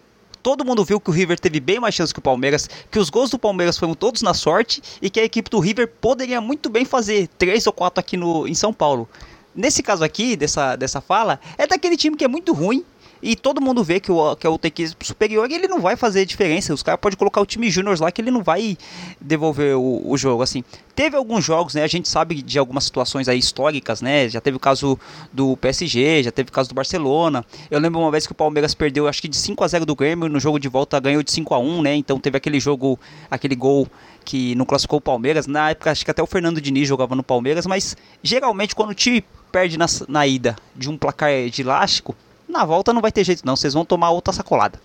todo 0.49 0.65
mundo 0.65 0.83
viu 0.83 0.99
que 0.99 1.11
o 1.11 1.13
River 1.13 1.39
teve 1.39 1.59
bem 1.59 1.79
mais 1.79 1.93
chance 1.93 2.11
que 2.11 2.17
o 2.17 2.23
Palmeiras, 2.23 2.67
que 2.89 2.97
os 2.97 3.11
gols 3.11 3.29
do 3.29 3.37
Palmeiras 3.37 3.77
foram 3.77 3.93
todos 3.93 4.23
na 4.23 4.33
sorte 4.33 4.81
e 4.99 5.07
que 5.07 5.19
a 5.19 5.23
equipe 5.23 5.47
do 5.47 5.59
River 5.59 5.87
poderia 6.01 6.41
muito 6.41 6.71
bem 6.71 6.83
fazer 6.85 7.27
três 7.37 7.67
ou 7.67 7.73
quatro 7.73 7.99
aqui 7.99 8.17
no, 8.17 8.47
em 8.47 8.55
São 8.55 8.73
Paulo. 8.73 9.07
Nesse 9.53 9.83
caso 9.83 10.03
aqui, 10.03 10.35
dessa, 10.35 10.75
dessa 10.75 11.01
fala, 11.01 11.39
é 11.55 11.67
daquele 11.67 11.95
time 11.95 12.17
que 12.17 12.25
é 12.25 12.27
muito 12.27 12.51
ruim, 12.51 12.83
e 13.21 13.35
todo 13.35 13.61
mundo 13.61 13.83
vê 13.83 13.99
que, 13.99 14.11
o, 14.11 14.35
que 14.35 14.47
é 14.47 14.49
o 14.49 14.59
equipe 14.63 15.05
superior 15.05 15.49
e 15.49 15.55
ele 15.55 15.67
não 15.67 15.81
vai 15.81 15.95
fazer 15.95 16.25
diferença. 16.25 16.73
Os 16.73 16.83
caras 16.83 16.99
podem 16.99 17.17
colocar 17.17 17.41
o 17.41 17.45
time 17.45 17.69
júnior 17.69 17.99
lá 17.99 18.11
que 18.11 18.21
ele 18.21 18.31
não 18.31 18.41
vai 18.41 18.77
devolver 19.19 19.75
o, 19.75 20.01
o, 20.05 20.17
jogo. 20.17 20.41
assim. 20.41 20.63
Teve 20.95 21.15
alguns 21.15 21.43
jogos, 21.43 21.73
né? 21.73 21.83
A 21.83 21.87
gente 21.87 22.07
sabe 22.07 22.41
de 22.41 22.59
algumas 22.59 22.83
situações 22.83 23.27
aí 23.27 23.37
históricas, 23.37 24.01
né? 24.01 24.27
Já 24.29 24.41
teve 24.41 24.57
o 24.57 24.59
caso 24.59 24.99
do 25.31 25.55
PSG, 25.57 26.23
já 26.23 26.31
teve 26.31 26.49
o 26.49 26.51
caso 26.51 26.69
do 26.69 26.75
Barcelona. 26.75 27.45
Eu 27.69 27.79
lembro 27.79 27.99
uma 27.99 28.11
vez 28.11 28.25
que 28.25 28.31
o 28.31 28.35
Palmeiras 28.35 28.73
perdeu, 28.73 29.07
acho 29.07 29.21
que 29.21 29.27
de 29.27 29.37
5 29.37 29.63
a 29.63 29.67
0 29.67 29.85
do 29.85 29.95
Grêmio, 29.95 30.29
no 30.29 30.39
jogo 30.39 30.59
de 30.59 30.67
volta 30.67 30.99
ganhou 30.99 31.23
de 31.23 31.31
5 31.31 31.53
a 31.53 31.59
1 31.59 31.81
né? 31.81 31.95
Então 31.95 32.19
teve 32.19 32.37
aquele 32.37 32.59
jogo, 32.59 32.99
aquele 33.29 33.55
gol 33.55 33.87
que 34.25 34.53
não 34.55 34.65
classificou 34.65 34.99
o 34.99 35.01
Palmeiras. 35.01 35.47
Na 35.47 35.71
época, 35.71 35.91
acho 35.91 36.05
que 36.05 36.11
até 36.11 36.21
o 36.21 36.27
Fernando 36.27 36.61
Diniz 36.61 36.87
jogava 36.87 37.15
no 37.15 37.23
Palmeiras, 37.23 37.65
mas 37.65 37.97
geralmente 38.21 38.75
quando 38.75 38.91
o 38.91 38.93
time 38.93 39.23
perde 39.51 39.77
na, 39.77 39.85
na 40.07 40.27
ida 40.27 40.55
de 40.75 40.89
um 40.89 40.97
placar 40.97 41.31
de 41.49 41.61
elástico, 41.61 42.15
na 42.49 42.65
volta 42.65 42.91
não 42.91 43.01
vai 43.01 43.11
ter 43.11 43.23
jeito, 43.23 43.45
não. 43.45 43.55
Vocês 43.55 43.73
vão 43.73 43.85
tomar 43.85 44.09
outra 44.09 44.33
sacolada. 44.33 44.79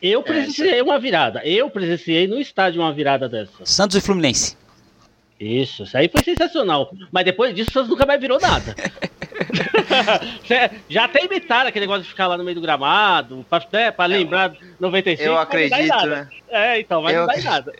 Eu 0.00 0.22
presenciei 0.22 0.82
uma 0.82 0.98
virada. 0.98 1.44
Eu 1.44 1.70
presenciei 1.70 2.26
no 2.26 2.38
estádio 2.38 2.82
uma 2.82 2.92
virada 2.92 3.28
dessa. 3.28 3.64
Santos 3.64 3.96
e 3.96 4.00
Fluminense. 4.00 4.56
Isso, 5.40 5.82
isso 5.82 5.96
aí 5.96 6.08
foi 6.08 6.22
sensacional. 6.22 6.94
Mas 7.10 7.24
depois 7.24 7.52
disso, 7.52 7.70
o 7.70 7.72
Santos 7.72 7.90
nunca 7.90 8.06
mais 8.06 8.20
virou 8.20 8.38
nada. 8.38 8.76
Já 10.88 11.04
até 11.04 11.24
imitaram 11.24 11.68
aquele 11.68 11.84
negócio 11.84 12.04
de 12.04 12.08
ficar 12.08 12.28
lá 12.28 12.38
no 12.38 12.44
meio 12.44 12.54
do 12.54 12.60
gramado, 12.60 13.44
pra, 13.50 13.66
né, 13.72 13.90
pra 13.90 14.06
lembrar 14.06 14.52
95. 14.78 15.28
Eu 15.28 15.36
acredito, 15.36 16.06
né? 16.06 16.28
É, 16.48 16.78
então, 16.78 17.02
mas 17.02 17.14
eu... 17.14 17.20
não 17.20 17.26
dá 17.26 17.40
em 17.40 17.42
nada. 17.42 17.72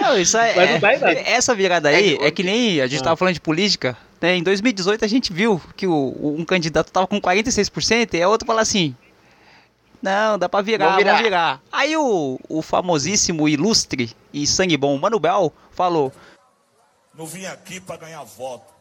Não, 0.00 0.16
isso 0.16 0.36
é, 0.38 0.52
é 0.52 1.32
essa 1.32 1.54
virada 1.56 1.88
aí 1.88 2.16
é, 2.20 2.26
é 2.28 2.30
que 2.30 2.44
nem 2.44 2.80
a 2.80 2.86
gente 2.86 3.00
ah. 3.00 3.04
tava 3.04 3.16
falando 3.16 3.34
de 3.34 3.40
política. 3.40 3.96
Né? 4.22 4.36
Em 4.36 4.42
2018 4.42 5.04
a 5.04 5.08
gente 5.08 5.32
viu 5.32 5.60
que 5.76 5.84
o, 5.86 6.36
um 6.38 6.44
candidato 6.44 6.92
tava 6.92 7.08
com 7.08 7.20
46% 7.20 8.14
e 8.14 8.22
a 8.22 8.28
outro 8.28 8.46
fala 8.46 8.60
assim: 8.60 8.94
não, 10.00 10.38
dá 10.38 10.48
pra 10.48 10.62
virar, 10.62 10.90
vamos 10.90 11.04
virar. 11.04 11.22
virar. 11.22 11.62
Aí 11.72 11.96
o, 11.96 12.38
o 12.48 12.62
famosíssimo, 12.62 13.48
ilustre 13.48 14.14
e 14.32 14.46
sangue 14.46 14.76
bom 14.76 14.96
Mano 14.96 15.18
Bel 15.18 15.52
falou: 15.72 16.12
Não 17.12 17.26
vim 17.26 17.46
aqui 17.46 17.80
para 17.80 17.96
ganhar 17.96 18.22
voto, 18.22 18.72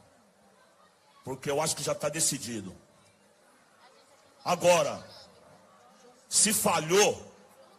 porque 1.23 1.49
eu 1.49 1.59
acho 1.59 1.75
que 1.75 1.83
já 1.83 1.93
está 1.93 2.07
decidido. 2.07 2.75
Agora, 4.45 5.03
se 6.29 6.53
falhou, 6.53 7.31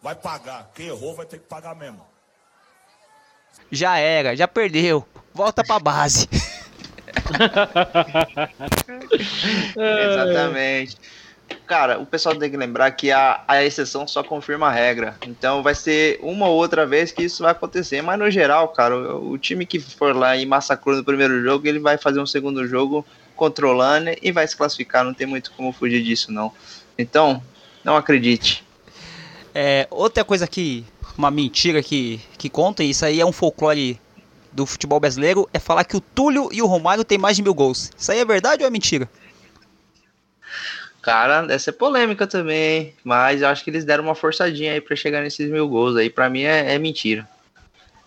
vai 0.03 0.17
pagar. 0.17 0.71
Quem 0.75 0.89
errou 0.89 1.15
vai 1.15 1.27
ter 1.27 1.39
que 1.39 1.47
pagar 1.47 1.77
mesmo. 1.77 2.05
Já 3.71 3.99
era, 3.99 4.37
já 4.37 4.49
perdeu. 4.49 5.07
Volta 5.33 5.65
pra 5.65 5.79
base. 5.79 6.29
Exatamente. 9.77 10.97
Cara, 11.67 11.99
o 11.99 12.07
pessoal 12.07 12.35
tem 12.35 12.51
que 12.51 12.57
lembrar 12.57 12.91
que 12.93 13.11
a, 13.11 13.43
a 13.47 13.63
exceção 13.65 14.07
só 14.07 14.23
confirma 14.23 14.69
a 14.69 14.73
regra. 14.73 15.17
Então 15.27 15.63
vai 15.63 15.75
ser 15.75 16.19
uma 16.23 16.47
ou 16.49 16.57
outra 16.57 16.87
vez 16.87 17.13
que 17.13 17.23
isso 17.23 17.43
vai 17.43 17.53
acontecer. 17.53 18.03
Mas 18.03 18.19
no 18.19 18.31
geral, 18.31 18.69
cara, 18.69 18.97
o, 18.97 19.33
o 19.33 19.39
time 19.39 19.67
que 19.67 19.79
for 19.79 20.15
lá 20.15 20.37
e 20.37 20.47
massacrou 20.47 20.97
no 20.97 21.05
primeiro 21.05 21.43
jogo, 21.43 21.67
ele 21.67 21.79
vai 21.79 21.99
fazer 21.99 22.21
um 22.21 22.27
segundo 22.27 22.67
jogo 22.67 23.05
controlando 23.37 24.11
e 24.21 24.33
vai 24.33 24.47
se 24.47 24.57
classificar. 24.57 25.05
Não 25.05 25.15
tem 25.15 25.27
muito 25.27 25.53
como 25.53 25.73
fugir 25.73 26.03
disso, 26.03 26.33
não. 26.33 26.53
Então, 26.99 27.43
não 27.85 27.97
acredite. 27.97 28.65
É, 29.55 29.87
outra 29.91 30.25
coisa 30.25 30.47
que. 30.47 30.85
Uma 31.17 31.31
mentira 31.31 31.83
que, 31.83 32.21
que 32.39 32.49
conta, 32.49 32.83
isso 32.83 33.05
aí 33.05 33.21
é 33.21 33.27
um 33.27 33.33
folclore 33.33 34.01
do 34.53 34.67
futebol 34.67 35.01
brasileiro, 35.01 35.49
é 35.53 35.59
falar 35.59 35.85
que 35.85 35.97
o 35.97 36.01
Túlio 36.01 36.49
e 36.53 36.63
o 36.63 36.67
Romário 36.67 37.05
têm 37.05 37.19
mais 37.19 37.37
de 37.37 37.43
mil 37.43 37.55
gols. 37.55 37.91
Isso 37.97 38.13
aí 38.13 38.19
é 38.19 38.25
verdade 38.25 38.63
ou 38.63 38.67
é 38.67 38.71
mentira? 38.71 39.09
Cara, 41.01 41.53
essa 41.53 41.71
é 41.71 41.73
polêmica 41.73 42.27
também, 42.27 42.95
mas 43.03 43.43
eu 43.43 43.49
acho 43.49 43.65
que 43.65 43.71
eles 43.71 43.85
deram 43.85 44.05
uma 44.05 44.15
forçadinha 44.15 44.73
aí 44.73 44.81
para 44.81 44.95
chegar 44.95 45.21
nesses 45.21 45.51
mil 45.51 45.69
gols 45.69 45.97
aí. 45.97 46.09
Para 46.09 46.31
mim 46.31 46.43
é, 46.43 46.75
é 46.75 46.79
mentira. 46.79 47.29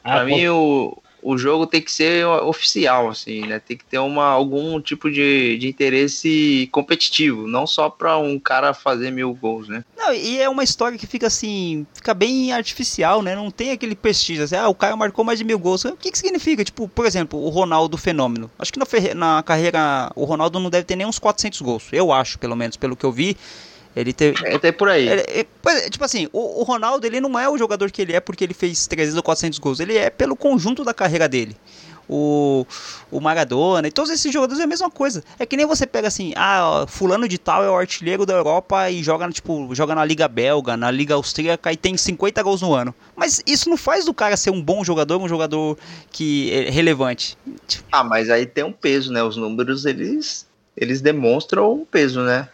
Ah, 0.01 0.11
para 0.11 0.25
mim 0.25 0.47
o, 0.47 0.97
o 1.25 1.39
jogo 1.39 1.65
tem 1.65 1.81
que 1.81 1.91
ser 1.91 2.23
oficial, 2.27 3.09
assim, 3.09 3.41
né? 3.47 3.59
Tem 3.59 3.75
que 3.75 3.83
ter 3.83 3.97
uma, 3.97 4.25
algum 4.25 4.79
tipo 4.79 5.09
de, 5.09 5.57
de 5.57 5.67
interesse 5.67 6.69
competitivo, 6.71 7.47
não 7.47 7.65
só 7.65 7.89
para 7.89 8.15
um 8.19 8.37
cara 8.39 8.75
fazer 8.75 9.09
mil 9.09 9.33
gols, 9.33 9.67
né? 9.67 9.83
Não, 9.97 10.13
e 10.13 10.39
é 10.39 10.47
uma 10.47 10.63
história 10.63 10.99
que 10.99 11.07
fica 11.07 11.25
assim, 11.25 11.87
fica 11.95 12.13
bem 12.13 12.53
artificial, 12.53 13.23
né? 13.23 13.35
Não 13.35 13.49
tem 13.49 13.71
aquele 13.71 13.95
prestígio, 13.95 14.43
assim, 14.43 14.55
ah, 14.55 14.69
o 14.69 14.75
cara 14.75 14.95
marcou 14.95 15.25
mais 15.25 15.39
de 15.39 15.45
mil 15.45 15.57
gols. 15.57 15.83
O 15.85 15.97
que, 15.97 16.11
que 16.11 16.17
significa? 16.17 16.63
Tipo, 16.63 16.87
por 16.87 17.07
exemplo, 17.07 17.43
o 17.43 17.49
Ronaldo 17.49 17.97
Fenômeno. 17.97 18.51
Acho 18.59 18.71
que 18.71 18.77
na, 18.77 18.85
na 19.15 19.41
carreira, 19.41 20.11
o 20.15 20.25
Ronaldo 20.25 20.59
não 20.59 20.69
deve 20.69 20.83
ter 20.83 20.95
nem 20.95 21.07
uns 21.07 21.17
400 21.17 21.59
gols, 21.61 21.87
eu 21.91 22.13
acho, 22.13 22.37
pelo 22.37 22.55
menos, 22.55 22.77
pelo 22.77 22.95
que 22.95 23.03
eu 23.03 23.11
vi. 23.11 23.35
Ele 23.95 24.11
teve. 24.11 24.45
É 24.45 24.55
até 24.55 24.71
por 24.71 24.89
aí. 24.89 25.07
Ele, 25.07 25.21
é, 25.21 25.89
tipo 25.89 26.03
assim, 26.03 26.27
o, 26.33 26.61
o, 26.61 26.63
Ronaldo 26.63 27.07
ele 27.07 27.21
não 27.21 27.39
é 27.39 27.47
o 27.47 27.57
jogador 27.57 27.89
que 27.89 28.01
ele 28.01 28.13
é 28.13 28.19
porque 28.19 28.43
ele 28.43 28.53
fez 28.53 28.87
300 28.87 29.15
ou 29.15 29.23
400 29.23 29.59
gols. 29.59 29.79
Ele 29.79 29.97
é 29.97 30.09
pelo 30.09 30.35
conjunto 30.35 30.83
da 30.83 30.93
carreira 30.93 31.29
dele. 31.29 31.55
O, 32.07 32.67
o 33.09 33.19
Maradona 33.19 33.87
e 33.87 33.91
todos 33.91 34.11
esses 34.11 34.31
jogadores 34.31 34.59
é 34.59 34.65
a 34.65 34.67
mesma 34.67 34.91
coisa. 34.91 35.23
É 35.39 35.45
que 35.45 35.57
nem 35.57 35.65
você 35.65 35.87
pega 35.87 36.07
assim, 36.07 36.33
ah, 36.35 36.85
fulano 36.87 37.27
de 37.27 37.39
tal 37.39 37.63
é 37.63 37.69
o 37.69 37.75
artilheiro 37.75 38.27
da 38.27 38.33
Europa 38.33 38.91
e 38.91 39.01
joga, 39.01 39.27
tipo, 39.31 39.73
joga 39.73 39.95
na 39.95 40.05
Liga 40.05 40.27
Belga, 40.27 40.77
na 40.77 40.91
Liga 40.91 41.15
Austríaca 41.15 41.71
e 41.71 41.77
tem 41.77 41.97
50 41.97 42.43
gols 42.43 42.61
no 42.61 42.75
ano. 42.75 42.93
Mas 43.15 43.41
isso 43.47 43.69
não 43.69 43.77
faz 43.77 44.05
do 44.05 44.13
cara 44.13 44.37
ser 44.37 44.51
um 44.51 44.61
bom 44.61 44.83
jogador, 44.83 45.19
um 45.19 45.27
jogador 45.27 45.79
que 46.11 46.51
é 46.53 46.69
relevante. 46.69 47.35
Ah, 47.91 48.03
mas 48.03 48.29
aí 48.29 48.45
tem 48.45 48.63
um 48.63 48.73
peso, 48.73 49.11
né? 49.11 49.23
Os 49.23 49.35
números, 49.35 49.85
eles, 49.85 50.45
eles 50.77 51.01
demonstram 51.01 51.71
o 51.71 51.87
peso, 51.87 52.21
né? 52.21 52.47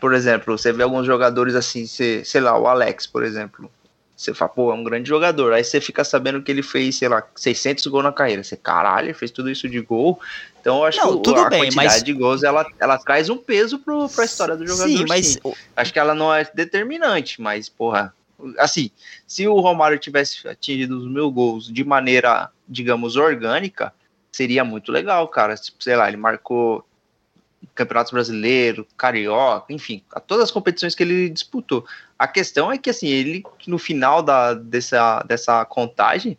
Por 0.00 0.14
exemplo, 0.14 0.56
você 0.56 0.72
vê 0.72 0.82
alguns 0.82 1.06
jogadores 1.06 1.54
assim, 1.54 1.86
você, 1.86 2.24
sei 2.24 2.40
lá, 2.40 2.58
o 2.58 2.66
Alex, 2.66 3.06
por 3.06 3.24
exemplo. 3.24 3.70
Você 4.16 4.34
fala, 4.34 4.48
pô, 4.48 4.72
é 4.72 4.74
um 4.74 4.82
grande 4.82 5.08
jogador. 5.08 5.52
Aí 5.52 5.62
você 5.62 5.80
fica 5.80 6.02
sabendo 6.02 6.42
que 6.42 6.50
ele 6.50 6.62
fez, 6.62 6.96
sei 6.96 7.08
lá, 7.08 7.22
600 7.36 7.86
gols 7.86 8.02
na 8.02 8.12
carreira. 8.12 8.42
Você, 8.42 8.56
caralho, 8.56 9.06
ele 9.06 9.14
fez 9.14 9.30
tudo 9.30 9.48
isso 9.48 9.68
de 9.68 9.80
gol. 9.80 10.20
Então 10.60 10.78
eu 10.78 10.84
acho 10.86 10.98
não, 10.98 11.22
que 11.22 11.30
a 11.30 11.48
bem, 11.48 11.60
quantidade 11.60 11.86
mas... 11.88 12.02
de 12.02 12.12
gols, 12.12 12.42
ela, 12.42 12.66
ela 12.80 12.98
traz 12.98 13.30
um 13.30 13.36
peso 13.36 13.78
pro, 13.78 14.08
pra 14.08 14.24
história 14.24 14.56
do 14.56 14.66
jogador. 14.66 14.88
Sim, 14.88 15.04
mas... 15.08 15.26
Sim. 15.26 15.52
Acho 15.76 15.92
que 15.92 15.98
ela 16.00 16.14
não 16.14 16.34
é 16.34 16.48
determinante, 16.52 17.40
mas, 17.40 17.68
porra, 17.68 18.12
assim, 18.58 18.90
se 19.26 19.46
o 19.46 19.60
Romário 19.60 19.98
tivesse 19.98 20.46
atingido 20.48 20.98
os 20.98 21.08
mil 21.08 21.30
gols 21.30 21.72
de 21.72 21.84
maneira, 21.84 22.50
digamos, 22.68 23.16
orgânica, 23.16 23.92
seria 24.32 24.64
muito 24.64 24.92
legal, 24.92 25.26
cara. 25.28 25.56
Tipo, 25.56 25.82
sei 25.82 25.96
lá, 25.96 26.08
ele 26.08 26.16
marcou 26.16 26.84
Campeonato 27.74 28.12
Brasileiro, 28.12 28.86
Carioca, 28.96 29.72
enfim, 29.72 30.02
a 30.12 30.20
todas 30.20 30.44
as 30.44 30.50
competições 30.50 30.94
que 30.94 31.02
ele 31.02 31.28
disputou. 31.28 31.84
A 32.18 32.26
questão 32.26 32.70
é 32.70 32.78
que 32.78 32.90
assim, 32.90 33.08
ele 33.08 33.42
no 33.66 33.78
final 33.78 34.22
da, 34.22 34.54
dessa, 34.54 35.22
dessa 35.22 35.64
contagem, 35.64 36.36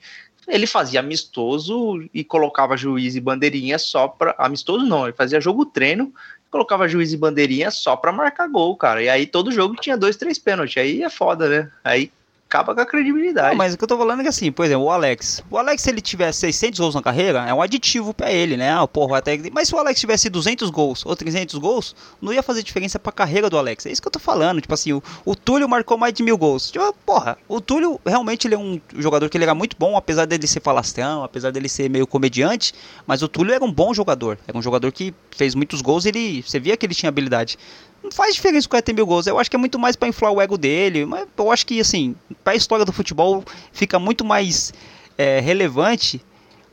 ele 0.47 0.65
fazia 0.65 0.99
amistoso 0.99 2.09
e 2.13 2.23
colocava 2.23 2.75
juiz 2.75 3.15
e 3.15 3.21
bandeirinha 3.21 3.77
só 3.77 4.07
para 4.07 4.35
amistoso 4.37 4.85
não, 4.85 5.05
ele 5.05 5.15
fazia 5.15 5.39
jogo 5.39 5.65
treino, 5.65 6.13
colocava 6.49 6.87
juiz 6.87 7.13
e 7.13 7.17
bandeirinha 7.17 7.69
só 7.69 7.95
para 7.95 8.11
marcar 8.11 8.47
gol, 8.47 8.75
cara. 8.75 9.01
E 9.03 9.09
aí 9.09 9.25
todo 9.25 9.51
jogo 9.51 9.75
tinha 9.75 9.97
dois, 9.97 10.17
três 10.17 10.39
pênaltis. 10.39 10.77
Aí 10.77 11.03
é 11.03 11.09
foda, 11.09 11.47
né? 11.47 11.71
Aí 11.83 12.11
acaba 12.49 12.73
com 12.73 12.81
a 12.81 12.85
credibilidade. 12.85 13.49
Não, 13.49 13.55
mas 13.55 13.75
o 13.75 13.77
que 13.77 13.83
eu 13.83 13.87
tô 13.87 13.95
falando 13.95 14.21
é 14.21 14.23
que 14.23 14.29
assim, 14.29 14.51
por 14.51 14.65
exemplo, 14.65 14.85
o 14.85 14.89
Alex. 14.89 15.43
O 15.51 15.57
Alex, 15.57 15.83
se 15.83 15.89
ele 15.91 16.01
tivesse 16.01 16.39
600 16.39 16.79
gols 16.79 16.95
na 16.95 17.01
carreira, 17.01 17.45
é 17.47 17.53
um 17.53 17.61
aditivo 17.61 18.11
para 18.11 18.31
ele, 18.31 18.57
né? 18.57 18.73
Ah, 18.73 18.87
porra, 18.87 19.19
até... 19.19 19.39
Mas 19.53 19.67
se 19.67 19.75
o 19.75 19.77
Alex 19.77 19.99
tivesse 19.99 20.29
200 20.29 20.71
gols 20.71 21.05
ou 21.05 21.15
300 21.15 21.55
gols, 21.59 21.95
não 22.19 22.33
ia 22.33 22.41
fazer 22.41 22.63
diferença 22.63 22.97
pra 22.97 23.11
carreira 23.11 23.51
do 23.51 23.57
Alex. 23.57 23.85
É 23.85 23.91
isso 23.91 24.01
que 24.01 24.07
eu 24.07 24.11
tô 24.11 24.17
falando. 24.17 24.59
Tipo 24.59 24.73
assim, 24.73 24.93
o, 24.93 25.03
o 25.23 25.35
Túlio 25.35 25.69
marcou 25.69 25.95
mais 25.95 26.11
de 26.11 26.23
mil 26.23 26.37
gols. 26.37 26.71
Tipo, 26.71 26.91
porra, 27.05 27.37
o 27.47 27.61
Túlio 27.61 28.01
realmente 28.03 28.47
ele 28.47 28.55
é 28.55 28.57
um 28.57 28.81
jogador 28.97 29.29
que 29.29 29.37
ele 29.37 29.43
era 29.43 29.53
muito 29.53 29.75
bom, 29.77 29.95
apesar 29.95 30.25
dele 30.25 30.47
ser 30.47 30.61
falastrão, 30.61 31.23
apesar 31.23 31.51
dele 31.51 31.69
ser 31.69 31.87
meio 31.87 32.07
comediante. 32.07 32.73
Mas 33.05 33.21
o 33.21 33.27
Túlio 33.27 33.53
era 33.53 33.63
um 33.63 33.71
bom 33.71 33.93
jogador. 33.93 34.39
Era 34.47 34.57
um 34.57 34.61
jogador 34.61 34.91
que 34.91 35.13
fez 35.29 35.53
muitos 35.53 35.81
gols 35.81 36.05
ele, 36.05 36.41
você 36.41 36.59
via 36.59 36.75
que 36.75 36.85
ele 36.85 36.95
tinha 36.95 37.09
habilidade 37.09 37.59
não 38.03 38.11
faz 38.11 38.35
diferença 38.35 38.67
o 38.67 38.69
cara 38.69 38.81
ter 38.81 38.93
mil 38.93 39.05
gols. 39.05 39.27
Eu 39.27 39.39
acho 39.39 39.49
que 39.49 39.55
é 39.55 39.59
muito 39.59 39.77
mais 39.77 39.95
para 39.95 40.07
inflar 40.07 40.31
o 40.31 40.41
ego 40.41 40.57
dele. 40.57 41.05
Mas 41.05 41.27
eu 41.37 41.51
acho 41.51 41.65
que, 41.65 41.79
assim, 41.79 42.15
para 42.43 42.53
a 42.53 42.55
história 42.55 42.85
do 42.85 42.93
futebol, 42.93 43.43
fica 43.71 43.99
muito 43.99 44.23
mais 44.23 44.73
é, 45.17 45.39
relevante 45.39 46.21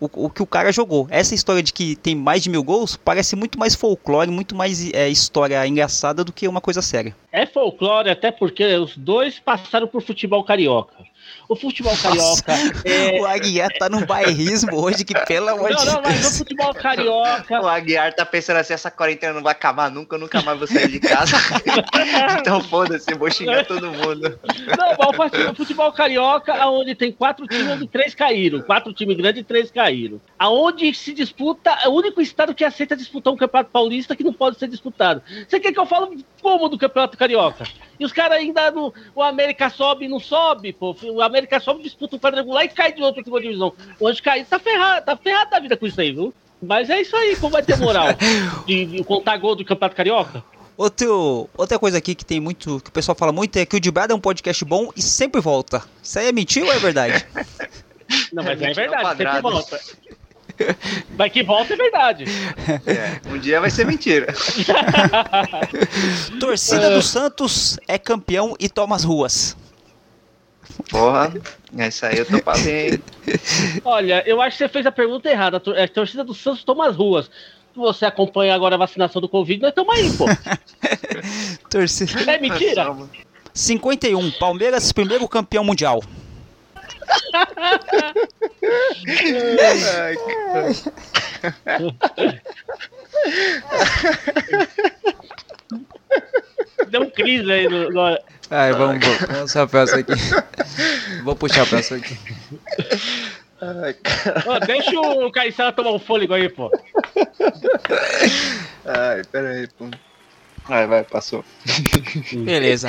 o, 0.00 0.26
o, 0.26 0.30
que 0.30 0.42
o 0.42 0.46
cara 0.46 0.72
jogou. 0.72 1.06
Essa 1.10 1.34
história 1.34 1.62
de 1.62 1.72
que 1.72 1.96
tem 1.96 2.14
mais 2.14 2.42
de 2.42 2.50
mil 2.50 2.62
gols 2.62 2.96
parece 2.96 3.34
muito 3.34 3.58
mais 3.58 3.74
folclore, 3.74 4.30
muito 4.30 4.54
mais 4.54 4.92
é, 4.92 5.08
história 5.08 5.66
engraçada 5.66 6.22
do 6.22 6.32
que 6.32 6.46
uma 6.46 6.60
coisa 6.60 6.82
séria. 6.82 7.16
É 7.32 7.46
folclore, 7.46 8.10
até 8.10 8.30
porque 8.30 8.64
os 8.76 8.96
dois 8.96 9.38
passaram 9.38 9.86
por 9.86 10.02
futebol 10.02 10.44
carioca. 10.44 10.94
O 11.48 11.56
futebol 11.56 11.96
carioca. 11.96 12.52
É... 12.84 13.20
O 13.20 13.26
Aguiar 13.26 13.70
tá 13.78 13.88
num 13.88 14.04
bairrismo 14.04 14.76
hoje 14.76 15.04
que, 15.04 15.14
pelo 15.26 15.48
amor 15.48 15.70
de 15.70 15.76
Deus. 15.76 15.86
Não, 15.86 15.94
não, 15.94 16.02
mas 16.02 16.26
o 16.26 16.38
futebol 16.38 16.74
carioca. 16.74 17.60
O 17.66 17.68
Aguiar 17.68 18.14
tá 18.14 18.24
pensando 18.24 18.58
assim: 18.58 18.74
essa 18.74 18.90
quarentena 18.90 19.32
não 19.32 19.42
vai 19.42 19.52
acabar 19.52 19.90
nunca, 19.90 20.16
eu 20.16 20.20
nunca 20.20 20.40
mais 20.42 20.58
vou 20.58 20.66
sair 20.66 20.88
de 20.88 21.00
casa. 21.00 21.36
então 22.38 22.60
foda-se, 22.62 23.12
vou 23.14 23.30
xingar 23.30 23.64
todo 23.64 23.90
mundo. 23.90 24.38
Não, 24.78 25.12
mas 25.16 25.32
o 25.50 25.54
futebol 25.54 25.90
carioca, 25.92 26.54
onde 26.68 26.94
tem 26.94 27.10
quatro 27.10 27.46
times 27.46 27.80
e 27.80 27.88
três 27.88 28.14
caíram. 28.14 28.62
Quatro 28.62 28.92
times 28.92 29.16
grandes 29.16 29.40
e 29.40 29.44
três 29.44 29.70
caíram. 29.70 30.20
Aonde 30.38 30.92
se 30.94 31.12
disputa, 31.12 31.70
é 31.82 31.88
o 31.88 31.92
único 31.92 32.20
estado 32.20 32.54
que 32.54 32.64
aceita 32.64 32.96
disputar 32.96 33.32
um 33.32 33.36
campeonato 33.36 33.70
paulista 33.70 34.14
que 34.14 34.24
não 34.24 34.32
pode 34.32 34.58
ser 34.58 34.68
disputado. 34.68 35.22
Você 35.48 35.58
quer 35.58 35.72
que 35.72 35.78
eu 35.78 35.86
fale 35.86 36.24
como 36.42 36.68
do 36.68 36.78
campeonato 36.78 37.16
carioca? 37.16 37.64
E 37.98 38.04
os 38.04 38.12
caras 38.12 38.38
ainda 38.38 38.70
no. 38.70 38.92
O 39.14 39.22
América 39.22 39.70
sobe 39.70 40.04
e 40.04 40.08
não 40.08 40.20
sobe, 40.20 40.72
pô. 40.72 40.94
O 41.02 41.22
América 41.22 41.35
sobe, 41.60 41.82
disputa 41.82 42.16
um 42.16 42.18
quadrangular 42.18 42.64
e 42.64 42.68
cai 42.68 42.92
de 42.92 43.02
outra 43.02 43.22
segunda 43.22 43.42
divisão. 43.42 43.72
O 43.98 44.08
Anjo 44.08 44.22
cair 44.22 44.44
tá 44.44 44.58
ferrado, 44.58 45.04
tá 45.04 45.16
ferrado 45.16 45.50
da 45.50 45.60
vida 45.60 45.76
com 45.76 45.86
isso 45.86 46.00
aí, 46.00 46.12
viu? 46.12 46.32
Mas 46.62 46.88
é 46.88 47.00
isso 47.00 47.14
aí, 47.14 47.36
como 47.36 47.52
vai 47.52 47.62
ter 47.62 47.76
moral 47.76 48.08
de, 48.66 48.86
de 48.86 49.04
contar 49.04 49.36
gol 49.36 49.54
do 49.54 49.64
Campeonato 49.64 49.96
Carioca? 49.96 50.42
Outro, 50.76 51.48
outra 51.56 51.78
coisa 51.78 51.98
aqui 51.98 52.14
que 52.14 52.24
tem 52.24 52.38
muito, 52.38 52.80
que 52.80 52.90
o 52.90 52.92
pessoal 52.92 53.16
fala 53.16 53.32
muito 53.32 53.56
é 53.56 53.64
que 53.64 53.76
o 53.76 53.80
Dibrada 53.80 54.12
é 54.12 54.16
um 54.16 54.20
podcast 54.20 54.62
bom 54.64 54.90
e 54.94 55.00
sempre 55.00 55.40
volta. 55.40 55.82
Isso 56.02 56.18
aí 56.18 56.26
é 56.28 56.32
mentira 56.32 56.66
ou 56.66 56.72
é 56.72 56.78
verdade? 56.78 57.26
Não, 58.32 58.44
mas 58.44 58.60
é, 58.60 58.70
é 58.70 58.74
verdade, 58.74 59.16
sempre 59.16 59.40
volta. 59.40 59.80
Mas 61.18 61.32
que 61.32 61.42
volta 61.42 61.72
é 61.72 61.76
verdade. 61.76 62.24
É, 62.86 63.20
um 63.30 63.38
dia 63.38 63.60
vai 63.60 63.70
ser 63.70 63.86
mentira. 63.86 64.32
Torcida 66.38 66.90
do 66.90 67.02
Santos 67.02 67.78
é 67.86 67.98
campeão 67.98 68.54
e 68.58 68.68
toma 68.68 68.96
as 68.96 69.04
ruas. 69.04 69.56
Porra, 70.90 71.32
essa 71.76 72.08
aí 72.08 72.18
eu 72.18 72.26
tô 72.26 72.38
fazendo. 72.38 73.02
Olha, 73.84 74.22
eu 74.26 74.40
acho 74.40 74.56
que 74.56 74.64
você 74.64 74.68
fez 74.68 74.86
a 74.86 74.92
pergunta 74.92 75.28
errada. 75.30 75.56
A 75.56 75.88
torcida 75.88 76.22
do 76.24 76.34
Santos 76.34 76.64
toma 76.64 76.88
as 76.88 76.96
ruas. 76.96 77.30
Você 77.74 78.06
acompanha 78.06 78.54
agora 78.54 78.74
a 78.74 78.78
vacinação 78.78 79.20
do 79.20 79.28
Covid, 79.28 79.60
nós 79.60 79.70
estamos 79.70 79.94
aí, 79.94 80.10
pô. 80.16 80.24
torcida. 81.68 82.30
É 82.30 82.38
mentira? 82.38 82.96
51, 83.52 84.30
Palmeiras, 84.32 84.92
primeiro 84.92 85.28
campeão 85.28 85.64
mundial. 85.64 86.02
Ai, 89.86 90.16
Deu 96.88 97.02
um 97.02 97.10
crise 97.10 97.50
aí 97.50 97.68
no. 97.68 97.90
no... 97.90 98.18
Ai, 98.50 98.72
vamos, 98.72 99.04
vamos 99.04 99.52
puxar 99.52 99.62
a 99.62 99.66
peça 99.66 99.96
aqui. 99.98 100.12
Vou 101.24 101.36
puxar 101.36 101.62
a 101.62 101.66
peça 101.66 101.96
aqui. 101.96 102.16
Ai, 103.60 103.96
oh, 104.46 104.60
deixa 104.66 105.00
o 105.00 105.32
Caissara 105.32 105.72
tomar 105.72 105.92
um 105.92 105.98
fôlego 105.98 106.34
aí, 106.34 106.48
pô. 106.48 106.70
Ai, 108.84 109.22
pera 109.32 109.50
aí, 109.50 109.66
pô. 109.78 109.88
Vai, 110.68 110.86
vai, 110.86 111.04
passou. 111.04 111.44
Beleza. 112.44 112.88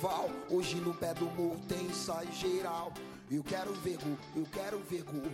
Carnaval. 0.00 0.30
Hoje 0.48 0.80
no 0.80 0.94
pé 0.94 1.12
do 1.14 1.26
morro 1.26 1.60
tem 1.68 1.84
ensaio 1.86 2.32
geral. 2.32 2.92
Eu 3.30 3.44
quero 3.44 3.72
ver 3.74 3.98
gol, 3.98 4.16
eu 4.34 4.46
quero 4.50 4.78
ver 4.80 5.02
gol. 5.02 5.30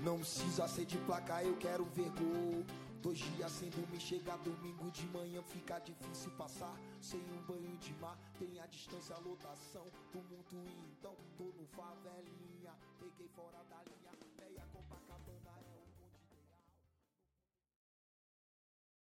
Não 0.00 0.18
precisa 0.18 0.66
ser 0.66 0.86
de 0.86 0.96
placa, 0.98 1.42
eu 1.42 1.56
quero 1.56 1.84
ver 1.84 2.10
gol. 2.10 2.64
Dois 3.02 3.18
dias 3.18 3.52
sem 3.52 3.70
dormir, 3.70 4.00
chega 4.00 4.36
domingo 4.38 4.90
de 4.90 5.06
manhã, 5.08 5.42
fica 5.42 5.78
difícil 5.78 6.30
passar. 6.32 6.74
Sem 7.00 7.20
um 7.20 7.42
banho 7.46 7.76
de 7.78 7.92
mar, 7.94 8.18
tem 8.38 8.58
a 8.58 8.66
distância, 8.66 9.14
a 9.14 9.18
lotação. 9.18 9.84
Tumulto 10.10 10.56
então, 10.90 11.14
tô 11.36 11.44
no 11.44 11.66
favelinha. 11.66 12.37